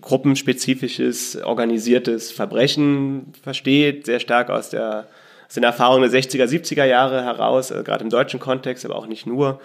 gruppenspezifisches, 0.00 1.36
organisiertes 1.42 2.32
Verbrechen 2.32 3.32
versteht, 3.42 4.06
sehr 4.06 4.18
stark 4.20 4.50
aus 4.50 4.70
der 4.70 5.06
aus 5.46 5.54
den 5.54 5.62
Erfahrungen 5.62 6.10
der 6.10 6.20
60er, 6.20 6.44
70er 6.44 6.84
Jahre 6.84 7.22
heraus, 7.22 7.70
also 7.70 7.84
gerade 7.84 8.02
im 8.02 8.10
deutschen 8.10 8.40
Kontext, 8.40 8.84
aber 8.84 8.96
auch 8.96 9.06
nicht 9.06 9.26
nur. 9.26 9.60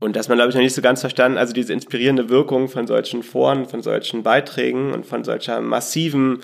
Und 0.00 0.14
dass 0.14 0.28
man, 0.28 0.38
glaube 0.38 0.50
ich, 0.50 0.54
noch 0.54 0.62
nicht 0.62 0.74
so 0.74 0.82
ganz 0.82 1.00
verstanden, 1.00 1.38
also 1.38 1.52
diese 1.52 1.72
inspirierende 1.72 2.28
Wirkung 2.28 2.68
von 2.68 2.86
solchen 2.86 3.22
Foren, 3.22 3.66
von 3.66 3.82
solchen 3.82 4.22
Beiträgen 4.22 4.92
und 4.92 5.06
von 5.06 5.24
solcher 5.24 5.60
massiven 5.60 6.40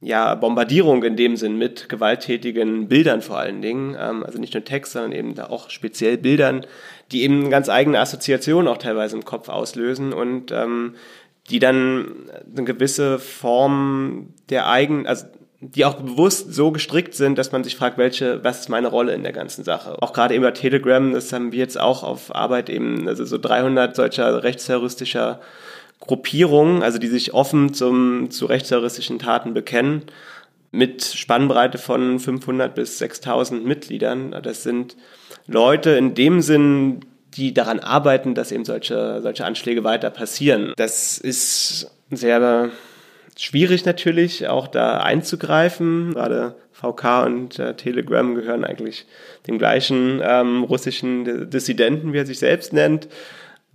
ja, 0.00 0.34
Bombardierung 0.34 1.02
in 1.02 1.16
dem 1.16 1.36
Sinn 1.36 1.58
mit 1.58 1.88
gewalttätigen 1.88 2.88
Bildern 2.88 3.20
vor 3.20 3.38
allen 3.38 3.62
Dingen, 3.62 3.96
ähm, 3.98 4.24
also 4.24 4.38
nicht 4.38 4.54
nur 4.54 4.64
Text, 4.64 4.92
sondern 4.92 5.12
eben 5.12 5.34
da 5.34 5.46
auch 5.46 5.70
speziell 5.70 6.18
Bildern, 6.18 6.66
die 7.10 7.22
eben 7.22 7.50
ganz 7.50 7.68
eigene 7.68 7.98
Assoziationen 7.98 8.68
auch 8.68 8.78
teilweise 8.78 9.16
im 9.16 9.24
Kopf 9.24 9.48
auslösen 9.48 10.12
und 10.12 10.52
ähm, 10.52 10.94
die 11.50 11.58
dann 11.58 12.30
eine 12.54 12.64
gewisse 12.64 13.18
Form 13.18 14.34
der 14.50 14.68
eigenen, 14.68 15.06
also 15.06 15.26
die 15.60 15.84
auch 15.84 15.94
bewusst 15.94 16.54
so 16.54 16.70
gestrickt 16.70 17.14
sind, 17.14 17.36
dass 17.36 17.50
man 17.50 17.64
sich 17.64 17.76
fragt, 17.76 17.98
welche, 17.98 18.44
was 18.44 18.60
ist 18.60 18.68
meine 18.68 18.88
Rolle 18.88 19.12
in 19.14 19.24
der 19.24 19.32
ganzen 19.32 19.64
Sache. 19.64 20.00
Auch 20.00 20.12
gerade 20.12 20.34
eben 20.34 20.44
bei 20.44 20.52
Telegram, 20.52 21.12
das 21.12 21.32
haben 21.32 21.50
wir 21.50 21.58
jetzt 21.58 21.80
auch 21.80 22.04
auf 22.04 22.34
Arbeit 22.34 22.70
eben, 22.70 23.08
also 23.08 23.24
so 23.24 23.38
300 23.38 23.96
solcher 23.96 24.44
rechtsterroristischer 24.44 25.40
Gruppierungen, 26.00 26.82
also 26.82 26.98
die 26.98 27.08
sich 27.08 27.34
offen 27.34 27.74
zum, 27.74 28.30
zu 28.30 28.46
rechtsterroristischen 28.46 29.18
Taten 29.18 29.52
bekennen, 29.52 30.02
mit 30.70 31.02
Spannbreite 31.02 31.78
von 31.78 32.20
500 32.20 32.74
bis 32.74 32.98
6000 32.98 33.64
Mitgliedern. 33.64 34.36
Das 34.42 34.62
sind 34.62 34.96
Leute 35.48 35.90
in 35.90 36.14
dem 36.14 36.40
Sinn, 36.40 37.00
die 37.34 37.52
daran 37.52 37.80
arbeiten, 37.80 38.34
dass 38.34 38.52
eben 38.52 38.64
solche, 38.64 39.20
solche 39.22 39.44
Anschläge 39.44 39.82
weiter 39.82 40.10
passieren. 40.10 40.72
Das 40.76 41.18
ist 41.18 41.90
sehr 42.10 42.70
schwierig 43.38 43.84
natürlich, 43.84 44.48
auch 44.48 44.66
da 44.66 44.98
einzugreifen. 44.98 46.12
Gerade 46.12 46.56
VK 46.72 47.24
und 47.24 47.58
äh, 47.58 47.74
Telegram 47.74 48.34
gehören 48.34 48.64
eigentlich 48.64 49.06
dem 49.46 49.58
gleichen 49.58 50.20
ähm, 50.22 50.64
russischen 50.64 51.48
Dissidenten, 51.50 52.12
wie 52.12 52.18
er 52.18 52.26
sich 52.26 52.38
selbst 52.38 52.72
nennt. 52.72 53.08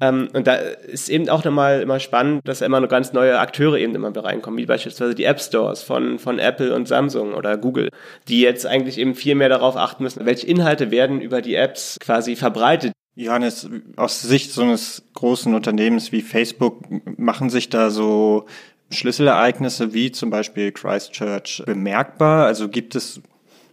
Ähm, 0.01 0.27
und 0.33 0.47
da 0.47 0.55
ist 0.55 1.09
eben 1.09 1.29
auch 1.29 1.43
nochmal 1.43 1.81
immer 1.81 1.99
spannend, 1.99 2.41
dass 2.45 2.61
immer 2.61 2.79
noch 2.79 2.89
ganz 2.89 3.13
neue 3.13 3.39
Akteure 3.39 3.77
eben 3.77 3.95
immer 3.95 4.15
reinkommen, 4.15 4.57
wie 4.57 4.65
beispielsweise 4.65 5.15
die 5.15 5.23
App 5.23 5.39
Stores 5.39 5.81
von, 5.81 6.19
von 6.19 6.39
Apple 6.39 6.75
und 6.75 6.87
Samsung 6.87 7.33
oder 7.33 7.57
Google, 7.57 7.89
die 8.27 8.41
jetzt 8.41 8.65
eigentlich 8.65 8.97
eben 8.97 9.15
viel 9.15 9.35
mehr 9.35 9.49
darauf 9.49 9.77
achten 9.77 10.03
müssen, 10.03 10.25
welche 10.25 10.47
Inhalte 10.47 10.91
werden 10.91 11.21
über 11.21 11.41
die 11.41 11.55
Apps 11.55 11.97
quasi 12.01 12.35
verbreitet. 12.35 12.91
Johannes, 13.15 13.69
aus 13.95 14.23
Sicht 14.23 14.51
so 14.51 14.63
eines 14.63 15.03
großen 15.13 15.53
Unternehmens 15.53 16.11
wie 16.11 16.21
Facebook 16.21 16.81
machen 17.17 17.51
sich 17.51 17.69
da 17.69 17.91
so 17.91 18.47
Schlüsselereignisse 18.93 19.93
wie 19.93 20.11
zum 20.11 20.29
Beispiel 20.29 20.71
Christchurch 20.71 21.63
bemerkbar? 21.65 22.45
Also 22.45 22.69
gibt 22.69 22.95
es 22.95 23.21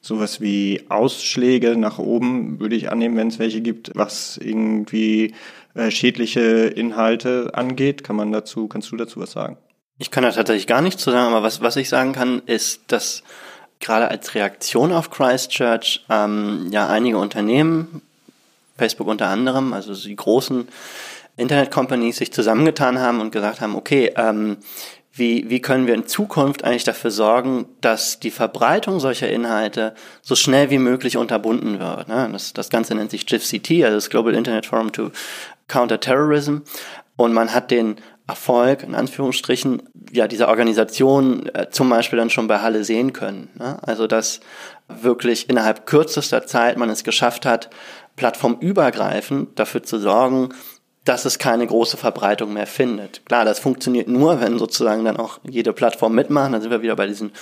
sowas 0.01 0.41
wie 0.41 0.85
Ausschläge 0.89 1.77
nach 1.77 1.99
oben, 1.99 2.59
würde 2.61 2.77
ich 2.77 2.91
annehmen, 2.91 3.17
wenn 3.17 3.29
es 3.29 3.39
welche 3.39 3.61
gibt, 3.61 3.93
was 3.95 4.39
irgendwie 4.39 5.35
äh, 5.75 5.91
schädliche 5.91 6.41
Inhalte 6.67 7.51
angeht? 7.55 8.03
Kann 8.05 8.17
man 8.17 8.33
dazu, 8.33 8.67
kannst 8.69 8.91
du 8.91 8.97
dazu 8.97 9.21
was 9.21 9.33
sagen? 9.33 9.57
Ich 9.99 10.11
kann 10.11 10.23
da 10.23 10.33
tatsächlich 10.33 10.67
gar 10.67 10.81
nichts 10.81 11.03
zu 11.03 11.11
sagen, 11.11 11.33
aber 11.33 11.43
was, 11.43 11.61
was 11.61 11.77
ich 11.77 11.89
sagen 11.89 12.13
kann, 12.13 12.41
ist, 12.47 12.81
dass 12.89 13.23
gerade 13.81 14.09
als 14.09 14.35
Reaktion 14.35 14.93
auf 14.93 15.11
Christchurch 15.11 16.05
ähm, 16.09 16.69
ja 16.71 16.89
einige 16.89 17.19
Unternehmen, 17.19 18.03
Facebook 18.79 19.09
unter 19.09 19.29
anderem, 19.29 19.75
also 19.75 19.95
die 19.95 20.17
großen 20.17 20.69
Internet-Companies 21.37 22.17
sich 22.17 22.33
zusammengetan 22.33 22.99
haben 22.99 23.21
und 23.21 23.31
gesagt 23.31 23.61
haben, 23.61 23.75
okay, 23.75 24.13
ähm, 24.17 24.59
wie, 25.13 25.51
wie 25.51 25.61
können 25.61 25.87
wir 25.87 25.95
in 25.95 26.07
Zukunft 26.07 26.65
eigentlich 26.65 26.85
dafür 26.85 27.11
sorgen, 27.11 27.67
dass 27.81 28.21
die 28.21 28.31
Verbreitung 28.31 29.01
solcher 29.01 29.29
Inhalte 29.29 29.95
so 30.23 30.37
schnell 30.37 30.71
wie 30.71 30.79
möglich 30.79 31.17
unterbunden 31.17 31.81
wird. 31.81 32.09
Ne? 32.09 32.29
Das, 32.33 32.53
das 32.53 32.71
Ganze 32.71 32.95
nennt 32.95 33.11
sich 33.11 33.27
GIFCT, 33.27 33.83
also 33.83 33.97
das 33.97 34.11
Global 34.11 34.35
Internet 34.35 34.67
Forum 34.67 34.93
to 34.93 35.11
Counter 35.67 35.99
Terrorism. 35.99 36.59
Und 37.17 37.33
man 37.33 37.53
hat 37.53 37.71
den 37.71 37.97
Erfolg, 38.29 38.85
in 38.85 38.95
Anführungsstrichen, 38.95 39.83
ja, 40.13 40.29
dieser 40.29 40.49
Organisation 40.49 41.47
äh, 41.55 41.69
zum 41.71 41.91
Beispiel 41.91 42.19
dann 42.19 42.31
schon 42.31 42.47
bei 42.47 42.61
Halle 42.61 42.85
sehen 42.85 43.13
können. 43.13 43.51
Ne? 43.59 43.79
Also, 43.83 44.07
dass 44.07 44.41
wirklich 44.89 45.51
innerhalb 45.51 45.87
kürzester 45.87 46.47
Zeit 46.47 46.77
man 46.77 46.89
es 46.89 47.03
geschafft 47.05 47.45
hat, 47.45 47.71
plattformübergreifend 48.17 49.59
dafür 49.59 49.83
zu 49.83 49.99
sorgen, 49.99 50.51
dass 51.11 51.25
es 51.25 51.41
keine 51.41 51.67
große 51.67 51.97
Verbreitung 51.97 52.53
mehr 52.53 52.69
findet. 52.69 53.27
Klar, 53.27 53.45
das 53.45 53.59
funktioniert 53.59 54.07
nur, 54.07 54.41
wenn 54.41 54.61
sozusagen 54.61 55.05
dann 55.05 55.17
auch 55.17 55.41
jede 55.43 55.73
Plattform 55.73 56.15
mitmacht. 56.15 56.55
Dann 56.55 56.63
sind 56.63 56.71
wir 56.71 56.83
wieder 56.83 56.95
bei 56.95 57.09
diesen 57.09 57.33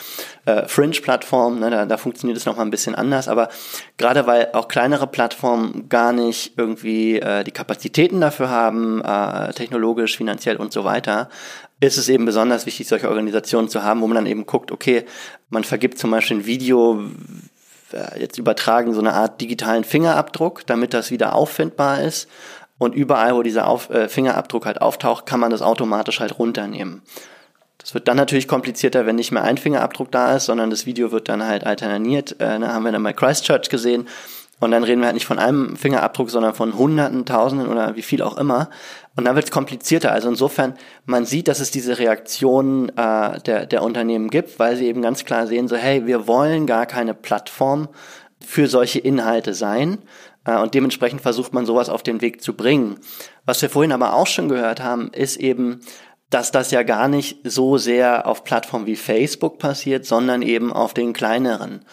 äh, 0.46 0.66
Fringe-Plattformen. 0.66 1.60
Ne? 1.60 1.68
Da, 1.68 1.84
da 1.84 1.98
funktioniert 1.98 2.38
es 2.38 2.46
nochmal 2.46 2.64
ein 2.64 2.70
bisschen 2.70 2.94
anders. 2.94 3.28
Aber 3.28 3.50
gerade 3.98 4.26
weil 4.26 4.48
auch 4.54 4.68
kleinere 4.68 5.06
Plattformen 5.06 5.90
gar 5.90 6.14
nicht 6.14 6.54
irgendwie 6.56 7.20
äh, 7.20 7.44
die 7.44 7.50
Kapazitäten 7.50 8.22
dafür 8.22 8.48
haben, 8.48 9.02
äh, 9.04 9.52
technologisch, 9.52 10.16
finanziell 10.16 10.56
und 10.56 10.72
so 10.72 10.84
weiter, 10.84 11.28
ist 11.78 11.98
es 11.98 12.08
eben 12.08 12.24
besonders 12.24 12.64
wichtig, 12.64 12.88
solche 12.88 13.10
Organisationen 13.10 13.68
zu 13.68 13.82
haben, 13.82 14.00
wo 14.00 14.06
man 14.06 14.14
dann 14.14 14.26
eben 14.26 14.46
guckt, 14.46 14.72
okay, 14.72 15.04
man 15.50 15.62
vergibt 15.62 15.98
zum 15.98 16.10
Beispiel 16.10 16.38
ein 16.38 16.46
Video, 16.46 17.02
äh, 17.92 18.18
jetzt 18.18 18.38
übertragen 18.38 18.94
so 18.94 19.00
eine 19.00 19.12
Art 19.12 19.42
digitalen 19.42 19.84
Fingerabdruck, 19.84 20.66
damit 20.66 20.94
das 20.94 21.10
wieder 21.10 21.34
auffindbar 21.34 22.00
ist 22.00 22.28
und 22.78 22.94
überall, 22.94 23.34
wo 23.34 23.42
dieser 23.42 23.66
Auf, 23.66 23.90
äh, 23.90 24.08
Fingerabdruck 24.08 24.66
halt 24.66 24.80
auftaucht, 24.80 25.26
kann 25.26 25.40
man 25.40 25.50
das 25.50 25.62
automatisch 25.62 26.20
halt 26.20 26.38
runternehmen. 26.38 27.02
Das 27.78 27.94
wird 27.94 28.08
dann 28.08 28.16
natürlich 28.16 28.48
komplizierter, 28.48 29.06
wenn 29.06 29.16
nicht 29.16 29.32
mehr 29.32 29.44
ein 29.44 29.56
Fingerabdruck 29.56 30.10
da 30.10 30.34
ist, 30.36 30.46
sondern 30.46 30.70
das 30.70 30.86
Video 30.86 31.12
wird 31.12 31.28
dann 31.28 31.46
halt 31.46 31.64
alterniert. 31.64 32.32
Äh, 32.40 32.58
da 32.58 32.72
haben 32.72 32.84
wir 32.84 32.92
dann 32.92 33.02
bei 33.02 33.12
Christchurch 33.12 33.68
gesehen. 33.68 34.08
Und 34.60 34.72
dann 34.72 34.82
reden 34.82 35.00
wir 35.00 35.06
halt 35.06 35.14
nicht 35.14 35.26
von 35.26 35.38
einem 35.38 35.76
Fingerabdruck, 35.76 36.30
sondern 36.30 36.52
von 36.52 36.76
Hunderten, 36.76 37.24
Tausenden 37.24 37.68
oder 37.68 37.94
wie 37.94 38.02
viel 38.02 38.22
auch 38.22 38.36
immer. 38.36 38.70
Und 39.14 39.24
dann 39.24 39.36
wird 39.36 39.44
es 39.44 39.50
komplizierter. 39.52 40.10
Also 40.10 40.28
insofern, 40.28 40.74
man 41.06 41.24
sieht, 41.24 41.46
dass 41.46 41.60
es 41.60 41.70
diese 41.70 41.98
Reaktionen 41.98 42.88
äh, 42.90 43.40
der, 43.40 43.66
der 43.66 43.82
Unternehmen 43.84 44.30
gibt, 44.30 44.58
weil 44.58 44.74
sie 44.74 44.86
eben 44.86 45.00
ganz 45.00 45.24
klar 45.24 45.46
sehen, 45.46 45.68
so 45.68 45.76
hey, 45.76 46.06
wir 46.06 46.26
wollen 46.26 46.66
gar 46.66 46.86
keine 46.86 47.14
Plattform 47.14 47.88
für 48.44 48.66
solche 48.66 48.98
Inhalte 48.98 49.54
sein, 49.54 49.98
und 50.56 50.74
dementsprechend 50.74 51.20
versucht 51.20 51.52
man 51.52 51.66
sowas 51.66 51.88
auf 51.88 52.02
den 52.02 52.20
Weg 52.20 52.42
zu 52.42 52.54
bringen. 52.54 52.98
Was 53.44 53.60
wir 53.62 53.70
vorhin 53.70 53.92
aber 53.92 54.14
auch 54.14 54.26
schon 54.26 54.48
gehört 54.48 54.82
haben, 54.82 55.10
ist 55.12 55.36
eben, 55.36 55.80
dass 56.30 56.52
das 56.52 56.70
ja 56.70 56.82
gar 56.82 57.08
nicht 57.08 57.38
so 57.44 57.78
sehr 57.78 58.26
auf 58.26 58.44
Plattformen 58.44 58.86
wie 58.86 58.96
Facebook 58.96 59.58
passiert, 59.58 60.04
sondern 60.04 60.42
eben 60.42 60.72
auf 60.72 60.94
den 60.94 61.12
kleineren. 61.12 61.84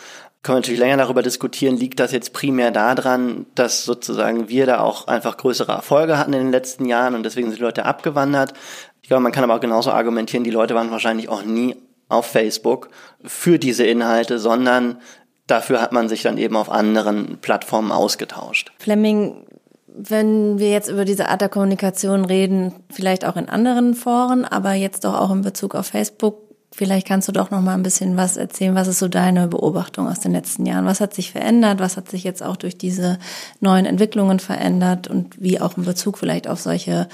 Können 0.44 0.58
wir 0.58 0.60
natürlich 0.60 0.80
länger 0.80 0.98
darüber 0.98 1.24
diskutieren, 1.24 1.76
liegt 1.76 2.00
das 2.00 2.12
jetzt 2.12 2.34
primär 2.34 2.70
daran, 2.70 3.48
dass 3.56 3.84
sozusagen 3.84 4.48
wir 4.48 4.68
da 4.68 4.80
auch 4.80 5.08
einfach 5.08 5.38
größere 5.38 5.72
Erfolge 5.72 6.20
hatten 6.20 6.34
in 6.34 6.44
den 6.44 6.52
letzten 6.52 6.86
Jahren 6.86 7.16
und 7.16 7.24
deswegen 7.24 7.48
sind 7.48 7.58
die 7.58 7.64
Leute 7.64 7.86
abgewandert. 7.86 8.54
Ich 9.02 9.08
glaube, 9.08 9.24
man 9.24 9.32
kann 9.32 9.44
aber 9.44 9.56
auch 9.56 9.62
genauso 9.62 9.92
argumentieren, 9.92 10.44
die 10.44 10.52
Leute 10.52 10.76
waren 10.76 10.92
wahrscheinlich 10.92 11.30
auch 11.30 11.44
nie 11.44 11.76
auf 12.10 12.28
Facebook 12.28 12.90
für 13.24 13.58
diese 13.58 13.86
Inhalte, 13.86 14.38
sondern 14.38 15.00
Dafür 15.48 15.82
hat 15.82 15.92
man 15.92 16.10
sich 16.10 16.24
dann 16.24 16.38
eben 16.38 16.56
auf 16.56 16.72
anderen 16.72 17.38
Plattformen 17.40 17.92
ausgetauscht. 17.92 18.72
Fleming, 18.80 19.46
wenn 19.88 20.60
wir 20.60 20.72
jetzt 20.72 20.90
über 20.90 21.06
diese 21.06 21.30
Art 21.30 21.42
der 21.42 21.50
Kommunikation 21.50 22.26
reden, 22.26 22.74
vielleicht 22.92 23.26
auch 23.26 23.36
in 23.36 23.48
anderen 23.48 23.94
Foren, 23.94 24.44
aber 24.46 24.74
jetzt 24.74 25.06
doch 25.06 25.14
auch 25.14 25.32
in 25.32 25.42
Bezug 25.42 25.76
auf 25.76 25.88
Facebook, 25.88 26.46
vielleicht 26.74 27.08
kannst 27.08 27.28
du 27.28 27.32
doch 27.32 27.52
noch 27.52 27.62
mal 27.62 27.76
ein 27.76 27.84
bisschen 27.84 28.18
was 28.18 28.38
erzählen. 28.38 28.76
Was 28.76 28.88
ist 28.88 29.00
so 29.00 29.08
deine 29.08 29.48
Beobachtung 29.48 30.08
aus 30.08 30.20
den 30.20 30.34
letzten 30.34 30.66
Jahren? 30.66 30.86
Was 30.86 31.00
hat 31.00 31.14
sich 31.14 31.32
verändert? 31.32 31.80
Was 31.80 31.96
hat 31.96 32.10
sich 32.10 32.24
jetzt 32.24 32.44
auch 32.44 32.58
durch 32.58 32.78
diese 32.78 33.20
neuen 33.62 33.86
Entwicklungen 33.86 34.40
verändert 34.40 35.08
und 35.08 35.42
wie 35.42 35.62
auch 35.62 35.78
in 35.78 35.86
Bezug 35.86 36.18
vielleicht 36.18 36.48
auf 36.48 36.60
solche 36.60 37.08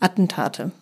Attentate? 0.00 0.72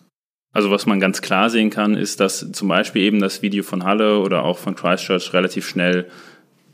Also 0.51 0.71
was 0.71 0.85
man 0.85 0.99
ganz 0.99 1.21
klar 1.21 1.49
sehen 1.49 1.69
kann, 1.69 1.95
ist, 1.95 2.19
dass 2.19 2.51
zum 2.51 2.67
Beispiel 2.67 3.03
eben 3.03 3.21
das 3.21 3.41
Video 3.41 3.63
von 3.63 3.83
Halle 3.83 4.19
oder 4.19 4.43
auch 4.43 4.57
von 4.57 4.75
Christchurch 4.75 5.31
relativ 5.33 5.67
schnell 5.67 6.07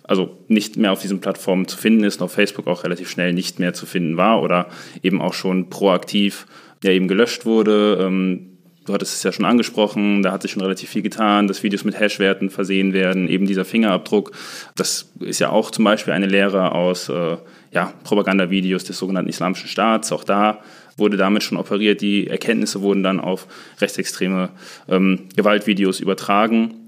also 0.03 0.37
nicht 0.47 0.77
mehr 0.77 0.91
auf 0.91 1.01
diesen 1.01 1.21
Plattformen 1.21 1.67
zu 1.67 1.77
finden 1.77 2.03
ist, 2.03 2.21
auf 2.21 2.33
Facebook 2.33 2.67
auch 2.67 2.83
relativ 2.83 3.09
schnell 3.09 3.33
nicht 3.33 3.59
mehr 3.59 3.73
zu 3.73 3.85
finden 3.85 4.17
war 4.17 4.41
oder 4.41 4.67
eben 5.01 5.21
auch 5.21 5.33
schon 5.33 5.69
proaktiv 5.69 6.45
ja 6.83 6.91
eben 6.91 7.07
gelöscht 7.07 7.45
wurde. 7.45 7.97
Ähm, 8.01 8.57
du 8.85 8.93
hattest 8.93 9.15
es 9.15 9.23
ja 9.23 9.31
schon 9.31 9.45
angesprochen, 9.45 10.23
da 10.23 10.31
hat 10.31 10.41
sich 10.41 10.51
schon 10.51 10.61
relativ 10.61 10.89
viel 10.89 11.01
getan, 11.01 11.47
dass 11.47 11.63
Videos 11.63 11.85
mit 11.85 11.99
Hashwerten 11.99 12.49
versehen 12.49 12.93
werden, 12.93 13.29
eben 13.29 13.47
dieser 13.47 13.65
Fingerabdruck. 13.65 14.31
Das 14.75 15.11
ist 15.19 15.39
ja 15.39 15.49
auch 15.49 15.71
zum 15.71 15.85
Beispiel 15.85 16.13
eine 16.13 16.27
Lehre 16.27 16.73
aus 16.73 17.09
äh, 17.09 17.37
ja, 17.71 17.93
Propagandavideos 18.03 18.83
des 18.83 18.97
sogenannten 18.97 19.29
Islamischen 19.29 19.69
Staats. 19.69 20.11
Auch 20.11 20.23
da 20.23 20.59
wurde 20.97 21.17
damit 21.17 21.43
schon 21.43 21.57
operiert. 21.57 22.01
Die 22.01 22.27
Erkenntnisse 22.27 22.81
wurden 22.81 23.03
dann 23.03 23.19
auf 23.19 23.47
rechtsextreme 23.79 24.49
ähm, 24.87 25.27
Gewaltvideos 25.35 25.99
übertragen. 25.99 26.82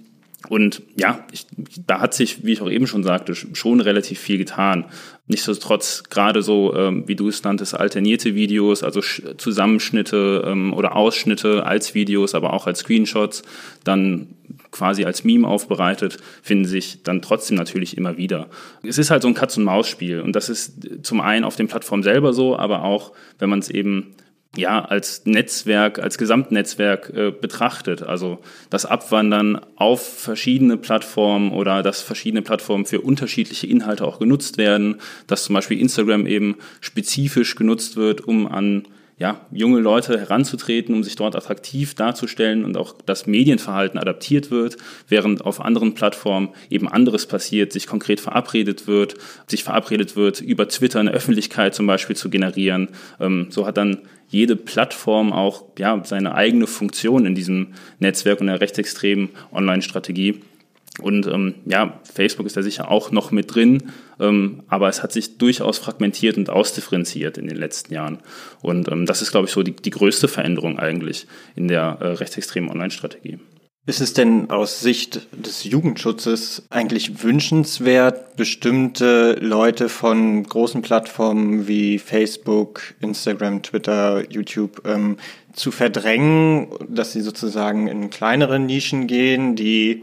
Und 0.50 0.84
ja, 0.98 1.26
ich, 1.32 1.48
da 1.86 2.00
hat 2.00 2.14
sich, 2.14 2.46
wie 2.46 2.54
ich 2.54 2.62
auch 2.62 2.70
eben 2.70 2.88
schon 2.88 3.04
sagte, 3.04 3.36
schon 3.36 3.82
relativ 3.82 4.20
viel 4.20 4.38
getan. 4.38 4.86
Nichtsdestotrotz 5.28 6.04
gerade 6.10 6.42
so, 6.42 6.76
ähm, 6.76 7.08
wie 7.08 7.16
du 7.16 7.30
es 7.30 7.44
nanntest, 7.44 7.76
alternierte 7.76 8.36
Videos, 8.36 8.84
also 8.84 9.02
Zusammenschnitte 9.02 10.44
ähm, 10.46 10.74
oder 10.74 10.96
Ausschnitte 10.96 11.66
als 11.66 11.96
Videos, 11.96 12.36
aber 12.36 12.54
auch 12.54 12.68
als 12.68 12.80
Screenshots, 12.80 13.42
dann 13.84 14.36
quasi 14.72 15.06
als 15.06 15.24
Meme 15.24 15.48
aufbereitet, 15.48 16.18
finden 16.44 16.66
sich 16.66 17.02
dann 17.04 17.22
trotzdem 17.22 17.58
natürlich 17.58 17.98
immer 17.98 18.18
wieder. 18.18 18.48
Es 18.84 18.98
ist 18.98 19.10
halt 19.10 19.24
so 19.24 19.28
ein 19.28 19.34
Katz-und-Maus-Spiel 19.34 20.22
und 20.22 20.36
das 20.36 20.50
ist 20.50 20.88
zum 21.02 21.22
einen 21.22 21.46
auf 21.46 21.56
den 21.56 21.68
Plattformen 21.68 22.04
selber 22.04 22.34
so, 22.34 22.58
aber 22.58 22.84
auch, 22.84 23.14
wenn 23.40 23.50
man 23.50 23.60
es 23.60 23.70
eben 23.70 24.16
ja, 24.58 24.84
als 24.84 25.26
Netzwerk, 25.26 26.00
als 26.00 26.18
Gesamtnetzwerk 26.18 27.12
äh, 27.16 27.32
betrachtet. 27.32 28.04
Also 28.04 28.40
das 28.70 28.86
Abwandern 28.86 29.60
auf 29.76 30.02
verschiedene 30.20 30.78
Plattformen 30.78 31.52
oder 31.52 31.84
dass 31.84 32.02
verschiedene 32.02 32.42
Plattformen 32.42 32.86
für 32.86 33.02
unterschiedliche 33.02 33.68
Inhalte 33.68 34.06
auch 34.06 34.20
genutzt 34.20 34.58
werden, 34.58 34.96
dass 35.28 35.44
zum 35.46 35.56
Beispiel 35.56 35.80
Instagram 35.80 36.26
eben 36.26 36.56
spezifisch 36.82 37.56
genutzt 37.56 37.96
wird, 37.96 38.22
um 38.22 38.48
an 38.48 38.88
ja, 39.18 39.46
junge 39.52 39.80
Leute 39.80 40.20
heranzutreten, 40.20 40.94
um 40.94 41.04
sich 41.04 41.16
dort 41.16 41.38
attraktiv 41.38 41.96
darzustellen 41.96 42.66
und 42.66 42.76
auch 42.76 42.96
das 43.06 43.28
Medienverhalten 43.28 43.98
adaptiert 43.98 44.52
wird, 44.52 44.76
während 45.08 45.46
auf 45.46 45.62
anderen 45.62 45.94
Plattformen 45.94 46.50
eben 46.70 46.90
anderes 46.90 47.26
passiert, 47.26 47.72
sich 47.72 47.88
konkret 47.88 48.20
verabredet 48.20 48.88
wird, 48.88 49.16
sich 49.48 49.64
verabredet 49.64 50.18
wird, 50.18 50.42
über 50.42 50.68
Twitter 50.68 51.00
eine 51.00 51.12
Öffentlichkeit 51.12 51.74
zum 51.74 51.88
Beispiel 51.88 52.18
zu 52.18 52.30
generieren. 52.30 52.90
Ähm, 53.22 53.48
so 53.50 53.66
hat 53.66 53.78
dann 53.78 54.00
jede 54.28 54.58
Plattform 54.58 55.32
auch 55.32 55.64
ja, 55.78 56.02
seine 56.04 56.36
eigene 56.36 56.68
Funktion 56.68 57.26
in 57.26 57.36
diesem 57.36 57.74
Netzwerk 58.00 58.42
und 58.42 58.48
der 58.48 58.60
rechtsextremen 58.60 59.30
Online-Strategie. 59.54 60.42
Und 61.02 61.28
ähm, 61.28 61.56
ja, 61.66 62.00
Facebook 62.04 62.46
ist 62.46 62.56
da 62.56 62.62
sicher 62.62 62.90
auch 62.90 63.12
noch 63.12 63.32
mit 63.32 63.54
drin, 63.54 63.92
ähm, 64.20 64.64
aber 64.68 64.88
es 64.88 65.04
hat 65.04 65.12
sich 65.12 65.38
durchaus 65.38 65.78
fragmentiert 65.78 66.38
und 66.38 66.50
ausdifferenziert 66.50 67.38
in 67.38 67.48
den 67.48 67.58
letzten 67.58 67.94
Jahren. 67.94 68.20
Und 68.62 68.90
ähm, 68.90 69.06
das 69.06 69.22
ist, 69.22 69.32
glaube 69.32 69.48
ich, 69.48 69.52
so 69.52 69.62
die, 69.62 69.76
die 69.76 69.90
größte 69.90 70.28
Veränderung 70.28 70.80
eigentlich 70.80 71.28
in 71.56 71.68
der 71.68 71.98
äh, 72.00 72.08
rechtsextremen 72.08 72.70
Online-Strategie. 72.70 73.40
Ist 73.88 74.02
es 74.02 74.14
denn 74.14 74.50
aus 74.50 74.80
Sicht 74.80 75.28
des 75.32 75.64
Jugendschutzes 75.64 76.64
eigentlich 76.72 77.22
wünschenswert, 77.22 78.36
bestimmte 78.36 79.34
Leute 79.34 79.90
von 79.90 80.42
großen 80.42 80.82
Plattformen 80.82 81.68
wie 81.68 82.00
Facebook, 82.00 82.82
Instagram, 83.00 83.62
Twitter, 83.62 84.24
YouTube 84.32 84.82
ähm, 84.88 85.18
zu 85.54 85.70
verdrängen, 85.70 86.70
dass 86.90 87.14
sie 87.14 87.22
sozusagen 87.22 87.88
in 87.88 88.10
kleinere 88.10 88.60
Nischen 88.60 89.06
gehen, 89.06 89.56
die 89.56 90.02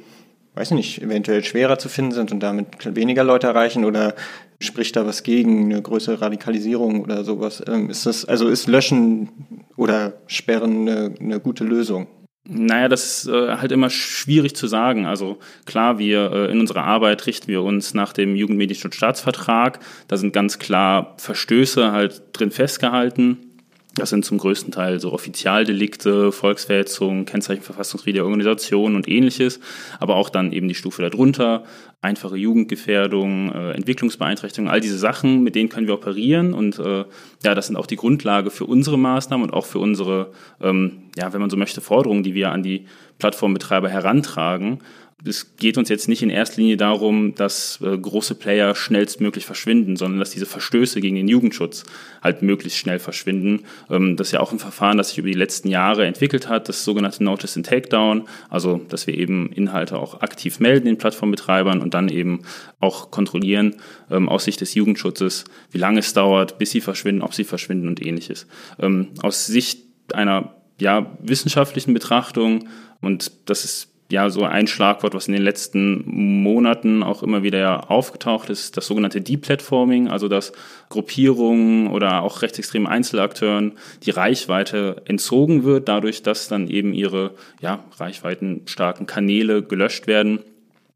weiß 0.54 0.70
ich 0.70 0.76
nicht, 0.76 1.02
eventuell 1.02 1.42
schwerer 1.44 1.78
zu 1.78 1.88
finden 1.88 2.12
sind 2.12 2.32
und 2.32 2.40
damit 2.40 2.94
weniger 2.94 3.24
Leute 3.24 3.46
erreichen 3.46 3.84
oder 3.84 4.14
spricht 4.60 4.96
da 4.96 5.06
was 5.06 5.22
gegen 5.22 5.72
eine 5.72 5.82
größere 5.82 6.20
Radikalisierung 6.20 7.02
oder 7.02 7.24
sowas? 7.24 7.62
Ähm, 7.66 7.90
ist 7.90 8.06
das, 8.06 8.24
also 8.24 8.48
ist 8.48 8.68
Löschen 8.68 9.30
oder 9.76 10.14
Sperren 10.26 10.88
eine, 10.88 11.14
eine 11.18 11.40
gute 11.40 11.64
Lösung? 11.64 12.06
Naja, 12.44 12.88
das 12.88 13.24
ist 13.24 13.28
äh, 13.28 13.56
halt 13.56 13.70
immer 13.70 13.88
schwierig 13.88 14.56
zu 14.56 14.66
sagen. 14.66 15.06
Also 15.06 15.38
klar, 15.64 15.98
wir 15.98 16.32
äh, 16.32 16.50
in 16.50 16.58
unserer 16.58 16.84
Arbeit 16.84 17.26
richten 17.26 17.46
wir 17.46 17.62
uns 17.62 17.94
nach 17.94 18.12
dem 18.12 18.34
Jugendmedienschutzstaatsvertrag. 18.34 19.78
Da 20.08 20.16
sind 20.16 20.32
ganz 20.32 20.58
klar 20.58 21.14
Verstöße 21.18 21.92
halt 21.92 22.22
drin 22.32 22.50
festgehalten. 22.50 23.51
Das 23.94 24.08
sind 24.08 24.24
zum 24.24 24.38
größten 24.38 24.72
Teil 24.72 25.00
so 25.00 25.12
Offizialdelikte, 25.12 26.32
Volksverhetzung, 26.32 27.26
Kennzeichen 27.26 27.62
verfassungswidriger 27.62 28.24
Organisation 28.24 28.96
und 28.96 29.06
ähnliches, 29.06 29.60
aber 30.00 30.16
auch 30.16 30.30
dann 30.30 30.52
eben 30.52 30.66
die 30.66 30.74
Stufe 30.74 31.02
darunter, 31.02 31.64
einfache 32.00 32.36
Jugendgefährdung, 32.36 33.52
äh, 33.52 33.72
Entwicklungsbeeinträchtigung, 33.72 34.70
all 34.70 34.80
diese 34.80 34.96
Sachen, 34.96 35.42
mit 35.42 35.54
denen 35.54 35.68
können 35.68 35.86
wir 35.86 35.94
operieren 35.94 36.54
und 36.54 36.78
äh, 36.78 37.04
ja, 37.44 37.54
das 37.54 37.66
sind 37.66 37.76
auch 37.76 37.86
die 37.86 37.96
Grundlage 37.96 38.50
für 38.50 38.64
unsere 38.64 38.98
Maßnahmen 38.98 39.46
und 39.46 39.54
auch 39.54 39.66
für 39.66 39.78
unsere, 39.78 40.32
ähm, 40.62 41.02
ja, 41.16 41.34
wenn 41.34 41.42
man 41.42 41.50
so 41.50 41.58
möchte, 41.58 41.82
Forderungen, 41.82 42.22
die 42.22 42.34
wir 42.34 42.50
an 42.50 42.62
die 42.62 42.86
Plattformbetreiber 43.18 43.90
herantragen 43.90 44.78
es 45.24 45.56
geht 45.56 45.78
uns 45.78 45.88
jetzt 45.88 46.08
nicht 46.08 46.22
in 46.22 46.30
erster 46.30 46.60
Linie 46.60 46.76
darum, 46.76 47.34
dass 47.34 47.80
äh, 47.80 47.96
große 47.96 48.34
Player 48.34 48.74
schnellstmöglich 48.74 49.46
verschwinden, 49.46 49.96
sondern 49.96 50.18
dass 50.18 50.30
diese 50.30 50.46
Verstöße 50.46 51.00
gegen 51.00 51.16
den 51.16 51.28
Jugendschutz 51.28 51.84
halt 52.22 52.42
möglichst 52.42 52.78
schnell 52.78 52.98
verschwinden. 52.98 53.64
Ähm, 53.90 54.16
das 54.16 54.28
ist 54.28 54.32
ja 54.32 54.40
auch 54.40 54.52
ein 54.52 54.58
Verfahren, 54.58 54.98
das 54.98 55.10
sich 55.10 55.18
über 55.18 55.28
die 55.28 55.34
letzten 55.34 55.68
Jahre 55.68 56.06
entwickelt 56.06 56.48
hat, 56.48 56.68
das 56.68 56.84
sogenannte 56.84 57.22
Notice 57.22 57.56
and 57.56 57.66
Takedown, 57.66 58.24
also 58.48 58.80
dass 58.88 59.06
wir 59.06 59.16
eben 59.16 59.52
Inhalte 59.52 59.98
auch 59.98 60.22
aktiv 60.22 60.60
melden 60.60 60.86
den 60.86 60.98
Plattformbetreibern 60.98 61.80
und 61.80 61.94
dann 61.94 62.08
eben 62.08 62.42
auch 62.80 63.10
kontrollieren 63.10 63.76
ähm, 64.10 64.28
aus 64.28 64.44
Sicht 64.44 64.60
des 64.60 64.74
Jugendschutzes, 64.74 65.44
wie 65.70 65.78
lange 65.78 66.00
es 66.00 66.12
dauert, 66.12 66.58
bis 66.58 66.70
sie 66.72 66.80
verschwinden, 66.80 67.22
ob 67.22 67.34
sie 67.34 67.44
verschwinden 67.44 67.86
und 67.86 68.04
ähnliches. 68.04 68.46
Ähm, 68.80 69.08
aus 69.22 69.46
Sicht 69.46 69.86
einer 70.14 70.56
ja, 70.80 71.16
wissenschaftlichen 71.20 71.94
Betrachtung 71.94 72.68
und 73.00 73.30
das 73.46 73.64
ist 73.64 73.91
ja 74.12 74.30
so 74.30 74.44
ein 74.44 74.66
Schlagwort, 74.66 75.14
was 75.14 75.26
in 75.26 75.32
den 75.32 75.42
letzten 75.42 76.04
Monaten 76.42 77.02
auch 77.02 77.22
immer 77.22 77.42
wieder 77.42 77.90
aufgetaucht 77.90 78.50
ist, 78.50 78.76
das 78.76 78.86
sogenannte 78.86 79.20
Deplatforming, 79.20 80.08
also 80.08 80.28
dass 80.28 80.52
Gruppierungen 80.90 81.88
oder 81.88 82.22
auch 82.22 82.42
rechtsextremen 82.42 82.86
Einzelakteuren 82.86 83.72
die 84.02 84.10
Reichweite 84.10 85.02
entzogen 85.06 85.64
wird, 85.64 85.88
dadurch, 85.88 86.22
dass 86.22 86.46
dann 86.46 86.68
eben 86.68 86.92
ihre 86.92 87.32
ja, 87.60 87.82
reichweitenstarken 87.98 89.06
Kanäle 89.06 89.62
gelöscht 89.62 90.06
werden. 90.06 90.40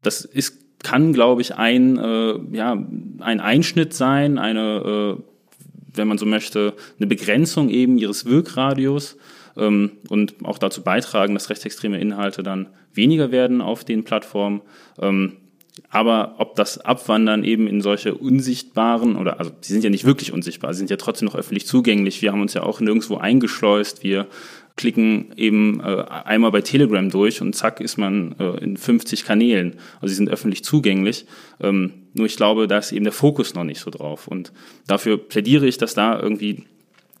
Das 0.03 0.23
ist, 0.23 0.59
kann, 0.83 1.11
glaube 1.11 1.41
ich, 1.41 1.55
ein, 1.55 1.97
äh, 1.97 2.35
ja, 2.55 2.77
ein 3.19 3.39
Einschnitt 3.39 3.93
sein, 3.93 4.37
eine, 4.37 5.17
äh, 5.17 5.23
wenn 5.95 6.07
man 6.07 6.19
so 6.19 6.27
möchte, 6.27 6.75
eine 6.99 7.07
Begrenzung 7.07 7.69
eben 7.69 7.97
ihres 7.97 8.25
Wirkradius 8.25 9.17
und 9.57 10.33
auch 10.43 10.57
dazu 10.57 10.83
beitragen, 10.83 11.33
dass 11.33 11.49
rechtsextreme 11.49 11.99
Inhalte 11.99 12.43
dann 12.43 12.67
weniger 12.93 13.31
werden 13.31 13.61
auf 13.61 13.83
den 13.83 14.03
Plattformen. 14.03 14.61
Ähm, 14.99 15.33
aber 15.89 16.35
ob 16.39 16.55
das 16.55 16.79
Abwandern 16.79 17.43
eben 17.43 17.67
in 17.67 17.81
solche 17.81 18.15
unsichtbaren 18.15 19.15
oder 19.15 19.39
also 19.39 19.51
sie 19.61 19.73
sind 19.73 19.83
ja 19.83 19.89
nicht 19.89 20.05
wirklich 20.05 20.33
unsichtbar, 20.33 20.73
sie 20.73 20.79
sind 20.79 20.89
ja 20.89 20.97
trotzdem 20.97 21.27
noch 21.27 21.35
öffentlich 21.35 21.67
zugänglich. 21.67 22.21
Wir 22.21 22.31
haben 22.31 22.41
uns 22.41 22.53
ja 22.53 22.63
auch 22.63 22.79
nirgendwo 22.79 23.17
eingeschleust. 23.17 24.03
Wir 24.03 24.27
klicken 24.75 25.33
eben 25.35 25.79
äh, 25.79 26.03
einmal 26.07 26.51
bei 26.51 26.61
Telegram 26.61 27.09
durch 27.09 27.41
und 27.41 27.53
zack 27.53 27.79
ist 27.81 27.97
man 27.97 28.35
äh, 28.39 28.63
in 28.63 28.77
50 28.77 29.25
Kanälen. 29.25 29.75
Also 29.95 30.09
sie 30.09 30.15
sind 30.15 30.29
öffentlich 30.29 30.63
zugänglich. 30.63 31.25
Ähm, 31.59 31.93
nur 32.13 32.25
ich 32.27 32.37
glaube, 32.37 32.67
da 32.67 32.77
ist 32.77 32.91
eben 32.91 33.03
der 33.03 33.13
Fokus 33.13 33.53
noch 33.53 33.63
nicht 33.63 33.79
so 33.79 33.89
drauf. 33.89 34.27
Und 34.27 34.51
dafür 34.87 35.17
plädiere 35.17 35.67
ich, 35.67 35.77
dass 35.77 35.93
da 35.93 36.19
irgendwie 36.19 36.65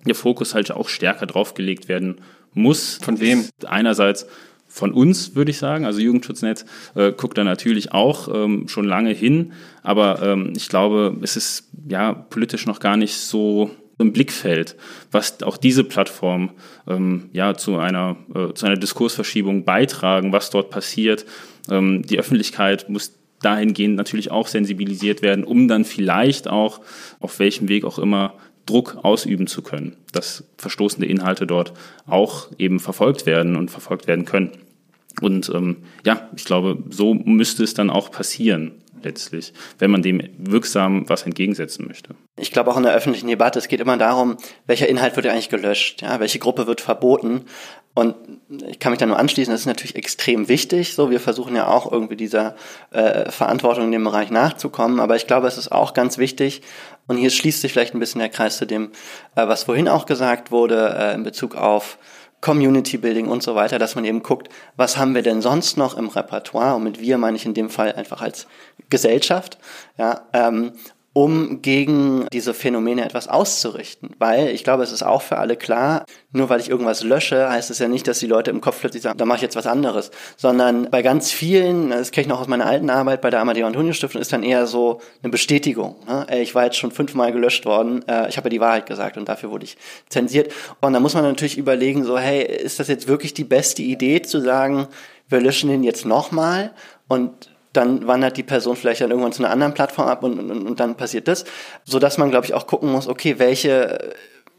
der 0.05 0.15
Fokus 0.15 0.53
halt 0.53 0.71
auch 0.71 0.89
stärker 0.89 1.25
draufgelegt 1.25 1.87
werden 1.87 2.21
muss. 2.53 2.99
Von 3.01 3.19
wem? 3.19 3.45
Einerseits 3.65 4.27
von 4.67 4.93
uns, 4.93 5.35
würde 5.35 5.51
ich 5.51 5.57
sagen. 5.57 5.85
Also 5.85 5.99
Jugendschutznetz 5.99 6.65
äh, 6.95 7.11
guckt 7.11 7.37
da 7.37 7.43
natürlich 7.43 7.93
auch 7.93 8.27
ähm, 8.33 8.67
schon 8.67 8.85
lange 8.85 9.11
hin, 9.11 9.53
aber 9.81 10.21
ähm, 10.21 10.53
ich 10.55 10.69
glaube, 10.69 11.17
es 11.21 11.35
ist 11.35 11.69
ja 11.89 12.13
politisch 12.13 12.65
noch 12.65 12.79
gar 12.79 12.97
nicht 12.97 13.17
so 13.17 13.71
im 13.99 14.13
Blickfeld, 14.13 14.75
was 15.11 15.41
auch 15.41 15.57
diese 15.57 15.83
Plattform 15.83 16.51
ähm, 16.87 17.29
ja 17.33 17.55
zu 17.55 17.77
einer 17.77 18.17
äh, 18.35 18.53
zu 18.53 18.67
einer 18.67 18.77
Diskursverschiebung 18.77 19.63
beitragen, 19.63 20.31
was 20.31 20.51
dort 20.51 20.69
passiert. 20.69 21.25
Ähm, 21.71 22.03
die 22.03 22.19
Öffentlichkeit 22.19 22.89
muss 22.89 23.13
dahingehend 23.41 23.95
natürlich 23.95 24.31
auch 24.31 24.47
sensibilisiert 24.47 25.21
werden, 25.21 25.43
um 25.43 25.67
dann 25.67 25.85
vielleicht 25.85 26.47
auch 26.47 26.81
auf 27.19 27.39
welchem 27.39 27.69
Weg 27.69 27.85
auch 27.85 27.99
immer 27.99 28.33
Druck 28.67 28.99
ausüben 29.03 29.47
zu 29.47 29.63
können, 29.63 29.97
dass 30.11 30.43
verstoßende 30.57 31.07
Inhalte 31.07 31.47
dort 31.47 31.73
auch 32.05 32.49
eben 32.59 32.79
verfolgt 32.79 33.25
werden 33.25 33.55
und 33.55 33.71
verfolgt 33.71 34.07
werden 34.07 34.25
können. 34.25 34.51
Und 35.21 35.49
ähm, 35.49 35.77
ja, 36.05 36.29
ich 36.35 36.45
glaube, 36.45 36.83
so 36.89 37.15
müsste 37.15 37.63
es 37.63 37.73
dann 37.73 37.89
auch 37.89 38.11
passieren 38.11 38.73
letztlich, 39.03 39.53
wenn 39.79 39.91
man 39.91 40.01
dem 40.01 40.21
wirksam 40.37 41.07
was 41.09 41.23
entgegensetzen 41.23 41.87
möchte. 41.87 42.15
Ich 42.35 42.51
glaube 42.51 42.71
auch 42.71 42.77
in 42.77 42.83
der 42.83 42.93
öffentlichen 42.93 43.27
Debatte, 43.27 43.59
es 43.59 43.67
geht 43.67 43.79
immer 43.79 43.97
darum, 43.97 44.37
welcher 44.65 44.87
Inhalt 44.87 45.15
wird 45.15 45.27
eigentlich 45.27 45.49
gelöscht, 45.49 46.01
ja, 46.01 46.19
welche 46.19 46.39
Gruppe 46.39 46.67
wird 46.67 46.81
verboten. 46.81 47.41
Und 47.97 48.15
ich 48.67 48.77
kann 48.77 48.91
mich 48.91 48.99
da 48.99 49.07
nur 49.07 49.17
anschließen, 49.17 49.51
das 49.51 49.61
ist 49.61 49.65
natürlich 49.65 49.95
extrem 49.95 50.47
wichtig. 50.47 50.93
So, 50.93 51.09
wir 51.09 51.19
versuchen 51.19 51.55
ja 51.55 51.65
auch 51.65 51.91
irgendwie 51.91 52.15
dieser 52.15 52.55
äh, 52.91 53.31
Verantwortung 53.31 53.85
in 53.85 53.91
dem 53.91 54.03
Bereich 54.03 54.29
nachzukommen. 54.29 54.99
Aber 54.99 55.15
ich 55.15 55.25
glaube, 55.25 55.47
es 55.47 55.57
ist 55.57 55.71
auch 55.71 55.95
ganz 55.95 56.19
wichtig, 56.19 56.61
und 57.07 57.17
hier 57.17 57.31
schließt 57.31 57.59
sich 57.59 57.71
vielleicht 57.73 57.95
ein 57.95 57.99
bisschen 57.99 58.19
der 58.19 58.29
Kreis 58.29 58.57
zu 58.57 58.67
dem, 58.67 58.91
äh, 59.35 59.47
was 59.47 59.63
vorhin 59.63 59.87
auch 59.87 60.05
gesagt 60.05 60.51
wurde, 60.51 60.95
äh, 60.95 61.15
in 61.15 61.23
Bezug 61.23 61.55
auf 61.55 61.97
Community 62.39 62.99
Building 62.99 63.29
und 63.29 63.41
so 63.41 63.55
weiter, 63.55 63.79
dass 63.79 63.95
man 63.95 64.05
eben 64.05 64.21
guckt, 64.21 64.49
was 64.75 64.97
haben 64.97 65.15
wir 65.15 65.23
denn 65.23 65.41
sonst 65.41 65.75
noch 65.75 65.97
im 65.97 66.07
Repertoire? 66.07 66.75
Und 66.75 66.83
mit 66.83 67.01
wir 67.01 67.17
meine 67.17 67.35
ich 67.35 67.47
in 67.47 67.55
dem 67.55 67.71
Fall 67.71 67.93
einfach 67.93 68.21
als 68.21 68.45
Gesellschaft, 68.91 69.57
ja, 69.97 70.21
ähm, 70.33 70.73
um 71.17 71.63
gegen 71.63 72.27
diese 72.31 72.53
Phänomene 72.53 73.03
etwas 73.03 73.27
auszurichten. 73.27 74.11
Weil 74.19 74.49
ich 74.49 74.63
glaube, 74.63 74.83
es 74.83 74.91
ist 74.91 75.01
auch 75.01 75.23
für 75.23 75.39
alle 75.39 75.55
klar, 75.55 76.05
nur 76.31 76.47
weil 76.49 76.59
ich 76.59 76.69
irgendwas 76.69 77.03
lösche, 77.03 77.49
heißt 77.49 77.71
es 77.71 77.79
ja 77.79 77.87
nicht, 77.87 78.07
dass 78.07 78.19
die 78.19 78.27
Leute 78.27 78.51
im 78.51 78.61
Kopf 78.61 78.81
plötzlich 78.81 79.01
sagen, 79.01 79.17
da 79.17 79.25
mache 79.25 79.37
ich 79.37 79.41
jetzt 79.41 79.55
was 79.55 79.65
anderes. 79.65 80.11
Sondern 80.35 80.91
bei 80.91 81.01
ganz 81.01 81.31
vielen, 81.31 81.89
das 81.89 82.11
kenne 82.11 82.21
ich 82.21 82.27
noch 82.27 82.39
aus 82.39 82.47
meiner 82.47 82.67
alten 82.67 82.91
Arbeit 82.91 83.21
bei 83.21 83.31
der 83.31 83.39
Amadeo 83.39 83.65
Antonio 83.65 83.93
Stiftung, 83.93 84.21
ist 84.21 84.31
dann 84.31 84.43
eher 84.43 84.67
so 84.67 85.01
eine 85.23 85.31
Bestätigung. 85.31 85.95
Ne? 86.05 86.27
Ich 86.39 86.53
war 86.53 86.65
jetzt 86.65 86.77
schon 86.77 86.91
fünfmal 86.91 87.31
gelöscht 87.31 87.65
worden, 87.65 88.07
äh, 88.07 88.29
ich 88.29 88.37
habe 88.37 88.45
ja 88.45 88.51
die 88.51 88.59
Wahrheit 88.59 88.85
gesagt 88.85 89.17
und 89.17 89.27
dafür 89.27 89.49
wurde 89.49 89.65
ich 89.65 89.75
zensiert. 90.09 90.53
Und 90.81 90.93
da 90.93 90.99
muss 90.99 91.15
man 91.15 91.23
natürlich 91.23 91.57
überlegen, 91.57 92.03
so, 92.03 92.19
hey, 92.19 92.43
ist 92.43 92.79
das 92.79 92.89
jetzt 92.89 93.07
wirklich 93.07 93.33
die 93.33 93.43
beste 93.43 93.81
Idee 93.81 94.21
zu 94.21 94.39
sagen, 94.39 94.87
wir 95.29 95.41
löschen 95.41 95.71
den 95.71 95.81
jetzt 95.81 96.05
nochmal 96.05 96.73
und 97.07 97.49
dann 97.73 98.07
wandert 98.07 98.37
die 98.37 98.43
Person 98.43 98.75
vielleicht 98.75 99.01
dann 99.01 99.11
irgendwann 99.11 99.33
zu 99.33 99.43
einer 99.43 99.51
anderen 99.51 99.73
Plattform 99.73 100.07
ab 100.07 100.23
und, 100.23 100.39
und, 100.39 100.67
und 100.67 100.79
dann 100.79 100.95
passiert 100.95 101.27
das, 101.27 101.45
so 101.83 101.99
dass 101.99 102.17
man, 102.17 102.31
glaube 102.31 102.45
ich, 102.45 102.53
auch 102.53 102.67
gucken 102.67 102.91
muss, 102.91 103.07
okay, 103.07 103.39
welche 103.39 104.13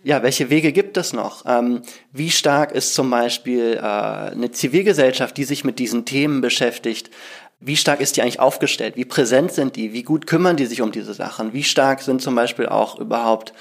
ja, 0.05 0.23
welche 0.23 0.49
Wege 0.49 0.73
gibt 0.73 0.97
es 0.97 1.13
noch? 1.13 1.45
Ähm, 1.45 1.83
wie 2.13 2.31
stark 2.31 2.71
ist 2.73 2.95
zum 2.95 3.11
Beispiel 3.11 3.75
äh, 3.75 3.81
eine 3.81 4.53
Zivilgesellschaft, 4.53 5.37
die 5.37 5.43
sich 5.43 5.65
mit 5.65 5.81
diesen 5.81 6.05
Themen 6.05 6.41
beschäftigt? 6.41 7.11
Wie 7.59 7.77
stark 7.77 8.01
ist 8.01 8.17
die 8.17 8.23
eigentlich 8.23 8.39
aufgestellt? 8.39 8.97
Wie 8.97 9.05
präsent 9.05 9.53
sind 9.53 9.75
die? 9.75 9.93
Wie 9.93 10.05
gut 10.05 10.29
kümmern 10.29 10.57
die 10.57 10.67
sich 10.67 10.83
um 10.83 10.93
diese 10.93 11.15
Sachen? 11.15 11.53
Wie 11.53 11.65
stark 11.65 12.01
sind 12.01 12.23
zum 12.23 12.37
Beispiel 12.37 12.67
auch 12.67 13.01
überhaupt 13.01 13.53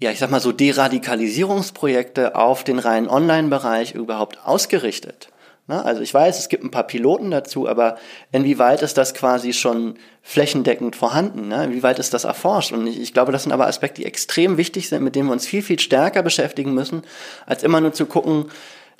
ja, 0.00 0.12
ich 0.12 0.18
sag 0.20 0.30
mal 0.30 0.40
so 0.40 0.52
Deradikalisierungsprojekte 0.52 2.36
auf 2.36 2.62
den 2.62 2.78
reinen 2.78 3.08
Online-Bereich 3.08 3.94
überhaupt 3.94 4.38
ausgerichtet? 4.44 5.28
Ne? 5.68 5.84
Also 5.84 6.00
ich 6.00 6.12
weiß, 6.12 6.38
es 6.38 6.48
gibt 6.48 6.64
ein 6.64 6.70
paar 6.70 6.86
Piloten 6.86 7.30
dazu, 7.30 7.68
aber 7.68 7.96
inwieweit 8.32 8.82
ist 8.82 8.98
das 8.98 9.14
quasi 9.14 9.52
schon 9.52 9.98
flächendeckend 10.22 10.96
vorhanden? 10.96 11.48
Ne? 11.48 11.64
Inwieweit 11.64 11.98
ist 11.98 12.14
das 12.14 12.24
erforscht? 12.24 12.72
Und 12.72 12.86
ich, 12.86 13.00
ich 13.00 13.14
glaube, 13.14 13.30
das 13.30 13.44
sind 13.44 13.52
aber 13.52 13.66
Aspekte, 13.66 14.00
die 14.00 14.06
extrem 14.06 14.56
wichtig 14.56 14.88
sind, 14.88 15.04
mit 15.04 15.14
denen 15.14 15.28
wir 15.28 15.32
uns 15.32 15.46
viel, 15.46 15.62
viel 15.62 15.78
stärker 15.78 16.22
beschäftigen 16.22 16.74
müssen, 16.74 17.02
als 17.46 17.62
immer 17.62 17.80
nur 17.80 17.92
zu 17.92 18.06
gucken, 18.06 18.46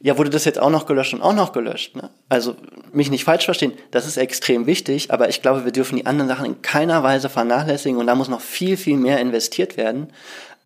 ja, 0.01 0.17
wurde 0.17 0.31
das 0.31 0.45
jetzt 0.45 0.61
auch 0.61 0.71
noch 0.71 0.87
gelöscht 0.87 1.13
und 1.15 1.23
auch 1.23 1.35
noch 1.35 1.53
gelöscht. 1.53 1.97
Ne? 1.97 2.11
Also 2.29 2.55
mich 2.93 3.11
nicht 3.11 3.25
falsch 3.25 3.47
verstehen, 3.47 3.73
das 3.91 4.07
ist 4.07 4.17
extrem 4.17 4.67
wichtig, 4.67 5.11
aber 5.13 5.29
ich 5.29 5.43
glaube, 5.43 5.65
wir 5.65 5.73
dürfen 5.73 5.97
die 5.97 6.07
anderen 6.07 6.29
Sachen 6.29 6.47
in 6.47 6.63
keiner 6.63 7.03
Weise 7.03 7.29
vernachlässigen 7.29 7.99
und 7.99 8.07
da 8.07 8.15
muss 8.15 8.29
noch 8.29 8.41
viel, 8.41 8.77
viel 8.77 8.97
mehr 8.97 9.19
investiert 9.19 9.77
werden. 9.77 10.13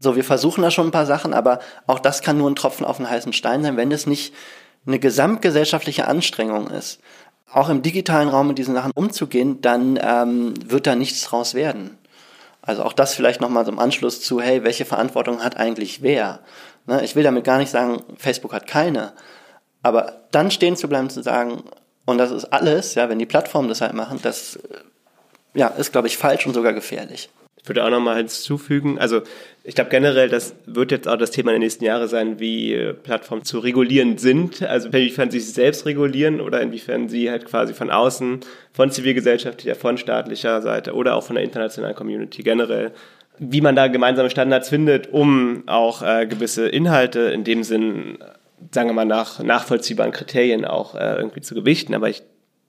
So, 0.00 0.16
wir 0.16 0.24
versuchen 0.24 0.62
da 0.62 0.70
schon 0.70 0.88
ein 0.88 0.92
paar 0.92 1.06
Sachen, 1.06 1.32
aber 1.32 1.60
auch 1.86 2.00
das 2.00 2.22
kann 2.22 2.36
nur 2.36 2.50
ein 2.50 2.56
Tropfen 2.56 2.84
auf 2.84 2.98
den 2.98 3.08
heißen 3.08 3.32
Stein 3.32 3.62
sein, 3.62 3.76
wenn 3.76 3.92
es 3.92 4.06
nicht 4.06 4.34
eine 4.86 4.98
gesamtgesellschaftliche 4.98 6.08
Anstrengung 6.08 6.68
ist, 6.68 7.00
auch 7.52 7.68
im 7.68 7.82
digitalen 7.82 8.28
Raum 8.28 8.48
mit 8.48 8.58
diesen 8.58 8.74
Sachen 8.74 8.92
umzugehen, 8.94 9.60
dann 9.60 9.98
ähm, 10.02 10.54
wird 10.66 10.86
da 10.86 10.94
nichts 10.94 11.22
draus 11.22 11.54
werden. 11.54 11.98
Also 12.62 12.82
auch 12.84 12.92
das 12.92 13.14
vielleicht 13.14 13.40
nochmal 13.40 13.64
so 13.64 13.72
im 13.72 13.78
Anschluss 13.78 14.22
zu, 14.22 14.40
hey, 14.40 14.64
welche 14.64 14.84
Verantwortung 14.84 15.42
hat 15.42 15.56
eigentlich 15.56 16.02
wer? 16.02 16.40
Ne, 16.86 17.04
ich 17.04 17.16
will 17.16 17.24
damit 17.24 17.44
gar 17.44 17.58
nicht 17.58 17.70
sagen, 17.70 18.02
Facebook 18.16 18.52
hat 18.52 18.66
keine. 18.66 19.12
Aber 19.82 20.24
dann 20.30 20.50
stehen 20.50 20.76
zu 20.76 20.88
bleiben, 20.88 21.10
zu 21.10 21.22
sagen, 21.22 21.64
und 22.04 22.18
das 22.18 22.30
ist 22.30 22.46
alles, 22.46 22.94
ja, 22.94 23.08
wenn 23.08 23.18
die 23.18 23.26
Plattformen 23.26 23.68
das 23.68 23.80
halt 23.80 23.94
machen, 23.94 24.20
das 24.22 24.58
ja, 25.54 25.68
ist, 25.68 25.92
glaube 25.92 26.08
ich, 26.08 26.16
falsch 26.16 26.46
und 26.46 26.54
sogar 26.54 26.72
gefährlich. 26.72 27.30
Ich 27.62 27.68
würde 27.68 27.84
auch 27.84 27.90
nochmal 27.90 28.16
hinzufügen, 28.16 28.98
also 28.98 29.22
ich 29.64 29.76
glaube 29.76 29.90
generell, 29.90 30.28
das 30.28 30.56
wird 30.66 30.90
jetzt 30.90 31.06
auch 31.06 31.16
das 31.16 31.30
Thema 31.30 31.52
der 31.52 31.60
nächsten 31.60 31.84
Jahre 31.84 32.08
sein, 32.08 32.40
wie 32.40 32.74
äh, 32.74 32.92
Plattformen 32.92 33.44
zu 33.44 33.60
regulieren 33.60 34.18
sind. 34.18 34.62
Also 34.62 34.88
inwiefern 34.88 35.30
sie 35.30 35.38
sich 35.38 35.54
selbst 35.54 35.86
regulieren 35.86 36.40
oder 36.40 36.60
inwiefern 36.60 37.08
sie 37.08 37.30
halt 37.30 37.44
quasi 37.44 37.72
von 37.72 37.90
außen, 37.90 38.40
von 38.72 38.90
zivilgesellschaftlicher, 38.90 39.76
von 39.76 39.98
staatlicher 39.98 40.60
Seite 40.62 40.94
oder 40.94 41.14
auch 41.14 41.22
von 41.22 41.36
der 41.36 41.44
internationalen 41.44 41.94
Community 41.94 42.42
generell, 42.42 42.90
wie 43.38 43.60
man 43.60 43.76
da 43.76 43.86
gemeinsame 43.86 44.30
Standards 44.30 44.68
findet, 44.68 45.12
um 45.12 45.62
auch 45.66 46.02
äh, 46.02 46.26
gewisse 46.26 46.68
Inhalte 46.68 47.20
in 47.20 47.44
dem 47.44 47.62
Sinn, 47.62 48.18
sagen 48.72 48.88
wir 48.88 48.94
mal, 48.94 49.04
nach 49.04 49.40
nachvollziehbaren 49.40 50.12
Kriterien 50.12 50.64
auch 50.64 50.96
äh, 50.96 51.14
irgendwie 51.16 51.40
zu 51.40 51.54
gewichten. 51.54 51.94
Aber 51.94 52.08
ich 52.08 52.24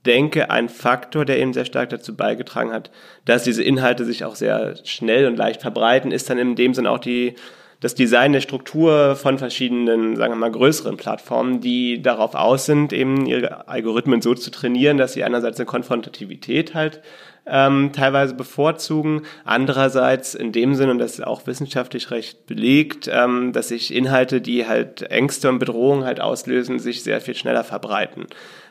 denke, 0.06 0.50
ein 0.50 0.70
Faktor, 0.70 1.26
der 1.26 1.40
eben 1.40 1.54
sehr 1.54 1.66
stark 1.66 1.90
dazu 1.90 2.16
beigetragen 2.16 2.72
hat, 2.72 2.92
dass 3.26 3.44
diese 3.44 3.64
Inhalte 3.64 4.06
sich 4.06 4.26
auch 4.26 4.36
sehr 4.36 4.76
schnell 4.86 5.28
und 5.28 5.38
leicht 5.38 5.62
verbreiten, 5.62 6.12
ist 6.12 6.30
dann 6.30 6.38
in 6.38 6.56
dem 6.56 6.74
Sinn 6.74 6.88
auch 6.88 7.00
die, 7.00 7.36
das 7.80 7.96
Design 7.96 8.34
der 8.34 8.42
Struktur 8.42 9.16
von 9.16 9.38
verschiedenen, 9.38 10.16
sagen 10.16 10.34
wir 10.34 10.38
mal, 10.38 10.52
größeren 10.52 10.98
Plattformen, 10.98 11.62
die 11.62 12.02
darauf 12.02 12.36
aus 12.36 12.66
sind, 12.66 12.94
eben 12.94 13.26
ihre 13.26 13.68
Algorithmen 13.68 14.22
so 14.22 14.34
zu 14.34 14.52
trainieren, 14.52 14.98
dass 14.98 15.14
sie 15.14 15.24
einerseits 15.24 15.60
eine 15.60 15.66
Konfrontativität 15.66 16.74
halt 16.74 17.02
ähm, 17.46 17.92
teilweise 17.94 18.36
bevorzugen, 18.36 19.24
andererseits 19.44 20.34
in 20.34 20.52
dem 20.52 20.76
Sinne, 20.76 20.92
und 20.92 21.00
das 21.00 21.14
ist 21.14 21.28
auch 21.28 21.46
wissenschaftlich 21.46 22.10
recht 22.12 22.46
belegt, 22.46 23.10
ähm, 23.12 23.52
dass 23.52 23.68
sich 23.68 23.94
Inhalte, 23.94 24.40
die 24.40 24.66
halt 24.66 25.02
Ängste 25.04 25.50
und 25.50 25.60
Bedrohungen 25.60 26.06
halt 26.06 26.22
auslösen, 26.22 26.80
sich 26.80 27.04
sehr 27.04 27.20
viel 27.20 27.36
schneller 27.36 27.64
verbreiten. 27.64 28.28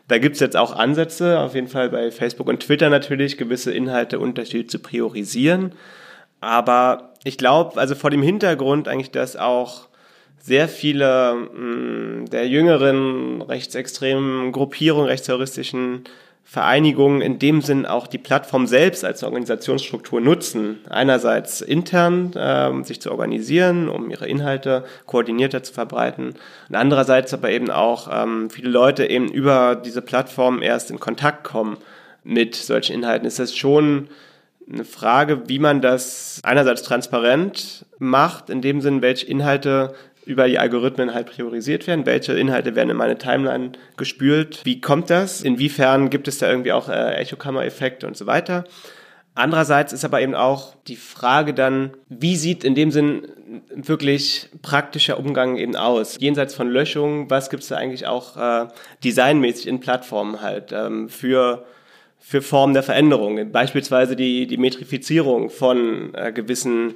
Da 0.09 0.18
gibt 0.18 0.34
es 0.34 0.40
jetzt 0.40 0.57
auch 0.57 0.74
Ansätze, 0.74 1.40
auf 1.40 1.55
jeden 1.55 1.68
Fall 1.68 1.90
bei 1.90 2.11
Facebook 2.11 2.48
und 2.48 2.61
Twitter 2.61 2.90
natürlich, 2.90 3.38
gewisse 3.38 3.72
Inhalte 3.72 4.18
unterschiedlich 4.18 4.70
zu 4.70 4.78
priorisieren. 4.78 5.72
Aber 6.40 7.14
ich 7.24 7.38
glaube, 7.38 7.78
also 7.80 7.94
vor 7.94 8.11
dem 8.11 8.22
Hintergrund 8.22 8.88
eigentlich, 8.88 9.12
dass 9.12 9.36
auch 9.36 9.88
sehr 10.40 10.68
viele 10.68 11.34
mh, 11.34 11.46
hm, 11.55 12.26
der 12.30 12.48
jüngeren 12.48 13.42
rechtsextremen 13.42 14.50
Gruppierungen, 14.50 15.07
rechtsterroristischen 15.07 16.05
Vereinigungen 16.45 17.22
in 17.22 17.38
dem 17.38 17.62
Sinn 17.62 17.86
auch 17.86 18.07
die 18.07 18.18
Plattform 18.18 18.66
selbst 18.66 19.05
als 19.05 19.22
Organisationsstruktur 19.22 20.20
nutzen. 20.20 20.80
Einerseits 20.90 21.61
intern 21.61 22.32
ähm, 22.36 22.84
sich 22.84 23.01
zu 23.01 23.11
organisieren, 23.11 23.88
um 23.88 24.11
ihre 24.11 24.28
Inhalte 24.28 24.84
koordinierter 25.07 25.62
zu 25.62 25.72
verbreiten. 25.72 26.34
Und 26.68 26.74
andererseits 26.74 27.32
aber 27.32 27.51
eben 27.51 27.70
auch 27.70 28.09
ähm, 28.12 28.51
viele 28.51 28.68
Leute 28.68 29.09
eben 29.09 29.28
über 29.32 29.76
diese 29.76 30.03
Plattform 30.03 30.61
erst 30.61 30.90
in 30.90 31.01
Kontakt 31.01 31.45
kommen 31.45 31.78
mit 32.24 32.55
solchen 32.55 32.95
Inhalten. 32.95 33.26
Ist 33.26 33.38
das 33.38 33.57
schon 33.57 34.09
eine 34.70 34.84
Frage, 34.84 35.49
wie 35.49 35.59
man 35.59 35.80
das 35.80 36.40
einerseits 36.45 36.82
transparent 36.82 37.84
macht, 37.99 38.51
in 38.51 38.62
dem 38.62 38.80
Sinn, 38.80 39.03
welche 39.03 39.26
Inhalte 39.26 39.95
über 40.25 40.47
die 40.47 40.59
Algorithmen 40.59 41.14
halt 41.14 41.27
priorisiert 41.27 41.87
werden. 41.87 42.07
Welche 42.07 42.33
Inhalte 42.35 42.75
werden 42.75 42.91
in 42.91 42.97
meine 42.97 43.18
Timeline 43.18 43.73
gespült? 43.97 44.61
Wie 44.64 44.81
kommt 44.81 45.11
das? 45.11 45.43
Inwiefern 45.43 46.11
gibt 46.11 46.29
es 46.29 46.39
da 46.39 46.49
irgendwie 46.49 46.73
auch 46.73 46.89
äh, 46.89 47.14
Echokammer-Effekte 47.16 48.07
und 48.07 48.16
so 48.16 48.27
weiter? 48.27 48.64
Andererseits 49.35 49.95
ist 49.95 50.05
aber 50.05 50.20
eben 50.20 50.35
auch 50.35 50.75
die 50.87 50.97
Frage 50.97 51.55
dann, 51.55 51.93
wie 52.09 52.37
sieht 52.37 52.64
in 52.64 52.75
dem 52.75 52.91
Sinn 52.91 53.29
wirklich 53.75 54.51
praktischer 54.61 55.18
Umgang 55.18 55.57
eben 55.57 55.75
aus? 55.75 56.18
Jenseits 56.20 56.55
von 56.55 56.68
Löschungen, 56.68 57.31
was 57.31 57.49
gibt 57.49 57.62
es 57.62 57.70
da 57.70 57.77
eigentlich 57.77 58.07
auch 58.07 58.37
äh, 58.37 58.68
designmäßig 59.03 59.68
in 59.68 59.81
Plattformen 59.81 60.43
halt 60.43 60.73
ähm, 60.73 61.09
für 61.09 61.64
für 62.25 62.41
Formen 62.41 62.73
der 62.73 62.85
Veränderung, 62.85 63.51
beispielsweise 63.51 64.14
die, 64.14 64.47
die 64.47 64.57
Metrifizierung 64.57 65.51
von 65.51 66.14
äh, 66.14 66.31
gewissen 66.31 66.95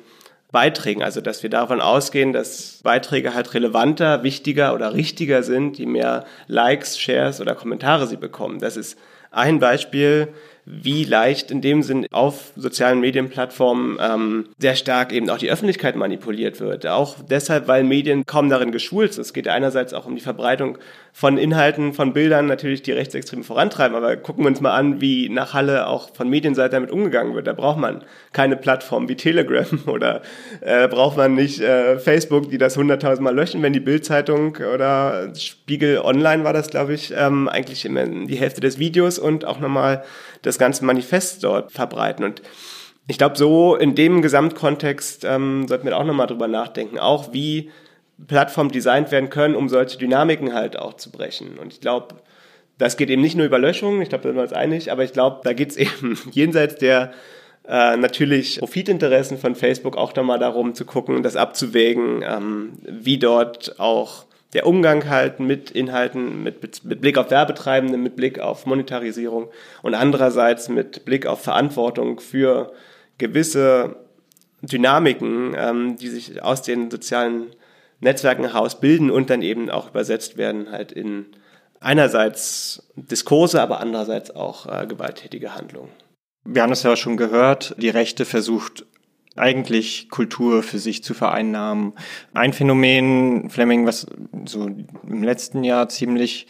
Beiträgen. 0.53 1.03
Also, 1.03 1.21
dass 1.21 1.43
wir 1.43 1.51
davon 1.51 1.81
ausgehen, 1.81 2.33
dass 2.33 2.81
Beiträge 2.83 3.35
halt 3.35 3.53
relevanter, 3.55 4.23
wichtiger 4.23 4.75
oder 4.75 4.95
richtiger 4.95 5.43
sind, 5.43 5.79
je 5.79 5.87
mehr 5.87 6.25
Likes, 6.47 6.99
Shares 6.99 7.41
oder 7.41 7.55
Kommentare 7.55 8.07
sie 8.07 8.17
bekommen. 8.17 8.59
Das 8.59 8.77
ist 8.77 8.99
ein 9.31 9.59
Beispiel, 9.59 10.29
wie 10.69 11.05
leicht 11.05 11.53
in 11.53 11.61
dem 11.61 11.85
Sinn 11.85 12.09
auf 12.11 12.51
sozialen 12.57 12.99
Medienplattformen 12.99 13.99
ähm, 14.01 14.49
sehr 14.59 14.75
stark 14.75 15.13
eben 15.13 15.31
auch 15.31 15.39
die 15.39 15.49
Öffentlichkeit 15.49 15.95
manipuliert 15.95 16.59
wird. 16.59 16.89
Auch 16.89 17.15
deshalb, 17.31 17.69
weil 17.69 17.85
Medien 17.85 18.27
kaum 18.27 18.51
darin 18.51 18.73
geschult 18.73 19.13
sind. 19.13 19.23
Es 19.23 19.33
geht 19.33 19.47
einerseits 19.47 19.95
auch 19.95 20.07
um 20.07 20.17
die 20.17 20.21
Verbreitung 20.21 20.79
von 21.13 21.39
Inhalten, 21.39 21.93
von 21.93 22.13
Bildern, 22.13 22.47
natürlich 22.47 22.83
die 22.83 22.91
Rechtsextreme 22.91 23.45
vorantreiben. 23.45 23.97
Aber 23.97 24.17
gucken 24.17 24.43
wir 24.43 24.49
uns 24.49 24.61
mal 24.61 24.75
an, 24.75 25.01
wie 25.01 25.29
nach 25.29 25.55
Halle 25.55 25.87
auch 25.87 26.13
von 26.13 26.29
Medienseite 26.29 26.73
damit 26.73 26.91
umgegangen 26.91 27.37
wird. 27.37 27.47
Da 27.47 27.53
braucht 27.53 27.79
man 27.79 28.03
keine 28.33 28.57
Plattform 28.57 29.09
wie 29.09 29.15
Telegram 29.15 29.67
oder 29.87 30.23
äh, 30.63 30.89
braucht 30.89 31.17
man 31.17 31.37
nicht 31.37 31.61
äh, 31.61 32.01
Facebook, 32.01 32.51
die 32.51 32.59
das 32.59 32.77
hunderttausendmal 32.77 33.35
löschen, 33.37 33.63
wenn 33.63 33.73
die 33.73 33.79
Bildzeitung 33.79 34.57
oder 34.57 35.33
Spiegel 35.37 36.01
Online 36.01 36.43
war 36.43 36.53
das, 36.53 36.71
glaube 36.71 36.95
ich, 36.95 37.15
ähm, 37.17 37.49
eigentlich 37.49 37.85
immer 37.85 38.05
die 38.05 38.37
Hälfte 38.37 38.61
des 38.61 38.81
Videos 38.81 39.21
und 39.21 39.45
auch 39.45 39.61
nochmal 39.61 40.03
das 40.43 40.59
ganze 40.59 40.85
Manifest 40.85 41.45
dort 41.45 41.73
verbreiten. 41.73 42.25
Und 42.25 42.43
ich 43.09 43.19
glaube, 43.19 43.37
so 43.37 43.77
in 43.77 43.95
dem 43.95 44.23
Gesamtkontext 44.23 45.25
ähm, 45.25 45.67
sollten 45.69 45.87
wir 45.87 45.97
auch 45.97 46.05
nochmal 46.05 46.27
drüber 46.27 46.49
nachdenken, 46.49 46.99
auch 46.99 47.33
wie 47.33 47.71
Plattformen 48.27 48.71
designt 48.71 49.11
werden 49.11 49.31
können, 49.31 49.55
um 49.55 49.69
solche 49.69 49.99
Dynamiken 49.99 50.55
halt 50.55 50.79
auch 50.79 50.95
zu 50.95 51.11
brechen. 51.11 51.59
Und 51.59 51.73
ich 51.73 51.81
glaube, 51.81 52.17
das 52.79 52.97
geht 52.97 53.11
eben 53.11 53.23
nicht 53.23 53.37
nur 53.37 53.47
über 53.47 53.59
Löschungen, 53.59 54.03
ich 54.03 54.09
glaube, 54.09 54.23
da 54.23 54.29
sind 54.31 54.37
wir 54.37 54.43
uns 54.43 54.53
einig, 54.53 54.93
aber 54.93 55.05
ich 55.05 55.13
glaube, 55.13 55.41
da 55.45 55.53
geht 55.53 55.71
es 55.71 55.77
eben 55.77 56.19
jenseits 56.33 56.77
der 56.77 57.13
äh, 57.69 57.97
natürlich 57.97 58.59
Profitinteressen 58.59 59.39
von 59.39 59.55
Facebook 59.55 59.97
auch 59.97 60.15
nochmal 60.15 60.39
darum 60.39 60.75
zu 60.75 60.85
gucken, 60.85 61.23
das 61.23 61.37
abzuwägen, 61.37 62.23
ähm, 62.23 62.73
wie 62.83 63.19
dort 63.19 63.79
auch 63.81 64.26
der 64.53 64.67
Umgang 64.67 65.09
halt 65.09 65.41
mit 65.41 65.71
Inhalten, 65.71 66.43
mit, 66.43 66.85
mit 66.85 67.01
Blick 67.01 67.19
auf 67.19 67.31
Werbetreibende, 67.31 67.99
mit 67.99 68.17
Blick 68.17 68.39
auf 68.39 68.67
Monetarisierung 68.67 69.51
und 69.83 69.95
andererseits 69.95 70.69
mit 70.69 71.05
Blick 71.05 71.27
auf 71.27 71.43
Verantwortung 71.43 72.21
für 72.21 72.73
gewisse 73.19 73.97
Dynamiken, 74.63 75.55
ähm, 75.57 75.97
die 75.97 76.09
sich 76.09 76.43
aus 76.43 76.63
den 76.63 76.91
sozialen 76.91 77.49
Netzwerken 78.01 78.45
heraus 78.45 78.81
bilden 78.81 79.11
und 79.11 79.31
dann 79.31 79.43
eben 79.43 79.71
auch 79.71 79.91
übersetzt 79.91 80.37
werden 80.37 80.71
halt 80.71 80.93
in 80.93 81.27
einerseits 81.81 82.89
Diskurse, 82.95 83.61
aber 83.61 83.81
andererseits 83.81 84.31
auch 84.31 84.67
äh, 84.67 84.87
gewalttätige 84.87 85.55
Handlungen. 85.55 85.91
Wir 86.45 86.63
haben 86.63 86.73
es 86.73 86.83
ja 86.83 86.97
schon 86.97 87.17
gehört, 87.17 87.75
die 87.79 87.89
Rechte 87.89 88.25
versucht 88.25 88.87
eigentlich 89.37 90.09
Kultur 90.11 90.63
für 90.63 90.79
sich 90.79 91.03
zu 91.03 91.15
vereinnahmen. 91.15 91.93
Ein 92.35 92.53
Phänomen, 92.53 93.51
Fleming, 93.51 93.87
was 93.87 94.07
so 94.47 94.67
im 94.67 95.23
letzten 95.23 95.65
Jahr 95.65 95.89
ziemlich 95.89 96.47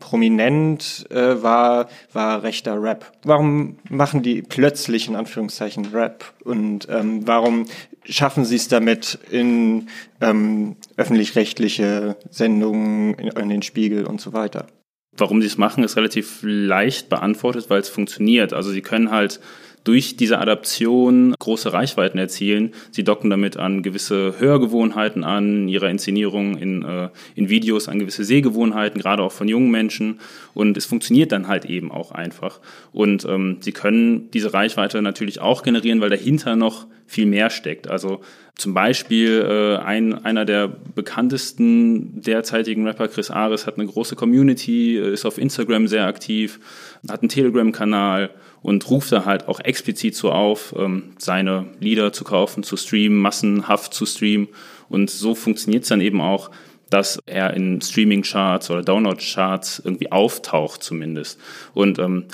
prominent 0.00 1.06
äh, 1.10 1.42
war, 1.42 1.88
war 2.12 2.42
rechter 2.42 2.82
Rap. 2.82 3.12
Warum 3.22 3.76
machen 3.88 4.22
die 4.22 4.42
plötzlich 4.42 5.06
in 5.06 5.14
Anführungszeichen 5.14 5.86
Rap 5.92 6.32
und 6.42 6.88
ähm, 6.90 7.26
warum 7.28 7.66
schaffen 8.04 8.44
sie 8.44 8.56
es 8.56 8.66
damit 8.66 9.18
in 9.30 9.88
ähm, 10.20 10.76
öffentlich-rechtliche 10.96 12.16
Sendungen, 12.30 13.14
in, 13.14 13.28
in 13.28 13.48
den 13.50 13.62
Spiegel 13.62 14.06
und 14.06 14.20
so 14.20 14.32
weiter? 14.32 14.66
Warum 15.16 15.42
sie 15.42 15.48
es 15.48 15.58
machen, 15.58 15.84
ist 15.84 15.96
relativ 15.96 16.38
leicht 16.42 17.08
beantwortet, 17.08 17.68
weil 17.68 17.80
es 17.80 17.88
funktioniert. 17.88 18.52
Also 18.52 18.70
sie 18.70 18.80
können 18.80 19.10
halt 19.10 19.40
durch 19.84 20.16
diese 20.16 20.38
Adaption 20.38 21.34
große 21.38 21.72
Reichweiten 21.72 22.18
erzielen. 22.18 22.72
Sie 22.90 23.04
docken 23.04 23.30
damit 23.30 23.56
an 23.56 23.82
gewisse 23.82 24.34
Hörgewohnheiten 24.38 25.24
an, 25.24 25.68
ihrer 25.68 25.88
Inszenierung 25.88 26.58
in, 26.58 26.82
äh, 26.82 27.08
in 27.34 27.48
Videos 27.48 27.88
an 27.88 27.98
gewisse 27.98 28.24
Sehgewohnheiten, 28.24 29.00
gerade 29.00 29.22
auch 29.22 29.32
von 29.32 29.48
jungen 29.48 29.70
Menschen. 29.70 30.20
Und 30.54 30.76
es 30.76 30.86
funktioniert 30.86 31.32
dann 31.32 31.48
halt 31.48 31.64
eben 31.64 31.90
auch 31.90 32.12
einfach. 32.12 32.60
Und 32.92 33.24
ähm, 33.24 33.58
sie 33.60 33.72
können 33.72 34.30
diese 34.32 34.52
Reichweite 34.52 35.00
natürlich 35.00 35.40
auch 35.40 35.62
generieren, 35.62 36.00
weil 36.00 36.10
dahinter 36.10 36.56
noch 36.56 36.86
viel 37.06 37.26
mehr 37.26 37.50
steckt. 37.50 37.88
Also 37.88 38.20
zum 38.54 38.74
Beispiel 38.74 39.44
äh, 39.48 39.82
ein, 39.82 40.24
einer 40.24 40.44
der 40.44 40.68
bekanntesten 40.68 42.20
derzeitigen 42.20 42.86
Rapper, 42.86 43.08
Chris 43.08 43.30
Ares, 43.30 43.66
hat 43.66 43.78
eine 43.78 43.86
große 43.86 44.16
Community, 44.16 44.98
äh, 44.98 45.12
ist 45.12 45.24
auf 45.24 45.38
Instagram 45.38 45.88
sehr 45.88 46.06
aktiv, 46.06 46.60
hat 47.08 47.22
einen 47.22 47.30
Telegram-Kanal 47.30 48.30
und 48.62 48.88
ruft 48.90 49.12
da 49.12 49.24
halt 49.24 49.48
auch 49.48 49.60
explizit 49.60 50.14
so 50.14 50.32
auf, 50.32 50.74
ähm, 50.76 51.14
seine 51.18 51.66
Lieder 51.80 52.12
zu 52.12 52.24
kaufen, 52.24 52.62
zu 52.62 52.76
streamen, 52.76 53.18
massenhaft 53.18 53.94
zu 53.94 54.06
streamen. 54.06 54.48
Und 54.88 55.10
so 55.10 55.34
funktioniert 55.34 55.84
es 55.84 55.88
dann 55.88 56.00
eben 56.00 56.20
auch, 56.20 56.50
dass 56.90 57.20
er 57.26 57.54
in 57.54 57.80
Streaming-Charts 57.80 58.70
oder 58.70 58.82
Download-Charts 58.82 59.82
irgendwie 59.84 60.10
auftaucht 60.10 60.82
zumindest. 60.82 61.38
Und 61.72 61.98
ähm, 61.98 62.24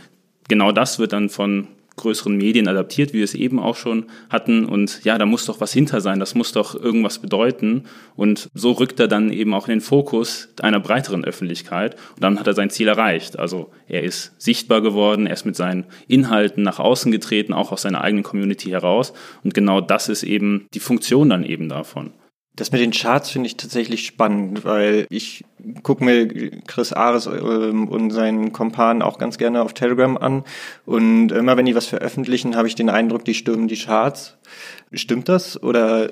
genau 0.48 0.72
das 0.72 0.98
wird 0.98 1.12
dann 1.12 1.28
von 1.28 1.68
größeren 1.96 2.36
Medien 2.36 2.68
adaptiert, 2.68 3.12
wie 3.12 3.18
wir 3.18 3.24
es 3.24 3.34
eben 3.34 3.58
auch 3.58 3.76
schon 3.76 4.06
hatten. 4.28 4.66
Und 4.66 5.02
ja, 5.04 5.18
da 5.18 5.26
muss 5.26 5.46
doch 5.46 5.60
was 5.60 5.72
hinter 5.72 6.00
sein, 6.00 6.20
das 6.20 6.34
muss 6.34 6.52
doch 6.52 6.74
irgendwas 6.74 7.18
bedeuten. 7.18 7.84
Und 8.14 8.48
so 8.54 8.72
rückt 8.72 9.00
er 9.00 9.08
dann 9.08 9.32
eben 9.32 9.54
auch 9.54 9.66
in 9.68 9.76
den 9.76 9.80
Fokus 9.80 10.48
einer 10.60 10.80
breiteren 10.80 11.24
Öffentlichkeit. 11.24 11.94
Und 12.14 12.22
dann 12.22 12.38
hat 12.38 12.46
er 12.46 12.54
sein 12.54 12.70
Ziel 12.70 12.88
erreicht. 12.88 13.38
Also 13.38 13.70
er 13.88 14.02
ist 14.02 14.32
sichtbar 14.40 14.82
geworden, 14.82 15.26
er 15.26 15.34
ist 15.34 15.46
mit 15.46 15.56
seinen 15.56 15.84
Inhalten 16.06 16.62
nach 16.62 16.78
außen 16.78 17.10
getreten, 17.10 17.52
auch 17.52 17.72
aus 17.72 17.82
seiner 17.82 18.02
eigenen 18.02 18.24
Community 18.24 18.70
heraus. 18.70 19.12
Und 19.42 19.54
genau 19.54 19.80
das 19.80 20.08
ist 20.08 20.22
eben 20.22 20.66
die 20.74 20.80
Funktion 20.80 21.30
dann 21.30 21.44
eben 21.44 21.68
davon. 21.68 22.12
Das 22.56 22.72
mit 22.72 22.80
den 22.80 22.90
Charts 22.90 23.30
finde 23.30 23.48
ich 23.48 23.58
tatsächlich 23.58 24.06
spannend, 24.06 24.64
weil 24.64 25.06
ich 25.10 25.44
gucke 25.82 26.02
mir 26.02 26.26
Chris 26.66 26.94
Ares 26.94 27.26
ähm, 27.26 27.86
und 27.88 28.10
seinen 28.10 28.52
Kompan 28.52 29.02
auch 29.02 29.18
ganz 29.18 29.36
gerne 29.36 29.60
auf 29.60 29.74
Telegram 29.74 30.16
an. 30.16 30.42
Und 30.86 31.32
immer 31.32 31.58
wenn 31.58 31.66
die 31.66 31.74
was 31.74 31.86
veröffentlichen, 31.86 32.56
habe 32.56 32.66
ich 32.66 32.74
den 32.74 32.88
Eindruck, 32.88 33.26
die 33.26 33.34
stürmen 33.34 33.68
die 33.68 33.76
Charts. 33.76 34.38
Stimmt 34.92 35.28
das? 35.28 35.62
Oder 35.62 36.10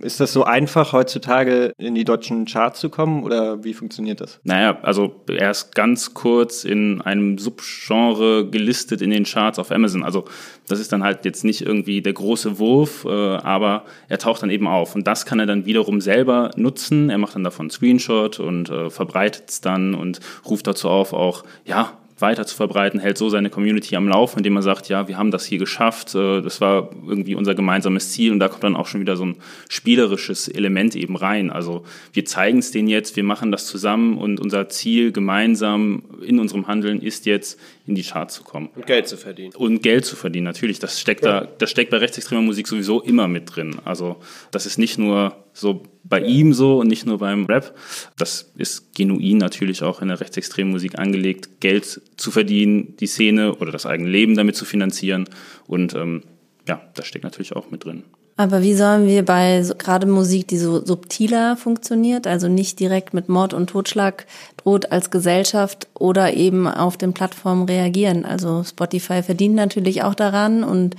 ist 0.00 0.20
das 0.20 0.32
so 0.32 0.44
einfach, 0.44 0.92
heutzutage 0.92 1.72
in 1.78 1.94
die 1.94 2.04
deutschen 2.04 2.46
Charts 2.46 2.80
zu 2.80 2.88
kommen? 2.88 3.22
Oder 3.22 3.64
wie 3.64 3.74
funktioniert 3.74 4.20
das? 4.20 4.40
Naja, 4.44 4.78
also 4.82 5.14
er 5.28 5.50
ist 5.50 5.74
ganz 5.74 6.14
kurz 6.14 6.64
in 6.64 7.00
einem 7.02 7.38
Subgenre 7.38 8.48
gelistet 8.48 9.02
in 9.02 9.10
den 9.10 9.24
Charts 9.24 9.58
auf 9.58 9.70
Amazon. 9.70 10.02
Also 10.02 10.24
das 10.66 10.80
ist 10.80 10.92
dann 10.92 11.02
halt 11.02 11.24
jetzt 11.24 11.44
nicht 11.44 11.60
irgendwie 11.60 12.00
der 12.00 12.14
große 12.14 12.58
Wurf, 12.58 13.04
äh, 13.04 13.08
aber 13.08 13.84
er 14.08 14.18
taucht 14.18 14.42
dann 14.42 14.50
eben 14.50 14.66
auf. 14.66 14.94
Und 14.94 15.06
das 15.06 15.26
kann 15.26 15.38
er 15.38 15.46
dann 15.46 15.66
wiederum 15.66 16.00
selber 16.00 16.50
nutzen. 16.56 17.10
Er 17.10 17.18
macht 17.18 17.34
dann 17.34 17.44
davon 17.44 17.64
einen 17.64 17.70
Screenshot 17.70 18.40
und 18.40 18.70
äh, 18.70 18.90
verbreitet 18.90 19.44
es 19.48 19.60
dann 19.60 19.94
und 19.94 20.20
ruft 20.48 20.66
dazu 20.66 20.88
auf, 20.88 21.12
auch, 21.12 21.44
ja, 21.64 21.92
weiter 22.18 22.46
zu 22.46 22.54
verbreiten, 22.54 23.00
hält 23.00 23.18
so 23.18 23.28
seine 23.28 23.50
Community 23.50 23.96
am 23.96 24.08
Laufen, 24.08 24.38
indem 24.38 24.56
er 24.56 24.62
sagt, 24.62 24.88
ja, 24.88 25.08
wir 25.08 25.18
haben 25.18 25.30
das 25.30 25.44
hier 25.44 25.58
geschafft, 25.58 26.14
äh, 26.14 26.40
das 26.42 26.60
war 26.60 26.90
irgendwie 27.06 27.34
unser 27.34 27.54
gemeinsames 27.54 28.12
Ziel 28.12 28.32
und 28.32 28.38
da 28.38 28.48
kommt 28.48 28.62
dann 28.62 28.76
auch 28.76 28.86
schon 28.86 29.00
wieder 29.00 29.16
so 29.16 29.26
ein 29.26 29.36
spielerisches 29.68 30.48
Element 30.48 30.94
eben 30.94 31.16
rein. 31.16 31.50
Also 31.50 31.84
wir 32.12 32.24
zeigen 32.24 32.58
es 32.58 32.70
denen 32.70 32.88
jetzt, 32.88 33.16
wir 33.16 33.24
machen 33.24 33.50
das 33.50 33.66
zusammen 33.66 34.16
und 34.18 34.38
unser 34.40 34.68
Ziel 34.68 35.10
gemeinsam 35.12 36.04
in 36.24 36.38
unserem 36.38 36.68
Handeln 36.68 37.00
ist 37.02 37.26
jetzt 37.26 37.58
in 37.86 37.94
die 37.94 38.02
Charts 38.02 38.34
zu 38.34 38.44
kommen. 38.44 38.68
Und 38.74 38.86
Geld 38.86 39.08
zu 39.08 39.16
verdienen. 39.16 39.54
Und 39.54 39.82
Geld 39.82 40.04
zu 40.04 40.16
verdienen, 40.16 40.44
natürlich. 40.44 40.78
Das 40.78 41.00
steckt 41.00 41.24
ja. 41.24 41.40
da, 41.40 41.48
das 41.58 41.70
steckt 41.70 41.90
bei 41.90 41.98
rechtsextremer 41.98 42.42
Musik 42.42 42.68
sowieso 42.68 43.02
immer 43.02 43.28
mit 43.28 43.54
drin. 43.54 43.76
Also 43.84 44.16
das 44.52 44.66
ist 44.66 44.78
nicht 44.78 44.98
nur 44.98 45.43
so 45.54 45.82
bei 46.02 46.20
ihm 46.20 46.52
so 46.52 46.80
und 46.80 46.88
nicht 46.88 47.06
nur 47.06 47.18
beim 47.18 47.46
Rap. 47.46 47.74
Das 48.18 48.52
ist 48.56 48.94
genuin 48.94 49.38
natürlich 49.38 49.82
auch 49.82 50.02
in 50.02 50.08
der 50.08 50.20
rechtsextremen 50.20 50.72
Musik 50.72 50.98
angelegt, 50.98 51.60
Geld 51.60 52.02
zu 52.16 52.30
verdienen, 52.30 52.96
die 52.98 53.06
Szene 53.06 53.54
oder 53.54 53.72
das 53.72 53.86
eigene 53.86 54.10
Leben 54.10 54.36
damit 54.36 54.56
zu 54.56 54.66
finanzieren. 54.66 55.26
Und 55.66 55.94
ähm, 55.94 56.24
ja, 56.68 56.82
das 56.94 57.06
steckt 57.06 57.24
natürlich 57.24 57.56
auch 57.56 57.70
mit 57.70 57.84
drin. 57.84 58.04
Aber 58.36 58.62
wie 58.62 58.74
sollen 58.74 59.06
wir 59.06 59.24
bei 59.24 59.62
so, 59.62 59.74
gerade 59.76 60.08
Musik, 60.08 60.48
die 60.48 60.58
so 60.58 60.84
subtiler 60.84 61.56
funktioniert, 61.56 62.26
also 62.26 62.48
nicht 62.48 62.80
direkt 62.80 63.14
mit 63.14 63.28
Mord 63.28 63.54
und 63.54 63.70
Totschlag 63.70 64.26
droht 64.56 64.90
als 64.90 65.10
Gesellschaft 65.10 65.86
oder 65.94 66.34
eben 66.34 66.66
auf 66.66 66.96
den 66.96 67.12
Plattformen 67.12 67.66
reagieren? 67.66 68.24
Also 68.24 68.64
Spotify 68.64 69.22
verdient 69.22 69.54
natürlich 69.54 70.02
auch 70.02 70.16
daran 70.16 70.64
und 70.64 70.96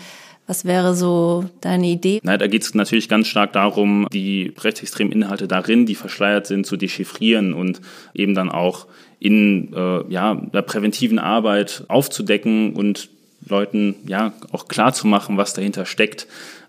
was 0.48 0.66
wäre 0.66 0.96
so 0.96 1.46
deine 1.62 1.88
Idee? 1.88 2.20
Na, 2.24 2.38
da 2.38 2.48
geht 2.48 2.64
es 2.64 2.76
natürlich 2.76 3.10
ganz 3.10 3.28
stark 3.28 3.54
darum, 3.54 4.08
die 4.14 4.54
rechtsextremen 4.58 5.12
Inhalte 5.12 5.48
darin, 5.48 5.86
die 5.86 5.96
verschleiert 5.96 6.48
sind, 6.48 6.66
zu 6.66 6.78
dechiffrieren 6.78 7.54
und 7.54 7.82
eben 8.14 8.36
dann 8.36 8.50
auch 8.50 8.88
in 9.20 9.74
äh, 9.74 10.04
ja, 10.10 10.36
der 10.36 10.62
präventiven 10.62 11.20
Arbeit 11.20 11.86
aufzudecken 11.88 12.74
und 12.74 13.10
Leuten 13.48 13.96
ja 14.08 14.34
auch 14.52 14.68
klar 14.68 14.94
zu 14.94 15.08
machen, 15.08 15.38
was 15.38 15.54
dahinter 15.54 15.86
steckt. 15.86 16.28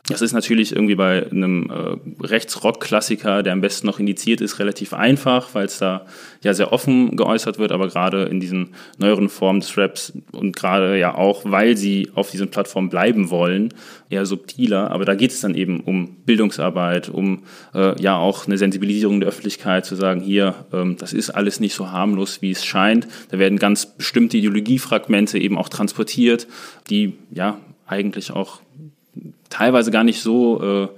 Das 0.08 0.22
ist 0.22 0.32
natürlich 0.32 0.72
irgendwie 0.72 0.94
bei 0.94 1.28
einem 1.30 1.68
äh, 1.68 2.24
Rechtsrock-Klassiker, 2.24 3.42
der 3.42 3.52
am 3.52 3.60
besten 3.60 3.88
noch 3.88 3.98
indiziert 3.98 4.40
ist, 4.40 4.60
relativ 4.60 4.92
einfach, 4.92 5.54
weil 5.54 5.66
es 5.66 5.78
da 5.78 6.06
ja 6.42 6.54
sehr 6.54 6.72
offen 6.72 7.16
geäußert 7.16 7.58
wird, 7.58 7.72
aber 7.72 7.88
gerade 7.88 8.24
in 8.24 8.38
diesen 8.38 8.74
neueren 8.98 9.28
Formen 9.28 9.60
des 9.60 9.76
Raps 9.76 10.12
und 10.30 10.54
gerade 10.54 10.96
ja 10.96 11.16
auch, 11.16 11.42
weil 11.44 11.76
sie 11.76 12.10
auf 12.14 12.30
diesen 12.30 12.50
Plattformen 12.50 12.88
bleiben 12.88 13.30
wollen, 13.30 13.74
eher 14.08 14.26
subtiler. 14.26 14.92
Aber 14.92 15.04
da 15.04 15.16
geht 15.16 15.32
es 15.32 15.40
dann 15.40 15.56
eben 15.56 15.80
um 15.80 16.14
Bildungsarbeit, 16.24 17.08
um 17.08 17.42
äh, 17.74 18.00
ja 18.00 18.16
auch 18.16 18.46
eine 18.46 18.58
Sensibilisierung 18.58 19.18
der 19.18 19.28
Öffentlichkeit, 19.30 19.86
zu 19.86 19.96
sagen, 19.96 20.20
hier, 20.20 20.54
ähm, 20.72 20.96
das 20.98 21.12
ist 21.12 21.30
alles 21.30 21.58
nicht 21.58 21.74
so 21.74 21.90
harmlos, 21.90 22.42
wie 22.42 22.52
es 22.52 22.64
scheint. 22.64 23.08
Da 23.30 23.40
werden 23.40 23.58
ganz 23.58 23.86
bestimmte 23.86 24.36
Ideologiefragmente 24.36 25.38
eben 25.38 25.58
auch 25.58 25.68
transportiert, 25.68 26.46
die 26.90 27.14
ja 27.32 27.58
eigentlich 27.88 28.30
auch 28.30 28.60
teilweise 29.50 29.90
gar 29.90 30.04
nicht 30.04 30.20
so, 30.20 30.62
äh, 30.62 30.88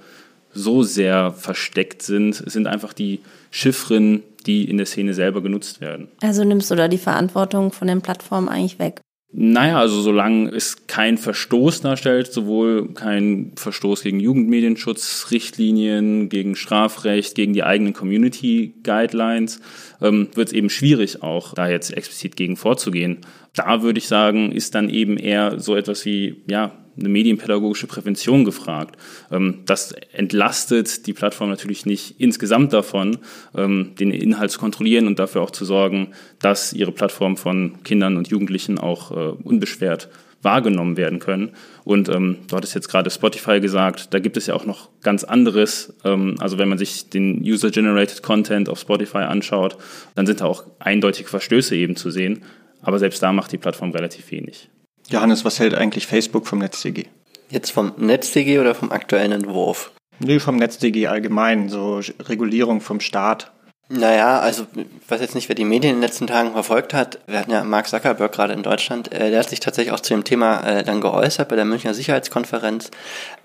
so 0.53 0.83
sehr 0.83 1.33
versteckt 1.33 2.03
sind. 2.03 2.41
Es 2.41 2.53
sind 2.53 2.67
einfach 2.67 2.93
die 2.93 3.21
Chiffren, 3.51 4.23
die 4.47 4.69
in 4.69 4.77
der 4.77 4.87
Szene 4.87 5.15
selber 5.15 5.43
genutzt 5.43 5.81
werden. 5.81 6.09
Also 6.23 6.45
nimmst 6.45 6.71
du 6.71 6.75
da 6.75 6.89
die 6.89 6.99
Verantwortung 6.99 7.73
von 7.73 7.89
den 7.89 8.01
Plattformen 8.01 8.49
eigentlich 8.49 8.79
weg? 8.79 9.01
Naja, 9.31 9.79
also 9.79 10.01
solange 10.01 10.49
es 10.49 10.87
kein 10.87 11.19
Verstoß 11.19 11.83
darstellt, 11.83 12.33
sowohl 12.33 12.95
kein 12.95 13.53
Verstoß 13.57 14.03
gegen 14.03 14.21
Jugendmedienschutzrichtlinien, 14.21 16.31
gegen 16.31 16.57
Strafrecht, 16.57 17.35
gegen 17.35 17.53
die 17.53 17.63
eigenen 17.63 17.93
Community 17.93 18.73
Guidelines, 18.83 19.61
ähm, 20.01 20.29
wird 20.35 20.49
es 20.49 20.55
eben 20.55 20.71
schwierig 20.71 21.23
auch, 21.23 21.53
da 21.53 21.69
jetzt 21.69 21.95
explizit 21.95 22.37
gegen 22.37 22.57
vorzugehen. 22.57 23.19
Da 23.55 23.83
würde 23.83 23.99
ich 23.99 24.09
sagen, 24.09 24.51
ist 24.51 24.75
dann 24.75 24.89
eben 24.89 25.19
eher 25.19 25.61
so 25.61 25.77
etwas 25.77 26.07
wie, 26.07 26.43
ja, 26.49 26.73
eine 26.99 27.09
medienpädagogische 27.09 27.87
Prävention 27.87 28.45
gefragt. 28.45 28.97
Ähm, 29.31 29.61
das 29.67 29.93
entlastet 30.13 31.07
die 31.07 31.13
Plattform 31.13 31.51
natürlich 31.51 31.87
nicht 31.87 32.21
insgesamt 32.21 32.73
davon, 32.73 33.19
ähm, 33.57 33.93
den 33.99 34.11
Inhalt 34.11 34.51
zu 34.51 34.59
kontrollieren 34.59 35.07
und 35.07 35.19
dafür 35.19 35.43
auch 35.43 35.51
zu 35.51 35.65
sorgen, 35.65 36.09
dass 36.39 36.73
ihre 36.73 36.93
Plattform 36.93 37.37
von 37.37 37.83
Kindern 37.85 38.17
und 38.17 38.29
Jugendlichen 38.29 38.79
auch 38.79 39.11
äh, 39.11 39.31
unbeschwert 39.43 40.09
wahrgenommen 40.43 40.97
werden 40.97 41.19
können. 41.19 41.51
Und 41.85 42.09
ähm, 42.09 42.37
du 42.49 42.57
hattest 42.57 42.75
jetzt 42.75 42.89
gerade 42.89 43.11
Spotify 43.11 43.61
gesagt, 43.61 44.15
da 44.15 44.19
gibt 44.19 44.37
es 44.37 44.47
ja 44.47 44.55
auch 44.55 44.67
noch 44.67 44.89
ganz 45.03 45.25
anderes. 45.25 45.95
Ähm, 46.05 46.37
also 46.39 46.59
wenn 46.59 46.69
man 46.69 46.79
sich 46.79 47.11
den 47.11 47.43
User-Generated 47.43 48.23
Content 48.23 48.69
auf 48.69 48.79
Spotify 48.79 49.19
anschaut, 49.19 49.77
dann 50.15 50.27
sind 50.27 50.41
da 50.41 50.45
auch 50.45 50.65
eindeutige 50.79 51.29
Verstöße 51.29 51.75
eben 51.75 51.97
zu 51.97 52.11
sehen. 52.11 52.43
Aber 52.83 52.99
selbst 52.99 53.23
da 53.23 53.33
macht 53.33 53.53
die 53.53 53.59
Plattform 53.59 53.91
relativ 53.91 54.31
wenig. 54.31 54.69
Johannes, 55.09 55.45
was 55.45 55.59
hält 55.59 55.75
eigentlich 55.75 56.07
Facebook 56.07 56.47
vom 56.47 56.59
NetzDG? 56.59 57.07
Jetzt 57.49 57.71
vom 57.71 57.93
NetzDG 57.97 58.59
oder 58.59 58.75
vom 58.75 58.93
aktuellen 58.93 59.33
Entwurf? 59.33 59.91
Nee, 60.19 60.39
vom 60.39 60.57
NetzDG 60.57 61.07
allgemein, 61.07 61.69
so 61.71 62.01
Regulierung 62.21 62.81
vom 62.81 63.01
Staat. 63.01 63.51
Naja, 63.91 64.41
also 64.41 64.67
ich 64.75 65.11
weiß 65.11 65.23
jetzt 65.23 65.35
nicht, 65.35 65.49
wer 65.49 65.55
die 65.55 65.65
Medien 65.65 65.95
in 65.95 66.01
den 66.01 66.03
letzten 66.03 66.27
Tagen 66.27 66.53
verfolgt 66.53 66.93
hat. 66.93 67.21
Wir 67.27 67.39
hatten 67.39 67.53
ja 67.53 67.65
Mark 67.65 67.89
Zuckerberg 67.89 68.33
gerade 68.33 68.53
in 68.53 68.63
Deutschland. 68.63 69.11
Äh, 69.13 69.31
der 69.31 69.41
hat 69.41 69.49
sich 69.49 69.61
tatsächlich 69.61 69.95
auch 69.95 70.01
zu 70.01 70.13
dem 70.13 70.25
Thema 70.25 70.61
äh, 70.61 70.85
dann 70.85 71.01
geäußert 71.01 71.49
bei 71.49 71.57
der 71.57 71.65
Münchner 71.65 71.95
Sicherheitskonferenz 71.95 72.91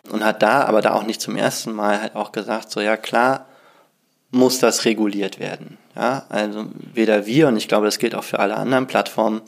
und 0.09 0.25
hat 0.25 0.43
da, 0.43 0.65
aber 0.65 0.81
da 0.81 0.95
auch 0.95 1.05
nicht 1.05 1.21
zum 1.21 1.37
ersten 1.37 1.71
Mal, 1.71 2.01
halt 2.01 2.17
auch 2.17 2.33
gesagt, 2.33 2.71
so 2.71 2.81
ja 2.81 2.97
klar, 2.97 3.45
muss 4.31 4.59
das 4.59 4.83
reguliert 4.83 5.39
werden. 5.39 5.77
Ja, 5.95 6.25
also 6.27 6.65
weder 6.93 7.25
wir 7.25 7.47
und 7.47 7.55
ich 7.55 7.69
glaube, 7.69 7.85
das 7.85 7.99
gilt 7.99 8.15
auch 8.15 8.23
für 8.25 8.39
alle 8.39 8.57
anderen 8.57 8.87
Plattformen 8.87 9.43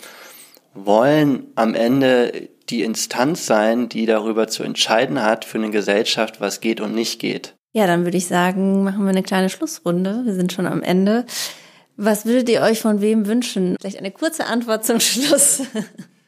wollen 0.76 1.48
am 1.56 1.74
Ende 1.74 2.50
die 2.70 2.84
Instanz 2.84 3.46
sein, 3.46 3.90
die 3.90 4.06
darüber 4.06 4.48
zu 4.48 4.64
entscheiden 4.64 5.22
hat 5.22 5.46
für 5.46 5.58
eine 5.58 5.72
Gesellschaft, 5.72 6.42
was 6.42 6.62
geht 6.62 6.82
und 6.82 6.94
nicht 6.94 7.20
geht. 7.20 7.56
Ja, 7.74 7.88
dann 7.88 8.06
würde 8.06 8.18
ich 8.18 8.28
sagen, 8.28 8.84
machen 8.84 9.04
wir 9.04 9.10
eine 9.10 9.24
kleine 9.24 9.50
Schlussrunde. 9.50 10.22
Wir 10.26 10.34
sind 10.34 10.54
schon 10.54 10.66
am 10.66 10.82
Ende. 10.82 11.26
Was 11.98 12.26
würdet 12.26 12.50
ihr 12.50 12.62
euch 12.62 12.82
von 12.82 13.02
wem 13.02 13.26
wünschen? 13.28 13.76
Vielleicht 13.80 14.00
eine 14.00 14.12
kurze 14.12 14.46
Antwort 14.46 14.86
zum 14.86 15.00
Schluss. 15.02 15.64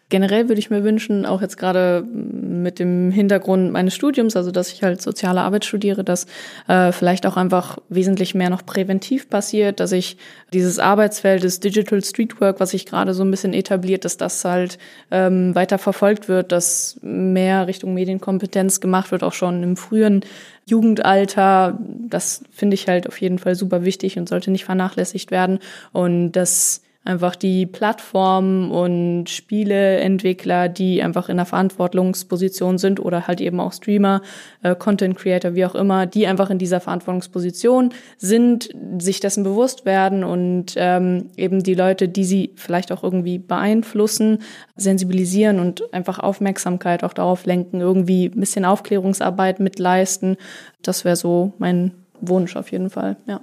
Generell 0.10 0.47
würde 0.47 0.60
ich 0.60 0.70
mir 0.70 0.86
wünschen, 0.86 1.26
auch 1.26 1.41
jetzt 1.41 1.58
gerade 1.58 2.01
mit 2.01 2.80
dem 2.80 3.12
Hintergrund 3.12 3.74
meines 3.74 3.93
Studiums, 3.93 4.38
also 4.38 4.51
dass 4.51 4.72
ich 4.72 4.82
halt 4.82 5.01
soziale 5.01 5.41
Arbeit 5.41 5.66
studiere, 5.66 6.05
dass 6.05 6.28
äh, 6.70 6.93
vielleicht 6.93 7.26
auch 7.26 7.36
einfach 7.36 7.78
wesentlich 7.89 8.34
mehr 8.34 8.49
noch 8.49 8.66
präventiv 8.66 9.30
passiert, 9.30 9.82
dass 9.82 9.91
ich 9.91 10.18
dieses 10.53 10.80
Arbeitsfeld 10.80 11.43
des 11.43 11.60
Digital 11.60 12.01
Streetwork, 12.01 12.62
was 12.62 12.70
sich 12.70 12.86
gerade 12.86 13.14
so 13.14 13.24
ein 13.24 13.32
bisschen 13.32 13.53
etabliert, 13.53 14.05
dass 14.05 14.16
das 14.16 14.45
halt 14.45 14.78
ähm, 15.12 15.53
weiter 15.55 15.78
verfolgt 15.78 16.30
wird, 16.30 16.53
dass 16.53 16.97
mehr 17.01 17.68
Richtung 17.68 17.93
Medienkompetenz 17.93 18.80
gemacht 18.80 19.12
wird, 19.12 19.24
auch 19.24 19.34
schon 19.34 19.62
im 19.62 19.76
frühen 19.76 20.22
Jugendalter. 20.66 21.78
Das 22.08 22.43
finde 22.51 22.76
ich 22.76 22.88
halt 22.88 23.08
auf 23.08 23.20
jeden 23.20 23.39
Fall 23.39 23.55
super 23.55 23.84
wichtig 23.84 24.18
und 24.18 24.30
sollte 24.30 24.51
nicht 24.51 24.64
vernachlässigt 24.64 25.32
werden. 25.32 25.60
Und 25.91 26.32
das 26.32 26.82
einfach 27.08 27.36
die 27.36 27.66
Plattformen 27.66 28.70
und 28.70 29.30
Spieleentwickler, 29.30 30.68
die 30.68 31.01
einfach 31.01 31.30
in 31.30 31.38
einer 31.38 31.45
Verantwortungsposition 31.45 32.78
sind 32.78 32.99
oder 32.99 33.28
halt 33.28 33.39
eben 33.39 33.60
auch 33.60 33.72
Streamer, 33.72 34.22
äh, 34.62 34.76
Content 34.76 35.16
Creator, 35.16 35.55
wie 35.55 35.66
auch 35.66 35.74
immer, 35.74 36.05
die 36.05 36.28
einfach 36.28 36.49
in 36.49 36.60
dieser 36.60 36.82
Verantwortungsposition 36.82 37.93
sind, 38.18 38.70
sich 38.99 39.22
dessen 39.22 39.43
bewusst 39.43 39.86
werden 39.86 40.24
und 40.24 40.74
ähm, 40.76 41.30
eben 41.38 41.64
die 41.64 41.76
Leute, 41.76 42.10
die 42.10 42.26
sie 42.26 42.51
vielleicht 42.55 42.91
auch 42.91 43.03
irgendwie 43.03 43.39
beeinflussen, 43.39 44.39
sensibilisieren 44.76 45.60
und 45.60 45.93
einfach 45.93 46.20
Aufmerksamkeit 46.20 47.03
auch 47.03 47.14
darauf 47.14 47.45
lenken, 47.45 47.80
irgendwie 47.80 48.26
ein 48.26 48.39
bisschen 48.39 48.66
Aufklärungsarbeit 48.66 49.62
mitleisten. 49.62 50.36
Das 50.84 51.05
wäre 51.05 51.16
so 51.16 51.53
mein 51.58 51.93
Wunsch 52.20 52.55
auf 52.58 52.72
jeden 52.72 52.89
Fall, 52.89 53.16
ja. 53.28 53.41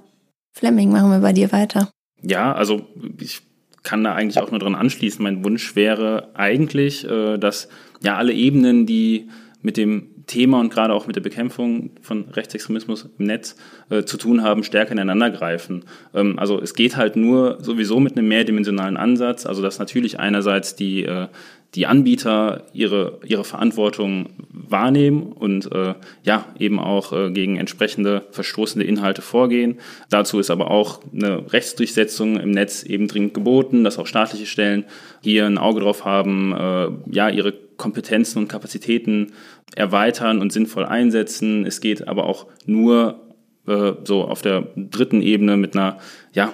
Fleming, 0.53 0.91
machen 0.91 1.11
wir 1.11 1.19
bei 1.19 1.33
dir 1.33 1.51
weiter. 1.51 1.89
Ja, 2.21 2.53
also 2.53 2.81
ich 3.19 3.41
kann 3.85 4.03
da 4.03 4.13
eigentlich 4.13 4.39
auch 4.39 4.51
nur 4.51 4.59
dran 4.59 4.75
anschließen. 4.75 5.23
Mein 5.23 5.45
Wunsch 5.45 5.75
wäre 5.75 6.29
eigentlich, 6.33 7.07
äh, 7.09 7.37
dass 7.37 7.69
ja 8.03 8.17
alle 8.17 8.33
Ebenen, 8.33 8.85
die 8.85 9.29
mit 9.61 9.77
dem 9.77 10.14
Thema 10.27 10.59
und 10.59 10.73
gerade 10.73 10.93
auch 10.93 11.07
mit 11.07 11.15
der 11.15 11.21
Bekämpfung 11.21 11.91
von 12.01 12.25
Rechtsextremismus 12.29 13.09
im 13.17 13.25
Netz 13.25 13.55
äh, 13.89 14.03
zu 14.03 14.17
tun 14.17 14.43
haben, 14.43 14.63
stärker 14.63 14.91
ineinander 14.91 15.29
greifen. 15.29 15.83
Ähm, 16.13 16.39
also 16.39 16.59
es 16.61 16.73
geht 16.73 16.97
halt 16.97 17.15
nur 17.15 17.57
sowieso 17.61 17.99
mit 17.99 18.17
einem 18.17 18.27
mehrdimensionalen 18.27 18.97
Ansatz, 18.97 19.45
also 19.45 19.61
dass 19.61 19.79
natürlich 19.79 20.19
einerseits 20.19 20.75
die, 20.75 21.05
äh, 21.05 21.27
die 21.75 21.85
Anbieter 21.85 22.63
ihre, 22.73 23.19
ihre 23.25 23.43
Verantwortung 23.43 24.29
wahrnehmen 24.49 25.33
und 25.33 25.71
äh, 25.71 25.93
ja, 26.23 26.45
eben 26.57 26.79
auch 26.79 27.11
äh, 27.11 27.31
gegen 27.31 27.57
entsprechende 27.57 28.23
verstoßende 28.31 28.85
Inhalte 28.85 29.21
vorgehen. 29.21 29.79
Dazu 30.09 30.39
ist 30.39 30.49
aber 30.49 30.71
auch 30.71 31.01
eine 31.13 31.51
Rechtsdurchsetzung 31.51 32.39
im 32.39 32.51
Netz 32.51 32.83
eben 32.83 33.07
dringend 33.07 33.33
geboten, 33.33 33.83
dass 33.83 33.99
auch 33.99 34.07
staatliche 34.07 34.45
Stellen 34.45 34.85
hier 35.21 35.45
ein 35.45 35.57
Auge 35.57 35.81
drauf 35.81 36.05
haben, 36.05 36.53
äh, 36.53 36.87
ja, 37.11 37.29
ihre 37.29 37.64
Kompetenzen 37.77 38.39
und 38.39 38.47
Kapazitäten 38.47 39.33
erweitern 39.75 40.39
und 40.39 40.51
sinnvoll 40.51 40.85
einsetzen. 40.85 41.65
Es 41.65 41.81
geht 41.81 42.07
aber 42.07 42.25
auch 42.25 42.47
nur 42.65 43.21
äh, 43.67 43.93
so 44.03 44.23
auf 44.23 44.41
der 44.41 44.67
dritten 44.75 45.21
Ebene 45.21 45.57
mit 45.57 45.75
einer 45.75 45.99
ja, 46.33 46.53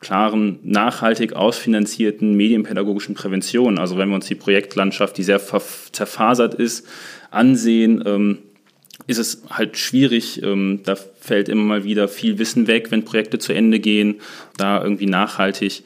klaren, 0.00 0.58
nachhaltig 0.62 1.34
ausfinanzierten 1.34 2.34
medienpädagogischen 2.36 3.14
Prävention. 3.14 3.78
Also 3.78 3.98
wenn 3.98 4.08
wir 4.08 4.14
uns 4.14 4.26
die 4.26 4.34
Projektlandschaft, 4.34 5.16
die 5.18 5.22
sehr 5.22 5.40
zerfasert 5.92 6.54
ist, 6.54 6.86
ansehen, 7.30 8.02
ähm, 8.06 8.38
ist 9.06 9.18
es 9.18 9.42
halt 9.50 9.76
schwierig. 9.76 10.42
Ähm, 10.42 10.80
da 10.84 10.96
fällt 10.96 11.48
immer 11.48 11.62
mal 11.62 11.84
wieder 11.84 12.08
viel 12.08 12.38
Wissen 12.38 12.66
weg, 12.66 12.90
wenn 12.90 13.04
Projekte 13.04 13.38
zu 13.38 13.52
Ende 13.52 13.78
gehen, 13.78 14.20
da 14.56 14.82
irgendwie 14.82 15.06
nachhaltig 15.06 15.82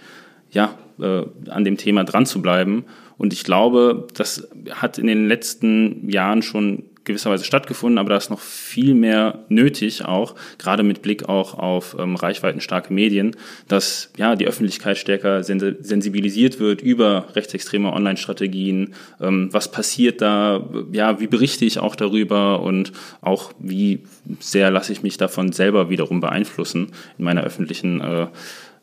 ja, 0.50 0.78
äh, 1.00 1.22
an 1.48 1.64
dem 1.64 1.76
Thema 1.76 2.04
dran 2.04 2.26
zu 2.26 2.42
bleiben. 2.42 2.84
Und 3.16 3.32
ich 3.32 3.44
glaube, 3.44 4.08
das 4.14 4.48
hat 4.70 4.98
in 4.98 5.06
den 5.06 5.28
letzten 5.28 6.08
Jahren 6.08 6.42
schon 6.42 6.84
gewisserweise 7.04 7.44
stattgefunden, 7.44 7.98
aber 7.98 8.10
da 8.10 8.16
ist 8.16 8.30
noch 8.30 8.40
viel 8.40 8.94
mehr 8.94 9.44
nötig, 9.48 10.04
auch 10.04 10.34
gerade 10.58 10.82
mit 10.82 11.02
Blick 11.02 11.28
auch 11.28 11.54
auf 11.54 11.96
ähm, 11.98 12.16
reichweitenstarke 12.16 12.92
Medien, 12.92 13.36
dass 13.68 14.10
ja 14.16 14.36
die 14.36 14.46
Öffentlichkeit 14.46 14.98
stärker 14.98 15.42
sensibilisiert 15.42 16.60
wird 16.60 16.80
über 16.80 17.26
rechtsextreme 17.34 17.92
Online-Strategien. 17.92 18.94
Ähm, 19.20 19.48
was 19.52 19.70
passiert 19.70 20.22
da? 20.22 20.66
Ja, 20.92 21.20
wie 21.20 21.26
berichte 21.26 21.64
ich 21.64 21.78
auch 21.78 21.94
darüber 21.94 22.62
und 22.62 22.92
auch 23.20 23.52
wie 23.58 24.00
sehr 24.40 24.70
lasse 24.70 24.92
ich 24.92 25.02
mich 25.02 25.16
davon 25.16 25.52
selber 25.52 25.90
wiederum 25.90 26.20
beeinflussen 26.20 26.92
in 27.18 27.24
meiner 27.24 27.44
öffentlichen 27.44 28.00
äh, 28.00 28.26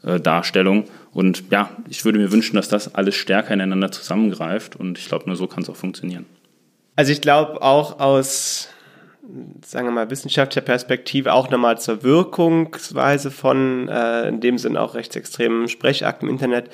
äh, 0.04 0.20
Darstellung. 0.20 0.86
Und 1.14 1.44
ja, 1.52 1.70
ich 1.90 2.06
würde 2.06 2.20
mir 2.20 2.32
wünschen, 2.32 2.56
dass 2.56 2.70
das 2.70 2.96
alles 2.96 3.16
stärker 3.16 3.54
ineinander 3.54 3.92
zusammengreift 3.92 4.76
und 4.76 4.98
ich 4.98 5.08
glaube, 5.08 5.26
nur 5.28 5.36
so 5.36 5.48
kann 5.48 5.64
es 5.64 5.70
auch 5.70 5.76
funktionieren. 5.76 6.26
Also 6.96 7.12
ich 7.12 7.22
glaube 7.22 7.62
auch 7.62 8.00
aus, 8.00 8.70
sagen 9.66 9.88
wir 9.88 9.92
mal, 9.92 10.10
wissenschaftlicher 10.10 10.66
Perspektive 10.66 11.34
auch 11.34 11.50
nochmal 11.50 11.80
zur 11.80 12.04
Wirkungsweise 12.04 13.32
von 13.32 13.90
äh, 13.90 14.28
in 14.28 14.42
dem 14.42 14.58
Sinn 14.58 14.78
auch 14.78 14.96
rechtsextremen 14.96 15.68
Sprechakten 15.68 16.28
im 16.28 16.34
Internet, 16.34 16.70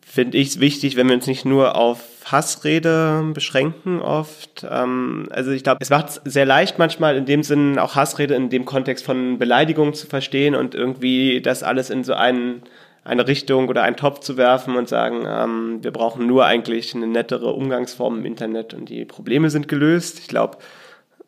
finde 0.00 0.38
ich 0.38 0.48
es 0.48 0.60
wichtig, 0.60 0.96
wenn 0.96 1.08
wir 1.08 1.14
uns 1.14 1.26
nicht 1.26 1.44
nur 1.44 1.76
auf 1.76 2.17
Hassrede 2.32 3.30
beschränken 3.34 4.00
oft. 4.00 4.66
Ähm, 4.68 5.28
also 5.30 5.50
ich 5.50 5.62
glaube, 5.62 5.78
es 5.80 5.90
macht 5.90 6.08
es 6.08 6.20
sehr 6.24 6.46
leicht 6.46 6.78
manchmal 6.78 7.16
in 7.16 7.26
dem 7.26 7.42
Sinn 7.42 7.78
auch 7.78 7.96
Hassrede 7.96 8.34
in 8.34 8.50
dem 8.50 8.64
Kontext 8.64 9.04
von 9.04 9.38
Beleidigung 9.38 9.94
zu 9.94 10.06
verstehen 10.06 10.54
und 10.54 10.74
irgendwie 10.74 11.40
das 11.40 11.62
alles 11.62 11.90
in 11.90 12.04
so 12.04 12.14
einen 12.14 12.62
eine 13.04 13.26
Richtung 13.26 13.68
oder 13.68 13.84
einen 13.84 13.96
Topf 13.96 14.20
zu 14.20 14.36
werfen 14.36 14.76
und 14.76 14.86
sagen, 14.88 15.24
ähm, 15.26 15.78
wir 15.82 15.92
brauchen 15.92 16.26
nur 16.26 16.44
eigentlich 16.44 16.94
eine 16.94 17.06
nettere 17.06 17.54
Umgangsform 17.54 18.18
im 18.18 18.24
Internet 18.26 18.74
und 18.74 18.90
die 18.90 19.06
Probleme 19.06 19.48
sind 19.48 19.66
gelöst. 19.66 20.18
Ich 20.18 20.28
glaube, 20.28 20.58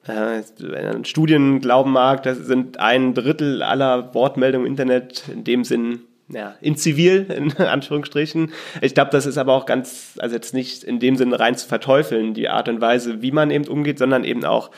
äh, 0.06 0.42
wenn 0.58 0.84
man 0.84 1.04
Studien 1.06 1.60
glauben 1.60 1.92
mag, 1.92 2.22
das 2.22 2.38
sind 2.38 2.78
ein 2.78 3.14
Drittel 3.14 3.62
aller 3.62 4.14
Wortmeldungen 4.14 4.66
im 4.66 4.72
Internet 4.72 5.24
in 5.28 5.44
dem 5.44 5.64
Sinn 5.64 6.00
ja, 6.32 6.54
in 6.60 6.76
zivil, 6.76 7.26
in 7.30 7.52
Anführungsstrichen. 7.58 8.52
Ich 8.80 8.94
glaube, 8.94 9.10
das 9.10 9.26
ist 9.26 9.38
aber 9.38 9.54
auch 9.54 9.66
ganz, 9.66 10.18
also 10.18 10.34
jetzt 10.34 10.54
nicht 10.54 10.84
in 10.84 10.98
dem 10.98 11.16
Sinne 11.16 11.38
rein 11.38 11.56
zu 11.56 11.66
verteufeln, 11.66 12.34
die 12.34 12.48
Art 12.48 12.68
und 12.68 12.80
Weise, 12.80 13.22
wie 13.22 13.32
man 13.32 13.50
eben 13.50 13.66
umgeht, 13.66 13.98
sondern 13.98 14.24
eben 14.24 14.44
auch 14.44 14.70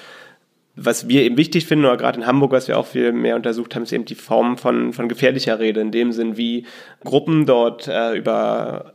was 0.74 1.08
wir 1.08 1.22
eben 1.22 1.36
wichtig 1.36 1.66
finden, 1.66 1.84
oder 1.84 1.96
gerade 1.96 2.20
in 2.20 2.26
Hamburg, 2.26 2.52
was 2.52 2.68
wir 2.68 2.78
auch 2.78 2.86
viel 2.86 3.12
mehr 3.12 3.36
untersucht 3.36 3.74
haben, 3.74 3.82
ist 3.82 3.92
eben 3.92 4.06
die 4.06 4.14
Form 4.14 4.56
von, 4.56 4.92
von 4.92 5.08
gefährlicher 5.08 5.58
Rede, 5.60 5.80
in 5.80 5.90
dem 5.90 6.12
Sinn, 6.12 6.36
wie 6.36 6.64
Gruppen 7.04 7.44
dort 7.44 7.88
äh, 7.88 8.16
über, 8.16 8.94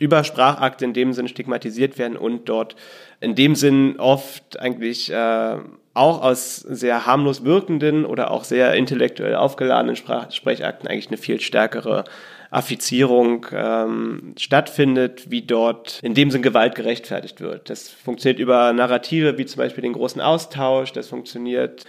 über 0.00 0.24
Sprachakte 0.24 0.84
in 0.84 0.92
dem 0.92 1.12
Sinn 1.12 1.28
stigmatisiert 1.28 1.98
werden 1.98 2.16
und 2.16 2.48
dort 2.48 2.76
in 3.20 3.34
dem 3.34 3.54
Sinn 3.54 3.96
oft 3.98 4.58
eigentlich 4.60 5.12
äh, 5.12 5.56
auch 5.94 6.22
aus 6.22 6.56
sehr 6.56 7.06
harmlos 7.06 7.44
wirkenden 7.44 8.04
oder 8.04 8.30
auch 8.30 8.44
sehr 8.44 8.74
intellektuell 8.74 9.34
aufgeladenen 9.34 9.96
Sprach 9.96 10.30
Sprechakten 10.30 10.88
eigentlich 10.88 11.08
eine 11.08 11.16
viel 11.16 11.40
stärkere 11.40 12.04
Affizierung 12.50 13.46
ähm, 13.52 14.34
stattfindet, 14.38 15.30
wie 15.30 15.42
dort 15.42 16.00
in 16.02 16.14
dem 16.14 16.30
Sinn 16.30 16.40
Gewalt 16.40 16.74
gerechtfertigt 16.76 17.40
wird. 17.40 17.68
Das 17.68 17.88
funktioniert 17.88 18.38
über 18.38 18.72
Narrative 18.72 19.36
wie 19.36 19.46
zum 19.46 19.58
Beispiel 19.58 19.82
den 19.82 19.92
großen 19.92 20.20
Austausch, 20.20 20.92
das 20.92 21.08
funktioniert 21.08 21.84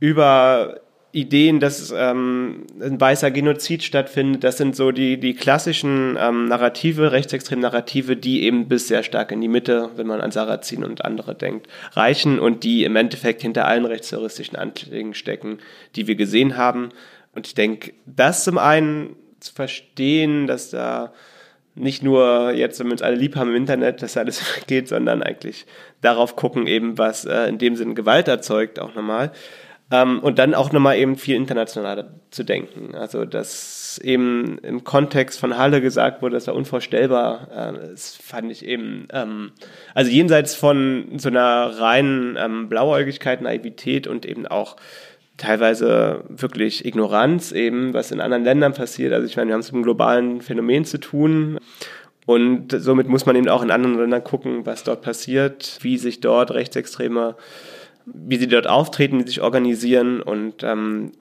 über 0.00 0.80
Ideen, 1.12 1.58
dass 1.58 1.92
ähm, 1.96 2.66
ein 2.80 3.00
weißer 3.00 3.30
Genozid 3.32 3.82
stattfindet, 3.82 4.44
das 4.44 4.58
sind 4.58 4.76
so 4.76 4.92
die, 4.92 5.18
die 5.18 5.34
klassischen 5.34 6.16
ähm, 6.20 6.46
Narrative, 6.46 7.10
rechtsextreme 7.10 7.62
Narrative, 7.62 8.16
die 8.16 8.44
eben 8.44 8.68
bis 8.68 8.86
sehr 8.86 9.02
stark 9.02 9.32
in 9.32 9.40
die 9.40 9.48
Mitte, 9.48 9.90
wenn 9.96 10.06
man 10.06 10.20
an 10.20 10.30
Sarrazin 10.30 10.84
und 10.84 11.04
andere 11.04 11.34
denkt, 11.34 11.66
reichen 11.92 12.38
und 12.38 12.62
die 12.62 12.84
im 12.84 12.94
Endeffekt 12.94 13.42
hinter 13.42 13.66
allen 13.66 13.86
rechtsterroristischen 13.86 14.56
Anschlägen 14.56 15.14
stecken, 15.14 15.58
die 15.96 16.06
wir 16.06 16.14
gesehen 16.14 16.56
haben. 16.56 16.90
Und 17.34 17.46
ich 17.46 17.54
denke, 17.54 17.92
das 18.06 18.44
zum 18.44 18.58
einen 18.58 19.16
zu 19.40 19.52
verstehen, 19.52 20.46
dass 20.46 20.70
da 20.70 21.12
nicht 21.74 22.02
nur 22.02 22.52
jetzt, 22.52 22.78
wenn 22.78 22.86
wir 22.86 22.92
uns 22.92 23.02
alle 23.02 23.16
lieb 23.16 23.36
haben 23.36 23.50
im 23.50 23.56
Internet, 23.56 24.02
dass 24.02 24.16
alles 24.16 24.42
geht, 24.66 24.86
sondern 24.86 25.22
eigentlich 25.22 25.66
darauf 26.02 26.36
gucken 26.36 26.66
eben, 26.66 26.98
was 26.98 27.24
äh, 27.24 27.48
in 27.48 27.58
dem 27.58 27.74
Sinne 27.74 27.94
Gewalt 27.94 28.28
erzeugt, 28.28 28.78
auch 28.78 28.94
nochmal. 28.94 29.32
Ähm, 29.92 30.20
und 30.20 30.38
dann 30.38 30.54
auch 30.54 30.70
nochmal 30.72 30.98
eben 30.98 31.16
viel 31.16 31.34
internationaler 31.34 32.10
zu 32.30 32.44
denken. 32.44 32.94
Also, 32.94 33.24
dass 33.24 33.98
eben 34.02 34.58
im 34.58 34.84
Kontext 34.84 35.40
von 35.40 35.58
Halle 35.58 35.80
gesagt 35.80 36.22
wurde, 36.22 36.34
das 36.34 36.46
war 36.46 36.54
unvorstellbar, 36.54 37.48
äh, 37.50 37.88
das 37.90 38.14
fand 38.14 38.52
ich 38.52 38.64
eben, 38.64 39.08
ähm, 39.12 39.52
also 39.94 40.10
jenseits 40.10 40.54
von 40.54 41.18
so 41.18 41.28
einer 41.28 41.80
reinen 41.80 42.36
ähm, 42.38 42.68
Blauäugigkeit, 42.68 43.42
Naivität 43.42 44.06
und 44.06 44.26
eben 44.26 44.46
auch 44.46 44.76
teilweise 45.40 46.22
wirklich 46.28 46.84
Ignoranz 46.84 47.50
eben, 47.50 47.94
was 47.94 48.12
in 48.12 48.20
anderen 48.20 48.44
Ländern 48.44 48.74
passiert. 48.74 49.12
Also 49.12 49.26
ich 49.26 49.36
meine, 49.36 49.48
wir 49.48 49.54
haben 49.54 49.60
es 49.60 49.72
mit 49.72 49.76
einem 49.76 49.84
globalen 49.84 50.40
Phänomen 50.40 50.84
zu 50.84 51.00
tun. 51.00 51.58
Und 52.26 52.70
somit 52.70 53.08
muss 53.08 53.26
man 53.26 53.34
eben 53.34 53.48
auch 53.48 53.62
in 53.62 53.70
anderen 53.70 53.98
Ländern 53.98 54.22
gucken, 54.22 54.66
was 54.66 54.84
dort 54.84 55.02
passiert, 55.02 55.78
wie 55.80 55.96
sich 55.96 56.20
dort 56.20 56.52
Rechtsextreme, 56.52 57.34
wie 58.06 58.38
sie 58.38 58.48
dort 58.48 58.66
auftreten, 58.66 59.18
wie 59.18 59.22
sie 59.22 59.28
sich 59.28 59.40
organisieren. 59.42 60.22
Und 60.22 60.62
ähm, 60.62 61.12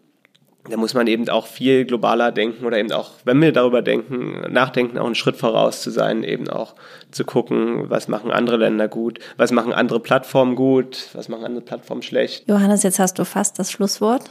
da 0.69 0.77
muss 0.77 0.93
man 0.93 1.07
eben 1.07 1.27
auch 1.29 1.47
viel 1.47 1.85
globaler 1.85 2.31
denken 2.31 2.65
oder 2.65 2.77
eben 2.77 2.91
auch, 2.91 3.11
wenn 3.23 3.41
wir 3.41 3.51
darüber 3.51 3.81
denken, 3.81 4.41
nachdenken, 4.51 4.97
auch 4.97 5.05
einen 5.05 5.15
Schritt 5.15 5.37
voraus 5.37 5.81
zu 5.81 5.89
sein, 5.89 6.23
eben 6.23 6.49
auch 6.49 6.75
zu 7.11 7.23
gucken, 7.23 7.89
was 7.89 8.07
machen 8.07 8.31
andere 8.31 8.57
Länder 8.57 8.87
gut, 8.87 9.19
was 9.37 9.51
machen 9.51 9.73
andere 9.73 9.99
Plattformen 9.99 10.55
gut, 10.55 11.09
was 11.13 11.29
machen 11.29 11.45
andere 11.45 11.63
Plattformen 11.63 12.01
schlecht. 12.01 12.47
Johannes, 12.47 12.83
jetzt 12.83 12.99
hast 12.99 13.17
du 13.17 13.25
fast 13.25 13.57
das 13.57 13.71
Schlusswort. 13.71 14.23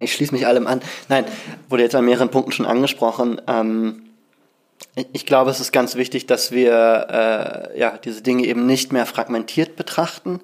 Ich 0.00 0.12
schließe 0.12 0.32
mich 0.32 0.46
allem 0.46 0.66
an. 0.66 0.80
Nein, 1.08 1.24
wurde 1.68 1.82
jetzt 1.82 1.94
an 1.94 2.04
mehreren 2.04 2.30
Punkten 2.30 2.52
schon 2.52 2.66
angesprochen. 2.66 3.40
Ähm, 3.48 4.02
ich 5.12 5.26
glaube, 5.26 5.50
es 5.50 5.60
ist 5.60 5.72
ganz 5.72 5.96
wichtig, 5.96 6.26
dass 6.26 6.52
wir 6.52 7.70
äh, 7.74 7.78
ja, 7.78 7.98
diese 7.98 8.22
Dinge 8.22 8.44
eben 8.44 8.66
nicht 8.66 8.92
mehr 8.92 9.06
fragmentiert 9.06 9.76
betrachten, 9.76 10.40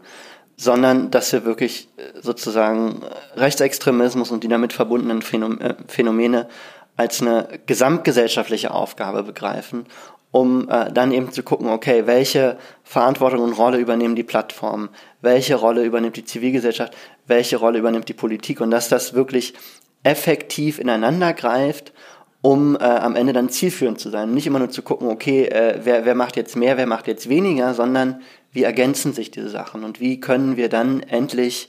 sondern 0.57 1.11
dass 1.11 1.33
wir 1.33 1.45
wirklich 1.45 1.89
äh, 1.97 2.21
sozusagen 2.21 3.03
Rechtsextremismus 3.37 4.31
und 4.31 4.45
die 4.45 4.49
damit 4.49 4.73
verbundenen 4.73 5.21
äh, 5.61 5.75
Phänomene 5.89 6.49
als 6.97 7.21
eine 7.21 7.49
gesamtgesellschaftliche 7.67 8.73
Aufgabe 8.73 9.25
begreifen, 9.25 9.87
um 10.31 10.69
äh, 10.69 10.93
dann 10.93 11.13
eben 11.13 11.33
zu 11.33 11.43
gucken, 11.43 11.69
okay, 11.69 12.07
welche 12.07 12.57
Verantwortung 12.83 13.41
und 13.41 13.53
Rolle 13.53 13.79
übernehmen 13.79 14.17
die 14.17 14.23
Plattformen, 14.23 14.89
welche 15.21 15.57
Rolle 15.57 15.85
übernimmt 15.85 16.17
die 16.17 16.25
Zivilgesellschaft, 16.25 16.95
welche 17.27 17.57
Rolle 17.57 17.79
übernimmt 17.79 18.09
die 18.09 18.15
Politik 18.15 18.61
und 18.61 18.71
dass 18.71 18.89
das 18.89 19.15
wirklich 19.15 19.55
effektiv 20.03 20.79
ineinander 20.79 21.33
greift, 21.33 21.93
um 22.43 22.77
äh, 22.77 22.81
am 22.81 23.17
Ende 23.17 23.33
dann 23.33 23.49
zielführend 23.49 23.99
zu 23.99 24.11
sein. 24.11 24.35
Nicht 24.35 24.47
immer 24.47 24.59
nur 24.59 24.71
zu 24.71 24.83
gucken, 24.83 25.09
okay, 25.09 25.47
äh, 25.47 25.81
wer, 25.83 26.05
wer 26.05 26.15
macht 26.15 26.37
jetzt 26.37 26.57
mehr, 26.57 26.77
wer 26.77 26.87
macht 26.87 27.07
jetzt 27.07 27.29
weniger, 27.29 27.73
sondern 27.73 28.21
wie 28.55 28.63
ergänzen 28.63 29.13
sich 29.13 29.31
diese 29.31 29.51
Sachen 29.51 29.85
und 29.85 30.01
wie 30.01 30.21
können 30.21 30.57
wir 30.57 30.71
dann 30.71 31.01
endlich 31.01 31.69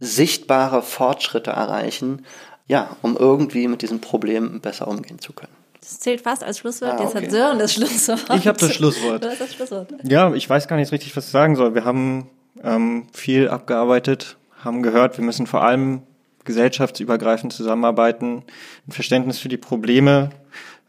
sichtbare 0.00 0.82
Fortschritte 0.82 1.52
erreichen, 1.52 2.24
ja, 2.66 2.96
um 3.02 3.16
irgendwie 3.16 3.68
mit 3.68 3.82
diesem 3.82 4.00
Problem 4.00 4.60
besser 4.60 4.88
umgehen 4.88 5.20
zu 5.20 5.32
können. 5.32 5.52
Das 5.80 6.00
zählt 6.00 6.22
fast 6.22 6.42
als 6.42 6.58
Schlusswort. 6.58 6.92
Ah, 6.92 6.94
okay. 6.94 7.04
Jetzt 7.04 7.14
hat 7.14 7.30
Sören 7.30 7.58
das 7.58 7.74
Schlusswort. 7.74 8.24
Ich 8.36 8.46
habe 8.48 8.58
das 8.58 8.74
Schlusswort. 8.74 9.22
Du 9.22 9.28
hast 9.28 9.40
das 9.40 9.54
Schlusswort. 9.54 9.88
Ja, 10.04 10.32
ich 10.34 10.48
weiß 10.48 10.68
gar 10.68 10.76
nicht 10.76 10.90
richtig, 10.90 11.14
was 11.16 11.26
ich 11.26 11.30
sagen 11.30 11.54
soll. 11.54 11.74
Wir 11.74 11.84
haben 11.84 12.30
ähm, 12.62 13.06
viel 13.12 13.48
abgearbeitet, 13.48 14.36
haben 14.64 14.82
gehört, 14.82 15.18
wir 15.18 15.24
müssen 15.24 15.46
vor 15.46 15.62
allem 15.62 16.02
gesellschaftsübergreifend 16.44 17.52
zusammenarbeiten, 17.52 18.42
ein 18.88 18.92
Verständnis 18.92 19.38
für 19.38 19.48
die 19.48 19.56
Probleme 19.56 20.30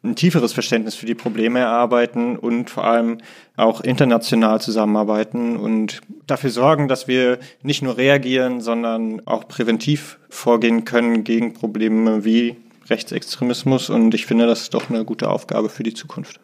ein 0.03 0.15
tieferes 0.15 0.51
Verständnis 0.51 0.95
für 0.95 1.05
die 1.05 1.15
Probleme 1.15 1.59
erarbeiten 1.59 2.37
und 2.37 2.69
vor 2.69 2.83
allem 2.83 3.19
auch 3.55 3.81
international 3.81 4.59
zusammenarbeiten 4.59 5.55
und 5.55 6.01
dafür 6.27 6.49
sorgen, 6.49 6.87
dass 6.87 7.07
wir 7.07 7.39
nicht 7.61 7.81
nur 7.81 7.97
reagieren, 7.97 8.59
sondern 8.59 9.25
auch 9.25 9.47
präventiv 9.47 10.19
vorgehen 10.29 10.83
können 10.83 11.23
gegen 11.23 11.53
Probleme 11.53 12.25
wie 12.25 12.57
Rechtsextremismus. 12.89 13.89
Und 13.89 14.13
ich 14.13 14.25
finde, 14.25 14.45
das 14.45 14.63
ist 14.63 14.73
doch 14.73 14.89
eine 14.89 15.05
gute 15.05 15.29
Aufgabe 15.29 15.69
für 15.69 15.83
die 15.83 15.93
Zukunft. 15.93 16.39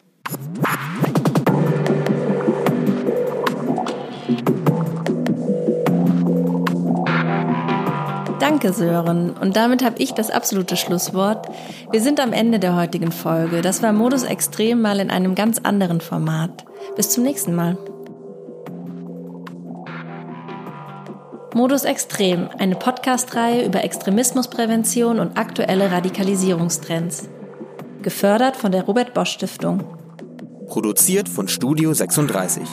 Danke, 8.50 8.72
Sören. 8.72 9.30
Und 9.30 9.54
damit 9.54 9.84
habe 9.84 10.02
ich 10.02 10.12
das 10.12 10.28
absolute 10.28 10.76
Schlusswort. 10.76 11.46
Wir 11.92 12.00
sind 12.00 12.18
am 12.18 12.32
Ende 12.32 12.58
der 12.58 12.74
heutigen 12.74 13.12
Folge. 13.12 13.62
Das 13.62 13.80
war 13.80 13.92
Modus 13.92 14.24
Extrem 14.24 14.82
mal 14.82 14.98
in 14.98 15.08
einem 15.08 15.36
ganz 15.36 15.60
anderen 15.62 16.00
Format. 16.00 16.64
Bis 16.96 17.10
zum 17.10 17.22
nächsten 17.22 17.54
Mal. 17.54 17.78
Modus 21.54 21.84
Extrem, 21.84 22.48
eine 22.58 22.74
Podcast-Reihe 22.74 23.64
über 23.64 23.84
Extremismusprävention 23.84 25.20
und 25.20 25.38
aktuelle 25.38 25.92
Radikalisierungstrends. 25.92 27.28
Gefördert 28.02 28.56
von 28.56 28.72
der 28.72 28.82
Robert 28.82 29.14
Bosch 29.14 29.30
Stiftung. 29.30 29.84
Produziert 30.66 31.28
von 31.28 31.46
Studio 31.46 31.92
36. 31.92 32.64